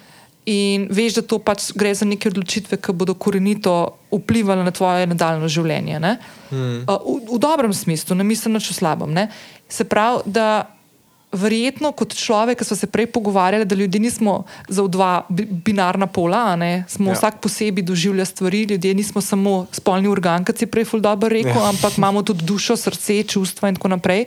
[0.52, 3.76] In veš, da to pač gre za neke odločitve, ki bodo korenito
[4.12, 6.00] vplivali na tvoje nadaljno življenje.
[6.02, 6.16] ne.
[6.50, 9.14] Uh, v, v dobrem smislu, ne mislim nič o slabem.
[9.14, 9.30] Ne?
[9.70, 10.66] Se pravi, da
[11.32, 14.34] verjetno kot človek, ki smo se prej pogovarjali, da ljudje nismo
[14.68, 16.84] za dva bi- binarna pola, ne?
[16.88, 17.14] smo Ja.
[17.14, 21.56] vsak posebej doživljali stvari, ljudje nismo samo spolni organ, kot si prej ful dobro rekel,
[21.56, 21.70] Ja.
[21.70, 24.26] ampak imamo tudi dušo, srce, čustva in tako naprej.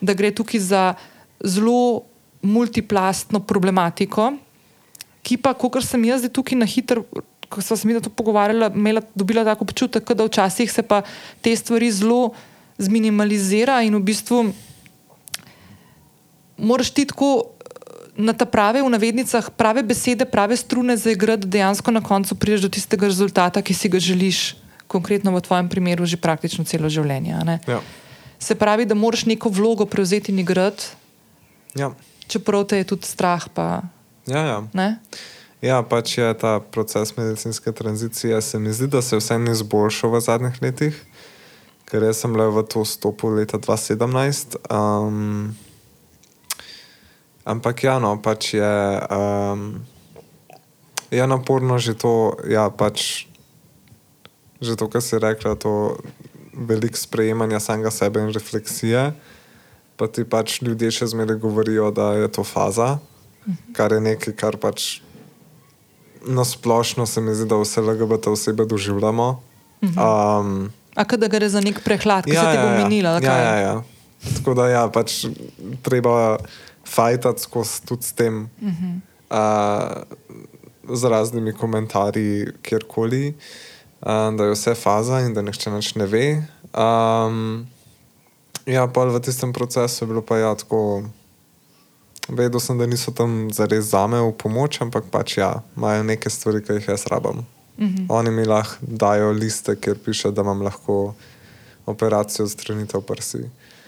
[0.00, 0.94] Da gre tukaj za
[1.40, 2.02] zelo
[2.42, 4.32] multiplastno problematiko,
[5.22, 7.02] ki pa, kot sem jaz zdaj tukaj na hitro,
[7.48, 11.02] ko smo se mi to pogovarjali, imela, dobila tako občutek, da včasih se pa
[11.40, 12.30] te stvari zelo
[12.78, 14.52] zminimalizira in v bistvu
[16.58, 17.72] moraš ti tako eh,
[18.16, 22.60] na ta prave, v navednicah, prave besede, prave strune zaigrati, da dejansko na koncu prideš
[22.60, 24.56] do tistega rezultata, ki si ga želiš,
[24.86, 27.34] konkretno v tvojem primeru, že praktično celo življenje.
[27.66, 27.80] Ja.
[28.38, 30.84] Se pravi, da moraš neko vlogo prevzeti in igrati,
[31.74, 31.90] Ja.
[32.26, 33.48] čeprav te je tudi strah.
[33.48, 33.82] Pa,
[34.26, 34.58] Ja, ja.
[34.72, 34.98] ne?
[35.60, 38.42] ja, pač je ta proces medicinske tranzicije.
[38.42, 40.94] Se mi zdi, da se je vseeno izboljšal v zadnjih letih,
[41.84, 44.56] ker jaz sem le v to stopil leta 2017.
[44.70, 45.54] Um,
[47.46, 48.74] ampak ja, no, pač je,
[49.06, 49.78] um,
[51.14, 53.30] je naporno že to, ja, pač
[54.58, 56.00] že to, kar si rekla, to
[56.56, 59.12] veliko sprejemanja samega sebe in refleksije.
[59.96, 62.98] Pa ti pač ljudje še zmeraj govorijo, da je to faza,
[63.76, 65.00] kar je nekaj, kar pač
[66.26, 69.28] na splošno se mi zdi, da vse LGBT osebe doživljamo.
[69.82, 73.16] Um, A da gre za nek prehlad, ki ja, se ti bo minila.
[73.16, 73.44] ali ja, kaj?
[73.44, 73.74] ja, ja.
[74.40, 75.28] Tako da ja, pač
[75.84, 76.40] treba
[76.86, 79.00] fajtati skozi tudi s tem, uh -huh.
[79.30, 83.34] uh, z raznimi komentarji, kjerkoli,
[84.00, 86.42] uh, da je vse faza in da nihče nič ne ve.
[86.76, 87.66] Um,
[88.66, 91.02] ja, pa v tistem procesu je bilo pa ja tako.
[92.28, 96.30] Vedel sem, da niso tam zares za me v pomoč, ampak pač ja, imajo neke
[96.30, 97.46] stvari, ki jih jaz rabim.
[97.78, 98.06] Mm -hmm.
[98.08, 101.14] Oni mi lahko dajo liste, kjer piše, da imam lahko
[101.86, 103.38] operacijo odstranitev prsi.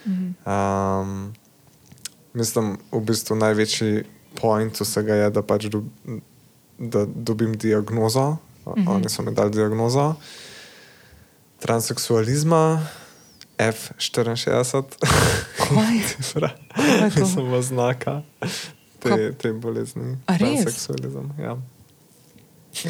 [0.07, 1.03] Mm -hmm.
[1.03, 1.35] um,
[2.39, 4.05] mislim, v bistvu največji
[4.39, 5.83] point vsega je, da pač do,
[6.79, 8.31] da dobim diagnozo.
[8.31, 8.95] Mm -hmm.
[8.95, 10.15] Oni so mi dali diagnozo
[11.59, 12.87] transseksualizma,
[13.59, 14.83] F64.
[15.57, 16.01] Kaj?
[16.09, 16.51] Cifra.
[16.77, 17.11] je?
[17.21, 18.23] Nisem v znaka
[18.99, 20.19] te, te bolezni.
[20.27, 21.33] Transseksualizem.
[21.39, 21.57] Ja.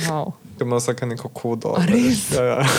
[0.09, 0.33] Wow.
[0.61, 1.77] Ima vsaka neko kodo.
[2.37, 2.67] Ja, ja.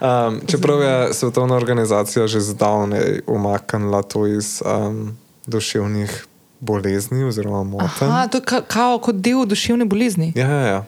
[0.00, 5.16] Um, čeprav je svetovna organizacija že zdavnaj umaknila to iz um,
[5.50, 6.12] duševnih
[6.60, 8.06] bolezni oziroma motenj.
[8.06, 10.32] Aha, to je ka, kao, kot del duševne bolezni.
[10.34, 10.80] Ja, ja, ja.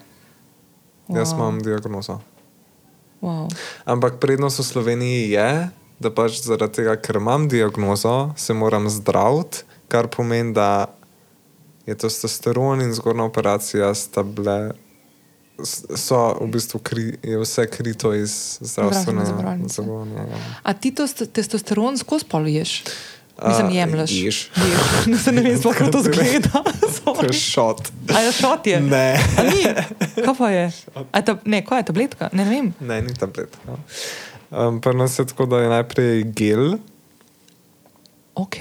[1.10, 1.36] Jaz Wow.
[1.36, 2.20] imam diagnozo.
[3.20, 3.48] Wow.
[3.84, 5.48] Ampak prednost v Sloveniji je,
[5.98, 10.86] da pač zaradi tega, ker imam diagnozo, se moram zdraviti, kar pomeni, da
[11.82, 14.72] je testosteron in zgornja operacija sta bile.
[15.94, 17.04] So v bistvu kri,
[17.36, 20.22] vse krito iz Zdravstvene zdravstvenega zavarovanja.
[20.24, 20.38] ja.
[20.62, 22.82] A ti to st- testosteron skozi poluješ?
[23.48, 24.10] Mislim, jemliš.
[24.10, 24.50] ješ.
[24.56, 25.06] Ješ.
[25.06, 26.62] Ne, se ne vem, kako to zgleda.
[27.04, 27.88] To je šot.
[28.14, 28.80] A je šot je?
[28.80, 29.18] Ne.
[29.38, 29.62] A ni?
[30.24, 30.70] Kaj pa je?
[31.12, 32.28] A ta, ne, kaj je tabletka?
[32.32, 32.66] Ne, ne vem.
[32.80, 33.74] Ne, ni tabletka.
[34.50, 36.78] Um, Pri nas je tako, da je najprej gel,
[38.34, 38.56] Ok.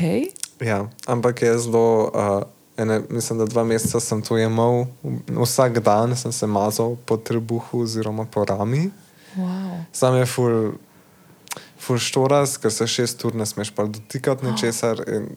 [0.60, 2.12] ja, ampak je zelo.
[2.14, 2.44] Uh,
[2.78, 4.86] ene, mislim, da dva meseca sem to jemal,
[5.28, 8.90] vsak dan sem se mazal po trebuhu oziroma po rami.
[9.38, 9.84] Wow.
[9.92, 10.72] Sam je ful,
[11.82, 15.32] ful štoras, ker se šest ur ne smeš pa dotikati ničesar in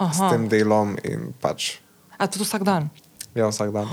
[0.00, 0.30] s Aha.
[0.30, 1.78] tem delom in pač.
[2.18, 2.90] A to vsak dan?
[3.34, 3.86] Ja, vsak dan.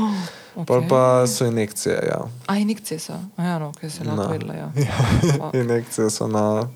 [0.57, 0.65] Okay.
[0.65, 1.95] Pol pa so injekcije.
[2.09, 2.25] Ja.
[2.47, 3.13] A injekcije so?
[3.37, 4.27] A ja, no, kaj se lahko Na.
[4.31, 4.53] vedela.
[4.53, 4.71] Ja.
[5.21, 5.53] Fuck.
[5.61, 6.69] Injekcije so na,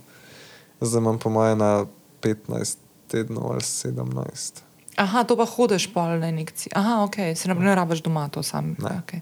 [0.81, 1.85] zdaj imam po moje na
[2.21, 4.61] 15 tednov ali 17.
[4.95, 6.73] Aha, to pa hodiš pol na injekcije.
[6.75, 8.75] Aha, ok, se ne, ne rabiš doma to sam.
[8.77, 9.01] Ne.
[9.01, 9.19] Okay.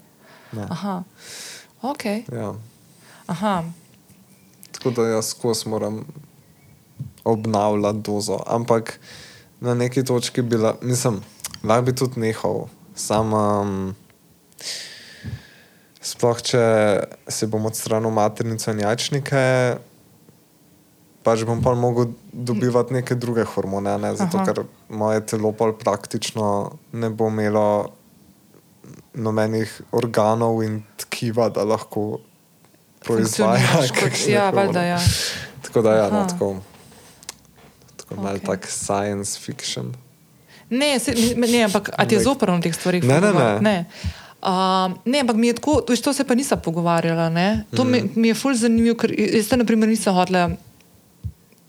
[0.52, 0.68] Ne.
[0.70, 1.04] Aha,
[1.82, 2.06] ok.
[2.32, 2.54] Ja.
[3.28, 3.64] Aha.
[4.80, 6.06] Tako da jaz skozi moram
[7.24, 8.40] obnavljati dozo.
[8.48, 9.00] Ampak
[9.60, 11.20] na neki točki bi bila, mislim,
[11.64, 12.68] lahko bi tudi nehal.
[12.96, 13.96] Sam, um,
[16.02, 16.64] sploh če
[17.28, 19.44] se bom odstranil maternico in jajčnike,
[21.24, 24.14] pač bom pa mogel dobivati neke druge hormone, ne?
[24.16, 24.48] zato Aha.
[24.48, 27.68] ker moje telo pa praktično ne bo imelo
[29.20, 32.22] nobenih organov in tkiva, da lahko
[33.00, 33.68] proizvaja.
[33.90, 35.00] Kot- Ja, valjda, ja.
[35.62, 36.56] Tako da, ja, no, tako,
[37.98, 38.24] tako okay.
[38.24, 39.94] malo tak science fiction.
[40.70, 43.04] Ne, se, ne, ampak a ti je zoprno v teh stvarih?
[43.04, 43.50] Ne, ne, ne.
[43.60, 43.78] ne.
[44.40, 47.30] Um, ne, ampak mi je tako, to, to se pa nisem pogovarjala.
[47.30, 47.66] Ne?
[47.72, 47.92] To Mhm.
[47.92, 50.50] mi, mi je fulj zanimivo, ker jaz te, na primer, nisem hodila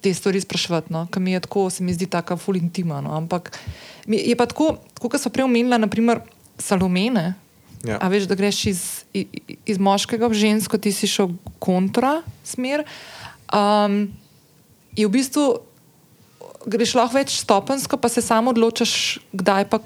[0.01, 1.07] te stvari spraševati, no?
[1.07, 3.01] ker mi je tako, se mi zdi tako fulj intimno.
[3.01, 3.11] No?
[3.13, 3.51] Ampak
[4.07, 6.21] je pa tako, kot so prej omenila, naprimer,
[6.59, 7.35] salomene.
[7.85, 7.97] Ja.
[7.97, 8.81] A veš, da greš iz,
[9.65, 12.85] iz moškega v žensko, ti si šel kontra smer.
[13.49, 14.13] Um,
[14.93, 15.45] je v bistvu
[16.69, 19.81] greš lahko več stopensko, pa se samo odločaš, kdaj pa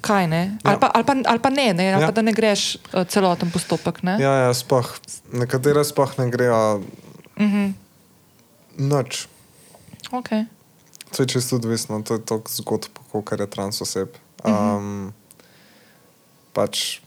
[0.00, 0.42] kaj ne.
[0.62, 0.78] Ali, Ja.
[0.78, 1.86] pa, ali, pa, ali pa ne, ne?
[1.90, 2.08] Ali Ja.
[2.08, 4.02] pa da ne greš uh, celoten postopek.
[4.02, 4.14] Ne?
[4.22, 4.86] Ja, ja spoh,
[5.34, 6.82] nekatere sploh ne grejo
[7.34, 7.74] Mhm.
[8.78, 9.26] noč.
[10.14, 10.46] Okay.
[11.16, 14.14] To je čisto odvisno, to je toliko zgodb, kot je trans oseb.
[14.44, 15.10] Um,
[16.54, 17.00] pač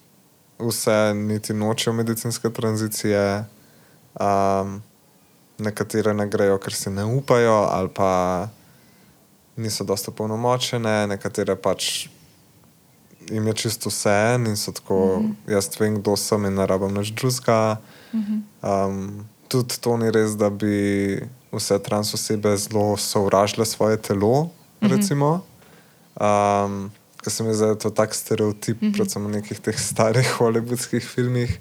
[0.62, 3.46] vse niti nočejo medicinske tranzicije,
[4.20, 4.82] um,
[5.58, 8.48] nekatere ne grejo, ker se ne upajo, ali pa
[9.56, 12.08] niso dosto polnomočene, nekatere pač
[13.30, 15.54] jim je čisto vse en in so tako, mm -hmm.
[15.54, 17.78] jaz vem, kdo sem in ne rabim nič drugega.
[18.14, 18.88] Mm -hmm.
[18.88, 21.20] um, tudi to ni res, da bi
[21.52, 24.44] vse trans osebe zelo sovražile svoje telo.
[24.44, 24.50] Mm
[24.82, 24.98] -hmm.
[24.98, 25.42] recimo.
[26.20, 28.93] um, Ker se mi zdi, da je to tak stereotip, mm -hmm.
[28.93, 31.60] predvsem v nekih teh starih hollywoodskih filmih.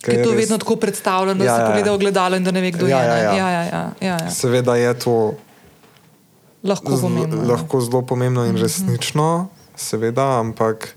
[0.00, 0.40] Ker je to res...
[0.40, 1.70] vedno tako predstavljeno, da ja, Ja, se ja, ja.
[1.70, 3.08] pogleda v gledalo in da ne ve, kdo Ja, je.
[3.08, 3.32] ja, ja.
[3.32, 4.30] Ja, ja, ja, ja, ja.
[4.30, 5.34] Seveda je to
[6.62, 7.36] Lahko zelo, pomembno.
[7.36, 7.48] ja.
[7.48, 10.88] lahko zelo pomembno in resnično, seveda, ampak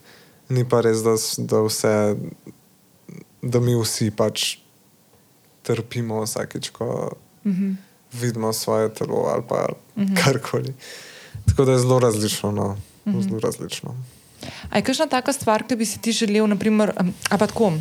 [0.50, 2.16] ni pa res, da, da, vse,
[3.42, 4.58] da mi vsi pač
[5.64, 7.12] trpimo vsakeč, ko
[7.44, 7.72] Mhm.
[8.14, 9.68] vidimo svoje telo ali pa
[10.16, 10.74] karkoli.
[11.48, 12.52] Tako da je zelo različno.
[12.52, 12.78] No.
[13.06, 13.96] Zelo različno.
[14.70, 16.94] A je kakšna taka stvar, ki bi si ti želel, naprimer,
[17.30, 17.74] a pa tako?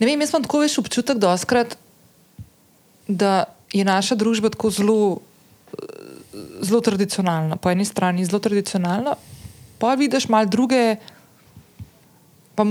[0.00, 1.76] Ne vem, jaz imam tako več občutek, doskrat,
[3.06, 4.98] da je naša družba tako zelo,
[5.74, 7.56] eh, zelo tradicionalna.
[7.56, 9.14] Po eni strani zelo tradicionalna,
[9.78, 10.96] pa vidiš malo druge,
[12.54, 12.66] pa,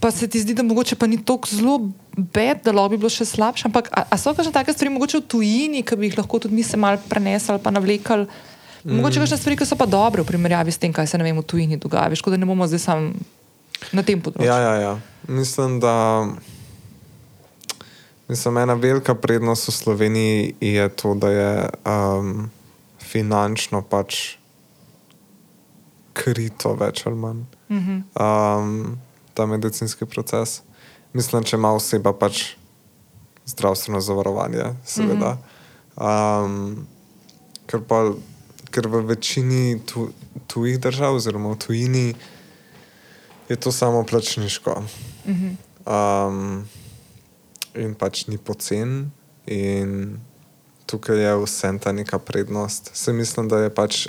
[0.00, 3.10] pa se ti zdi, da mogoče pa ni tako zelo bed, da lahko bi bilo
[3.12, 3.68] še slabše.
[3.70, 6.56] Ampak a, a so kakšne take stvari, mogoče v tujini, ki bi jih lahko tudi
[6.56, 8.26] mi se mal prenesli ali pa navlekli?
[8.84, 11.36] Mogoče kakšne stvari, ki so pa dobre v primerjavi s tem, kaj se ne vem
[11.36, 12.08] v tujini dogaja.
[12.12, 13.10] Veš, da ne bomo zdaj sam
[13.92, 14.48] na tem področju.
[14.48, 14.94] Ja, ja, ja.
[15.28, 16.24] Mislim, da
[18.28, 21.52] mislim, ena velika prednost v Sloveniji je to, da je
[21.84, 22.48] um,
[23.04, 24.40] finančno pač
[26.16, 27.44] krito, več ali manj.
[27.70, 28.02] Mhm.
[28.16, 28.98] Um,
[29.34, 30.60] ta medicinski proces.
[31.12, 32.52] Mislim, če ima oseba pač
[33.50, 35.34] zdravstveno zavarovanje, seveda.
[35.98, 36.86] Um,
[37.66, 38.12] ker, pa,
[38.70, 40.10] ker v večini tu,
[40.46, 42.06] tujih držav, oziroma v tujini,
[43.50, 44.76] je to samo plačniško.
[45.90, 46.68] Um,
[47.74, 49.10] in pač ni pocen,
[49.50, 50.20] in
[50.86, 52.94] tukaj je vsem ta neka prednost.
[52.94, 54.06] Se mislim, da je pač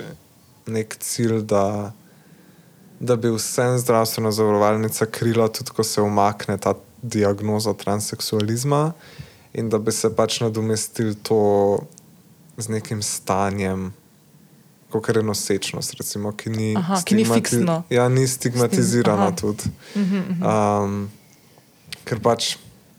[0.66, 1.90] nek cilj, da,
[3.00, 8.92] da bi vsem zdravstvena zavarovalnica krila, tudi ko se umakne ta diagnoza transseksualizma,
[9.52, 11.42] in da bi se pač nadomestil to
[12.56, 13.92] z nekim stanjem.
[14.92, 17.82] Kot je nosečnost, recimo, ki ni, Aha, ki ni fiksno.
[17.90, 19.36] Ja, ni stigmatizirana Aha.
[19.36, 19.70] tudi.
[19.96, 21.06] Um,
[22.04, 22.56] ker pač,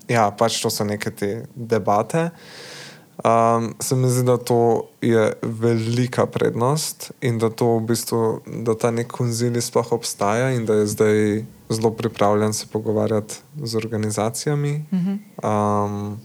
[0.10, 2.32] ja, pač to so neke te debate.
[3.22, 8.22] Um, se mi zdi, da to je velika prednost in da, to v bistvu,
[8.66, 11.20] da ta nek konzili sploh obstaja in da je zdaj
[11.74, 14.86] zelo pripravljen se pogovarjati z organizacijami.
[15.44, 16.20] Um,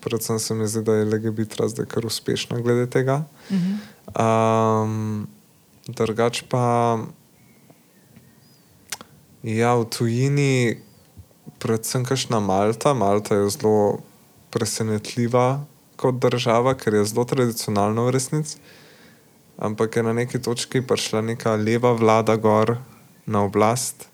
[0.00, 3.24] predvsem se mi zdi, da je LGBT zdaj kar uspešna glede tega.
[4.18, 5.28] Um,
[5.88, 6.98] drugač pa,
[9.42, 10.78] ja, v tujini,
[11.58, 12.94] predvsem kašna Malta.
[12.94, 14.02] Malta je zelo
[14.50, 15.64] presenetljiva
[15.96, 18.58] kot država, ker je zelo tradicionalna v resnici.
[19.62, 22.78] Ampak je na neki točki prišla neka leva vlada gor
[23.26, 24.11] na oblast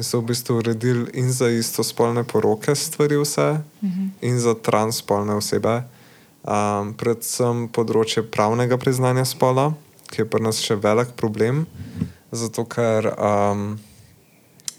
[0.00, 4.08] in so v bistvu uredili in za istospolne poroke stvari, vse, mm -hmm.
[4.20, 5.82] in za transspolne osebe,
[6.42, 9.74] um, predvsem področje pravnega priznanja spola,
[10.08, 11.66] ki je pri nas še velik problem,
[12.32, 13.78] zato ker um,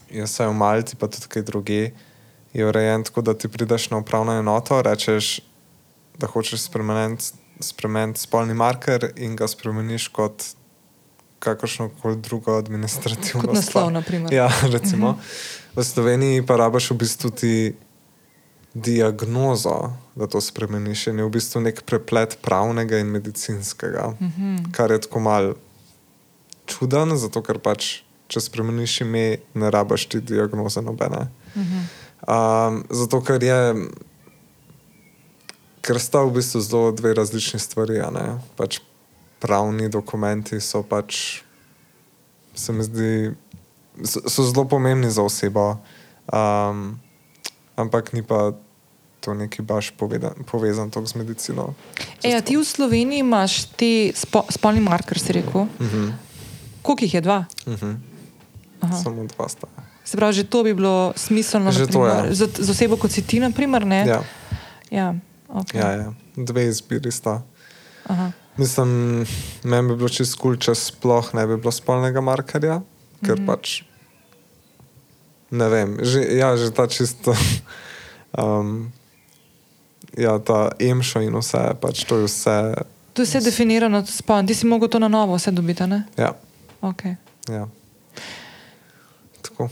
[0.09, 1.91] je vse v Malti, pa tudi kaj druge,
[2.53, 5.39] je urejen tako, da ti prideš na upravno enoto, rečeš,
[6.17, 10.43] da hočeš spremeniti spremen spolni marker in ga spremeniš kot
[11.41, 14.33] kakršno koli drugo administrativno Kot naslov, na primer.
[14.33, 15.09] Ja, recimo.
[15.09, 15.81] Uh -huh.
[15.81, 17.73] V Sloveniji pa rabiš v bistvu ti
[18.73, 21.07] diagnozo, da to spremeniš.
[21.07, 24.71] In je v bistvu nek preplet pravnega in medicinskega, uh -huh.
[24.71, 25.53] kar je tako mal
[26.65, 31.27] čuden, zato ker pač, če spremeniš ime, ne rabiš ti diagnoze nobene.
[31.55, 32.67] Uh -huh.
[32.67, 33.75] um, zato ker je.
[35.81, 38.01] Ker sta v bistvu zelo dve različni stvari.
[38.55, 38.79] Pač
[39.41, 41.41] pravni dokumenti so pač,
[42.53, 43.33] se mi zdi,
[44.05, 45.81] so, so zelo pomembni za osebo,
[46.29, 46.99] um,
[47.75, 48.53] ampak ni pa
[49.21, 51.73] to neki baš povedan, povezan z medicino.
[52.25, 55.61] E, a ti v Sloveniji imaš ti spo, spolni marker, si rekel?
[55.61, 56.13] Uh -huh.
[56.81, 57.45] Koliko jih je dva?
[57.65, 57.97] Uh -huh.
[59.03, 59.67] Samo dva sta.
[60.03, 62.33] Se pravi, že to bi bilo smiselno Že to, naprimer, ja.
[62.33, 64.05] za, za osebo kot si ti, naprimer, ne?
[64.07, 64.23] Ja,
[64.91, 65.15] ja.
[65.47, 65.77] Okay.
[65.77, 66.13] ja, ja.
[66.35, 67.41] dve izbiri sta.
[68.07, 68.31] Aha.
[68.61, 68.91] Mislim,
[69.63, 72.81] meni bi bilo čisto kul, če sploh ne bi bilo spolnega markerja,
[73.25, 73.47] ker mm -hmm.
[73.49, 73.81] pač
[75.51, 77.33] ne vem, že, ja, že ta čisto.
[78.31, 78.93] Um,
[80.17, 82.73] ja, ta emšo in vse, pač to je vse.
[83.13, 84.47] To je vse definirano, spolno.
[84.47, 86.07] Ti si mogel to na novo vse dobiti, ne?
[86.17, 86.31] Ja,
[86.81, 87.15] Okay.
[87.49, 87.67] ja.
[89.41, 89.69] Tako.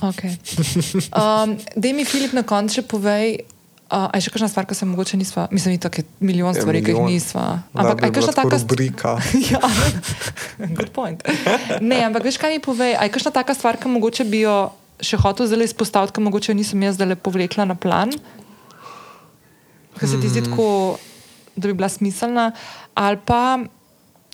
[0.00, 0.38] Okay.
[1.14, 3.46] Um, Dej mi, Filip, na koncu še povej.
[3.88, 6.82] Uh, je še kakšna stvar, ki se mogoče nisva, mislim, da je milijon Ja, stvari,
[6.84, 7.64] ki jih nisva.
[7.72, 8.76] Ampak je kakšna taka stvar?
[8.76, 9.10] rubrika.
[9.52, 9.62] ja,
[10.76, 11.24] good point.
[11.80, 13.00] Ne, ampak veš, kaj mi povej?
[13.00, 14.68] A je kakšna taka stvar, ki mogoče bi jo
[15.00, 18.12] še hotel zdaj izpostaviti, ki mogoče nisem jaz zdaj povlekla na plan?
[19.96, 21.00] Ker se ti zdi tako,
[21.56, 22.52] da bi bila smiselna.
[22.92, 23.56] Ali pa,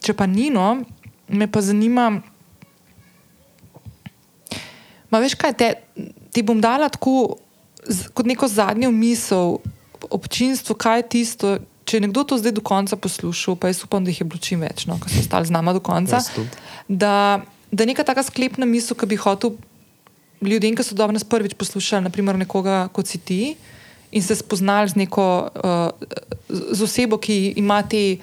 [0.02, 0.82] če pa ni, no,
[1.30, 2.10] me pa zanima.
[5.14, 5.70] Ma veš kaj, te,
[6.34, 7.38] ti bom dala tako
[8.14, 9.58] kot neko zadnjo misel
[10.10, 11.58] občinstvu, kaj je tisto.
[11.84, 14.40] Če je nekdo to zdaj do konca poslušal, pa jaz upam, da jih je bilo
[14.40, 16.22] čim več, no, ki so ostali z nami do konca,
[16.88, 19.52] da, da neka taka sklepna misel, ki bi hotel
[20.40, 23.40] ljudem, ki so dobro nas prvič poslušali, naprimer nekoga kot si ti,
[24.14, 25.92] in se spoznali z neko uh,
[26.48, 28.16] z osebo, ki ima te,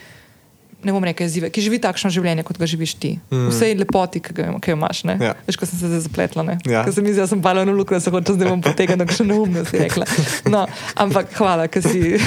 [0.84, 3.12] ne bom rekel, izzive, ki živi takšno življenje, kot ga živiš ti.
[3.32, 3.50] Mm.
[3.52, 5.04] Vse lepoti, ki, ga, ki jo imaš.
[5.10, 5.18] ne.
[5.22, 5.34] Ja.
[5.48, 6.46] Veš, ko sem se zdaj zapletla.
[6.48, 6.58] ne.
[6.70, 6.84] Ja.
[6.88, 9.18] Ko sem mislila, da sem pala na luku, da se hoče zdaj bom potegnila, da
[9.18, 10.08] še neumno si rekla.
[10.50, 12.18] No, ampak hvala, ker si.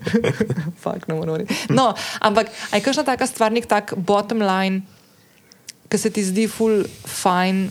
[0.84, 1.50] Fak, ne morem.
[1.72, 1.90] No,
[2.22, 4.84] ampak aj kakšna taka stvar, nek tak bottom line,
[5.90, 7.66] ki se ti zdi ful fajn,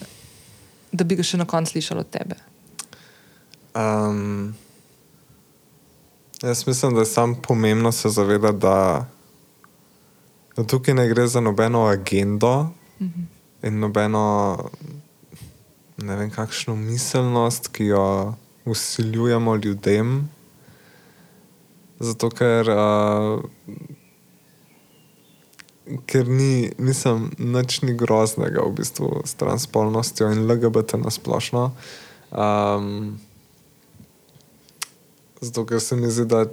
[0.92, 2.36] da bi ga še na koncu slišal od tebe.
[3.78, 4.56] Um,
[6.42, 9.06] jaz mislim, da je samo pomembno se zavedati, da,
[10.60, 12.64] da tukaj ne gre za nobeno agendo
[13.00, 13.68] mm -hmm.
[13.68, 14.58] in nobeno,
[15.98, 18.34] ne vem, kakšno miselnost, ki jo
[18.66, 20.30] usiljujemo ljudem.
[22.00, 23.44] Zato, ker, uh,
[26.06, 31.72] ker ni, mislim, nič ni groznega v bistvu s transpolnostjo in LGBT na splošno.
[32.32, 33.20] Um,
[35.42, 36.46] Zato, ker se mi zdi, da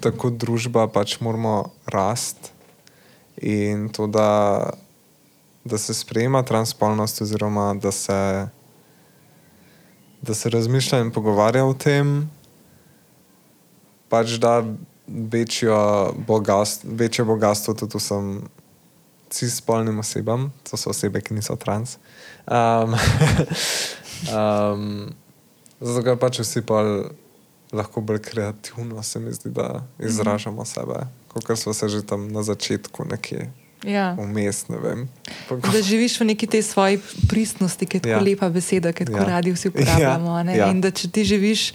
[0.00, 2.54] tako družba pač moramo rasti
[3.42, 4.70] in to, da,
[5.64, 8.48] da se sprejema transpolnost, oziroma da se,
[10.22, 12.30] da se razmišlja in pogovarja o tem,
[14.08, 14.64] pač da
[15.06, 18.48] večjo bogatstvo, večje bogatstvo tudi vsem
[19.30, 21.98] cis-spolnim osebam, to so osebe, ki niso trans.
[22.46, 22.96] Um,
[24.34, 24.84] um,
[25.80, 26.82] Zato, ker pač vsi pa
[27.72, 32.42] lahko bolj kreativno se mi zdi, da izražamo sebe, kot smo se že tam na
[32.42, 33.50] začetku, nekje
[33.86, 34.16] Ja.
[34.18, 35.08] vmes, ne vem.
[35.72, 38.20] Da živiš v neki tej svoji pristnosti, ki je tako ja.
[38.20, 39.24] Lepa beseda, ki jo Ja.
[39.24, 40.38] radi vsi uporabljamo.
[40.38, 40.44] Ja.
[40.44, 40.56] Ja.
[40.56, 40.70] Ja.
[40.70, 41.72] In da če ti živiš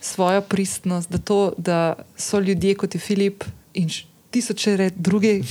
[0.00, 3.44] svojo pristnost, da, to, da so ljudje kot je Filip
[3.74, 3.90] in
[4.30, 5.42] tisoče drugih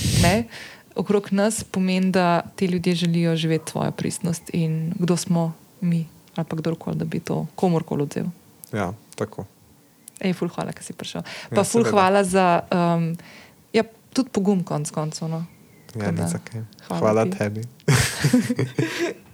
[0.96, 6.46] okrog nas, pomeni, da ti ljudje želijo živeti svojo pristnost in kdo smo mi ali
[6.48, 8.24] pa kdorkoli, da bi to komorkoli odzel.
[8.72, 9.44] Ja, tako.
[10.20, 11.24] Ej, ful, hvala, da si prišel.
[11.50, 13.16] Pa ja, ful, hvala za um,
[13.72, 15.28] ja, tudi pogum, konc koncev.
[15.32, 15.44] No.
[15.96, 16.28] Ja, ne,
[16.86, 17.38] hvala, hvala ti.
[17.38, 17.62] tebi.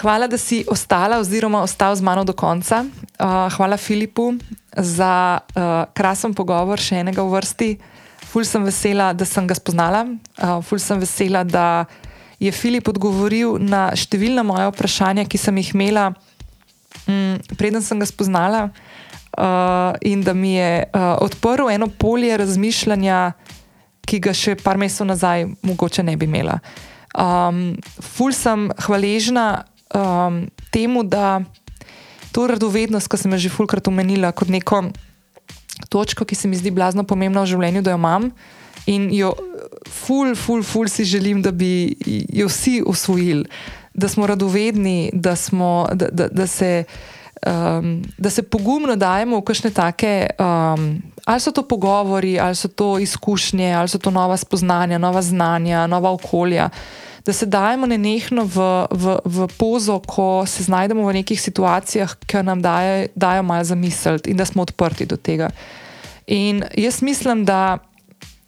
[0.00, 2.84] Hvala, da si ostala oziroma ostal z mano do konca.
[3.20, 4.32] Uh, hvala Filipu
[4.76, 7.68] za uh, krasen pogovor, še enega v vrsti.
[8.32, 10.06] Ful sem vesela, da sem ga spoznala.
[10.40, 11.84] Uh, ful sem vesela, da
[12.40, 16.10] je Filip odgovoril na številna moja vprašanja, ki sem jih imela,
[17.04, 18.70] um, preden sem ga spoznala.
[19.30, 23.20] Uh, in da mi je uh, odprl eno polje razmišljanja,
[24.02, 26.58] ki ga še par mesecev nazaj mogoče ne bi imela.
[27.14, 29.46] Um, ful sem hvaležna
[29.94, 30.42] um,
[30.74, 31.44] temu, da
[32.34, 34.88] to radovednost, ki sem jo že fulkrat omenila, kot neko
[35.90, 38.30] točko, ki se mi zdi blazno pomembna v življenju, da jo imam
[38.90, 39.34] in jo
[39.88, 41.94] ful, ful, ful si želim, da bi
[42.28, 43.44] jo vsi usvojili,
[43.94, 46.84] da smo radovedni, da, smo, da, da, da se.
[47.46, 52.68] Um, da se pogumno dajemo v kakšne take, um, ali so to pogovori, ali so
[52.68, 56.68] to izkušnje, ali so to nova spoznanja, nova znanja, nova okolja
[57.26, 62.42] da se dajemo nenehno v, v, v pozo, ko se znajdemo v nekih situacijah, ki
[62.42, 65.50] nam daje, dajo malo za misel in da smo odprti do tega.
[66.26, 67.78] In jaz mislim, da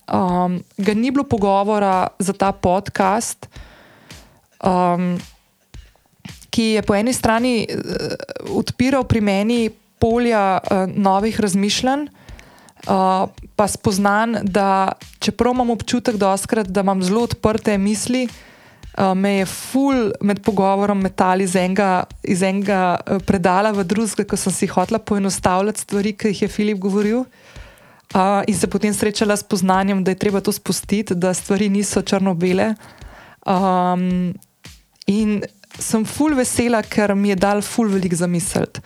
[0.08, 3.48] um, ga ni bilo pogovora za ta podcast,
[4.64, 5.18] um,
[6.50, 9.70] ki je po eni strani uh, odpiral pri meni
[10.00, 12.08] polja uh, novih razmišljanj.
[12.82, 14.92] Uh, pa spoznan, da
[15.22, 20.42] čeprav imam občutek, da, oskrat, da imam zelo odprte misli, uh, me je ful med
[20.42, 25.86] pogovorom metali iz enega, iz enega uh, predala v drugega, ko sem si hotela poenostavljati
[25.86, 27.22] stvari, ki jih je Filip govoril.
[27.22, 27.41] Uh,
[28.46, 32.74] in se potem srečala s poznanjem, da je treba to spustiti, da stvari niso črno-bele.
[33.46, 34.34] Um,
[35.06, 35.42] in
[35.78, 38.80] sem ful vesela, ker mi je dal ful velik za misliti.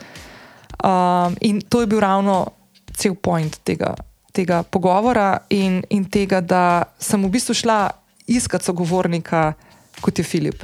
[0.85, 2.47] Um, in to je bil ravno
[2.97, 3.95] cel point tega,
[4.33, 7.81] tega pogovora, in, in tega, da sem v bistvu šla
[8.27, 9.53] iskat sogovornika,
[10.01, 10.63] kot je Filip.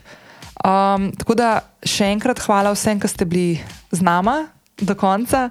[0.63, 1.51] Um, tako da
[1.83, 3.59] še enkrat hvala vsem, ki ste bili
[3.91, 4.45] z nami
[4.79, 5.49] do konca.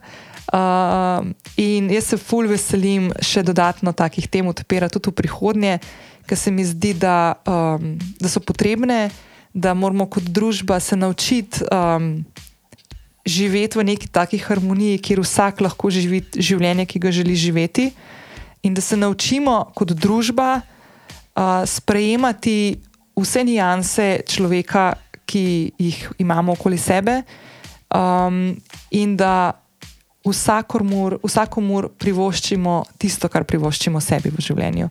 [0.50, 5.76] Um, in jaz se fulj veselim še dodatno takih tem odpirati tudi v prihodnje,
[6.28, 9.12] ker se mi zdi, da, um, da so potrebne,
[9.54, 12.26] da moramo kot družba se naučiti um,
[13.26, 17.92] živeti v neki taki harmoniji, kjer vsak lahko živi življenje, ki ga želi živeti,
[18.66, 22.82] in da se naučimo kot družba uh, sprejemati
[23.16, 24.96] vse nijanse človeka,
[25.26, 27.22] ki jih imamo okoli sebe,
[27.94, 28.52] um,
[28.92, 29.62] in da
[30.28, 34.90] vsakomur, vsakomur privoščimo tisto, kar privoščimo sebi v življenju.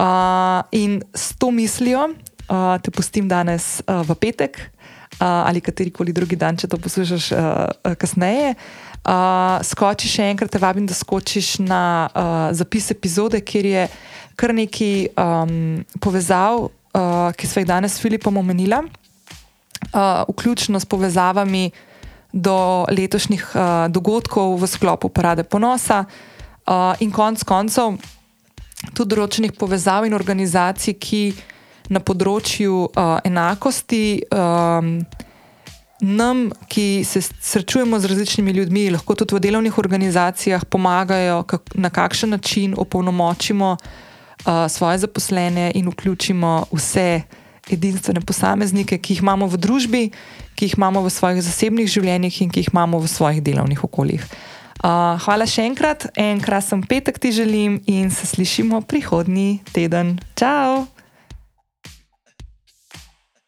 [0.00, 6.14] Uh, in s to mislijo uh, te pustim danes uh, v petek uh, ali katerikoli
[6.16, 8.54] drugi dan, če to poslušaš uh, uh, kasneje.
[9.00, 13.86] Uh, skoči še enkrat, te vabim, da skočiš na uh, zapis epizode, kjer je
[14.40, 20.84] kar nekaj um, povezav uh, ki smo jih danes s Filipom omenila, uh, vključno s
[20.84, 21.70] povezavami
[22.32, 27.98] do letošnjih uh, dogodkov v sklopu Parade ponosa uh, in konec koncev
[28.94, 31.22] tudi določenih povezav in organizacij, ki
[31.90, 34.22] na področju uh, enakosti.
[34.30, 35.00] Um,
[36.00, 41.90] Nam, ki se srečujemo z različnimi ljudmi, lahko tudi v delovnih organizacijah pomagajo, kak, na
[41.92, 47.20] kakšen način opolnomočimo uh, svoje zaposlene in vključimo vse
[47.68, 50.02] edinstvene posameznike, ki jih imamo v družbi,
[50.60, 54.28] ki jih imamo v svojih zasebnih življenjih in ki jih imamo v svojih delovnih okoljih.
[54.84, 60.18] Uh, hvala še enkrat, en krasen petek ti želim in se slišimo prihodnji teden.
[60.36, 60.99] Ciao!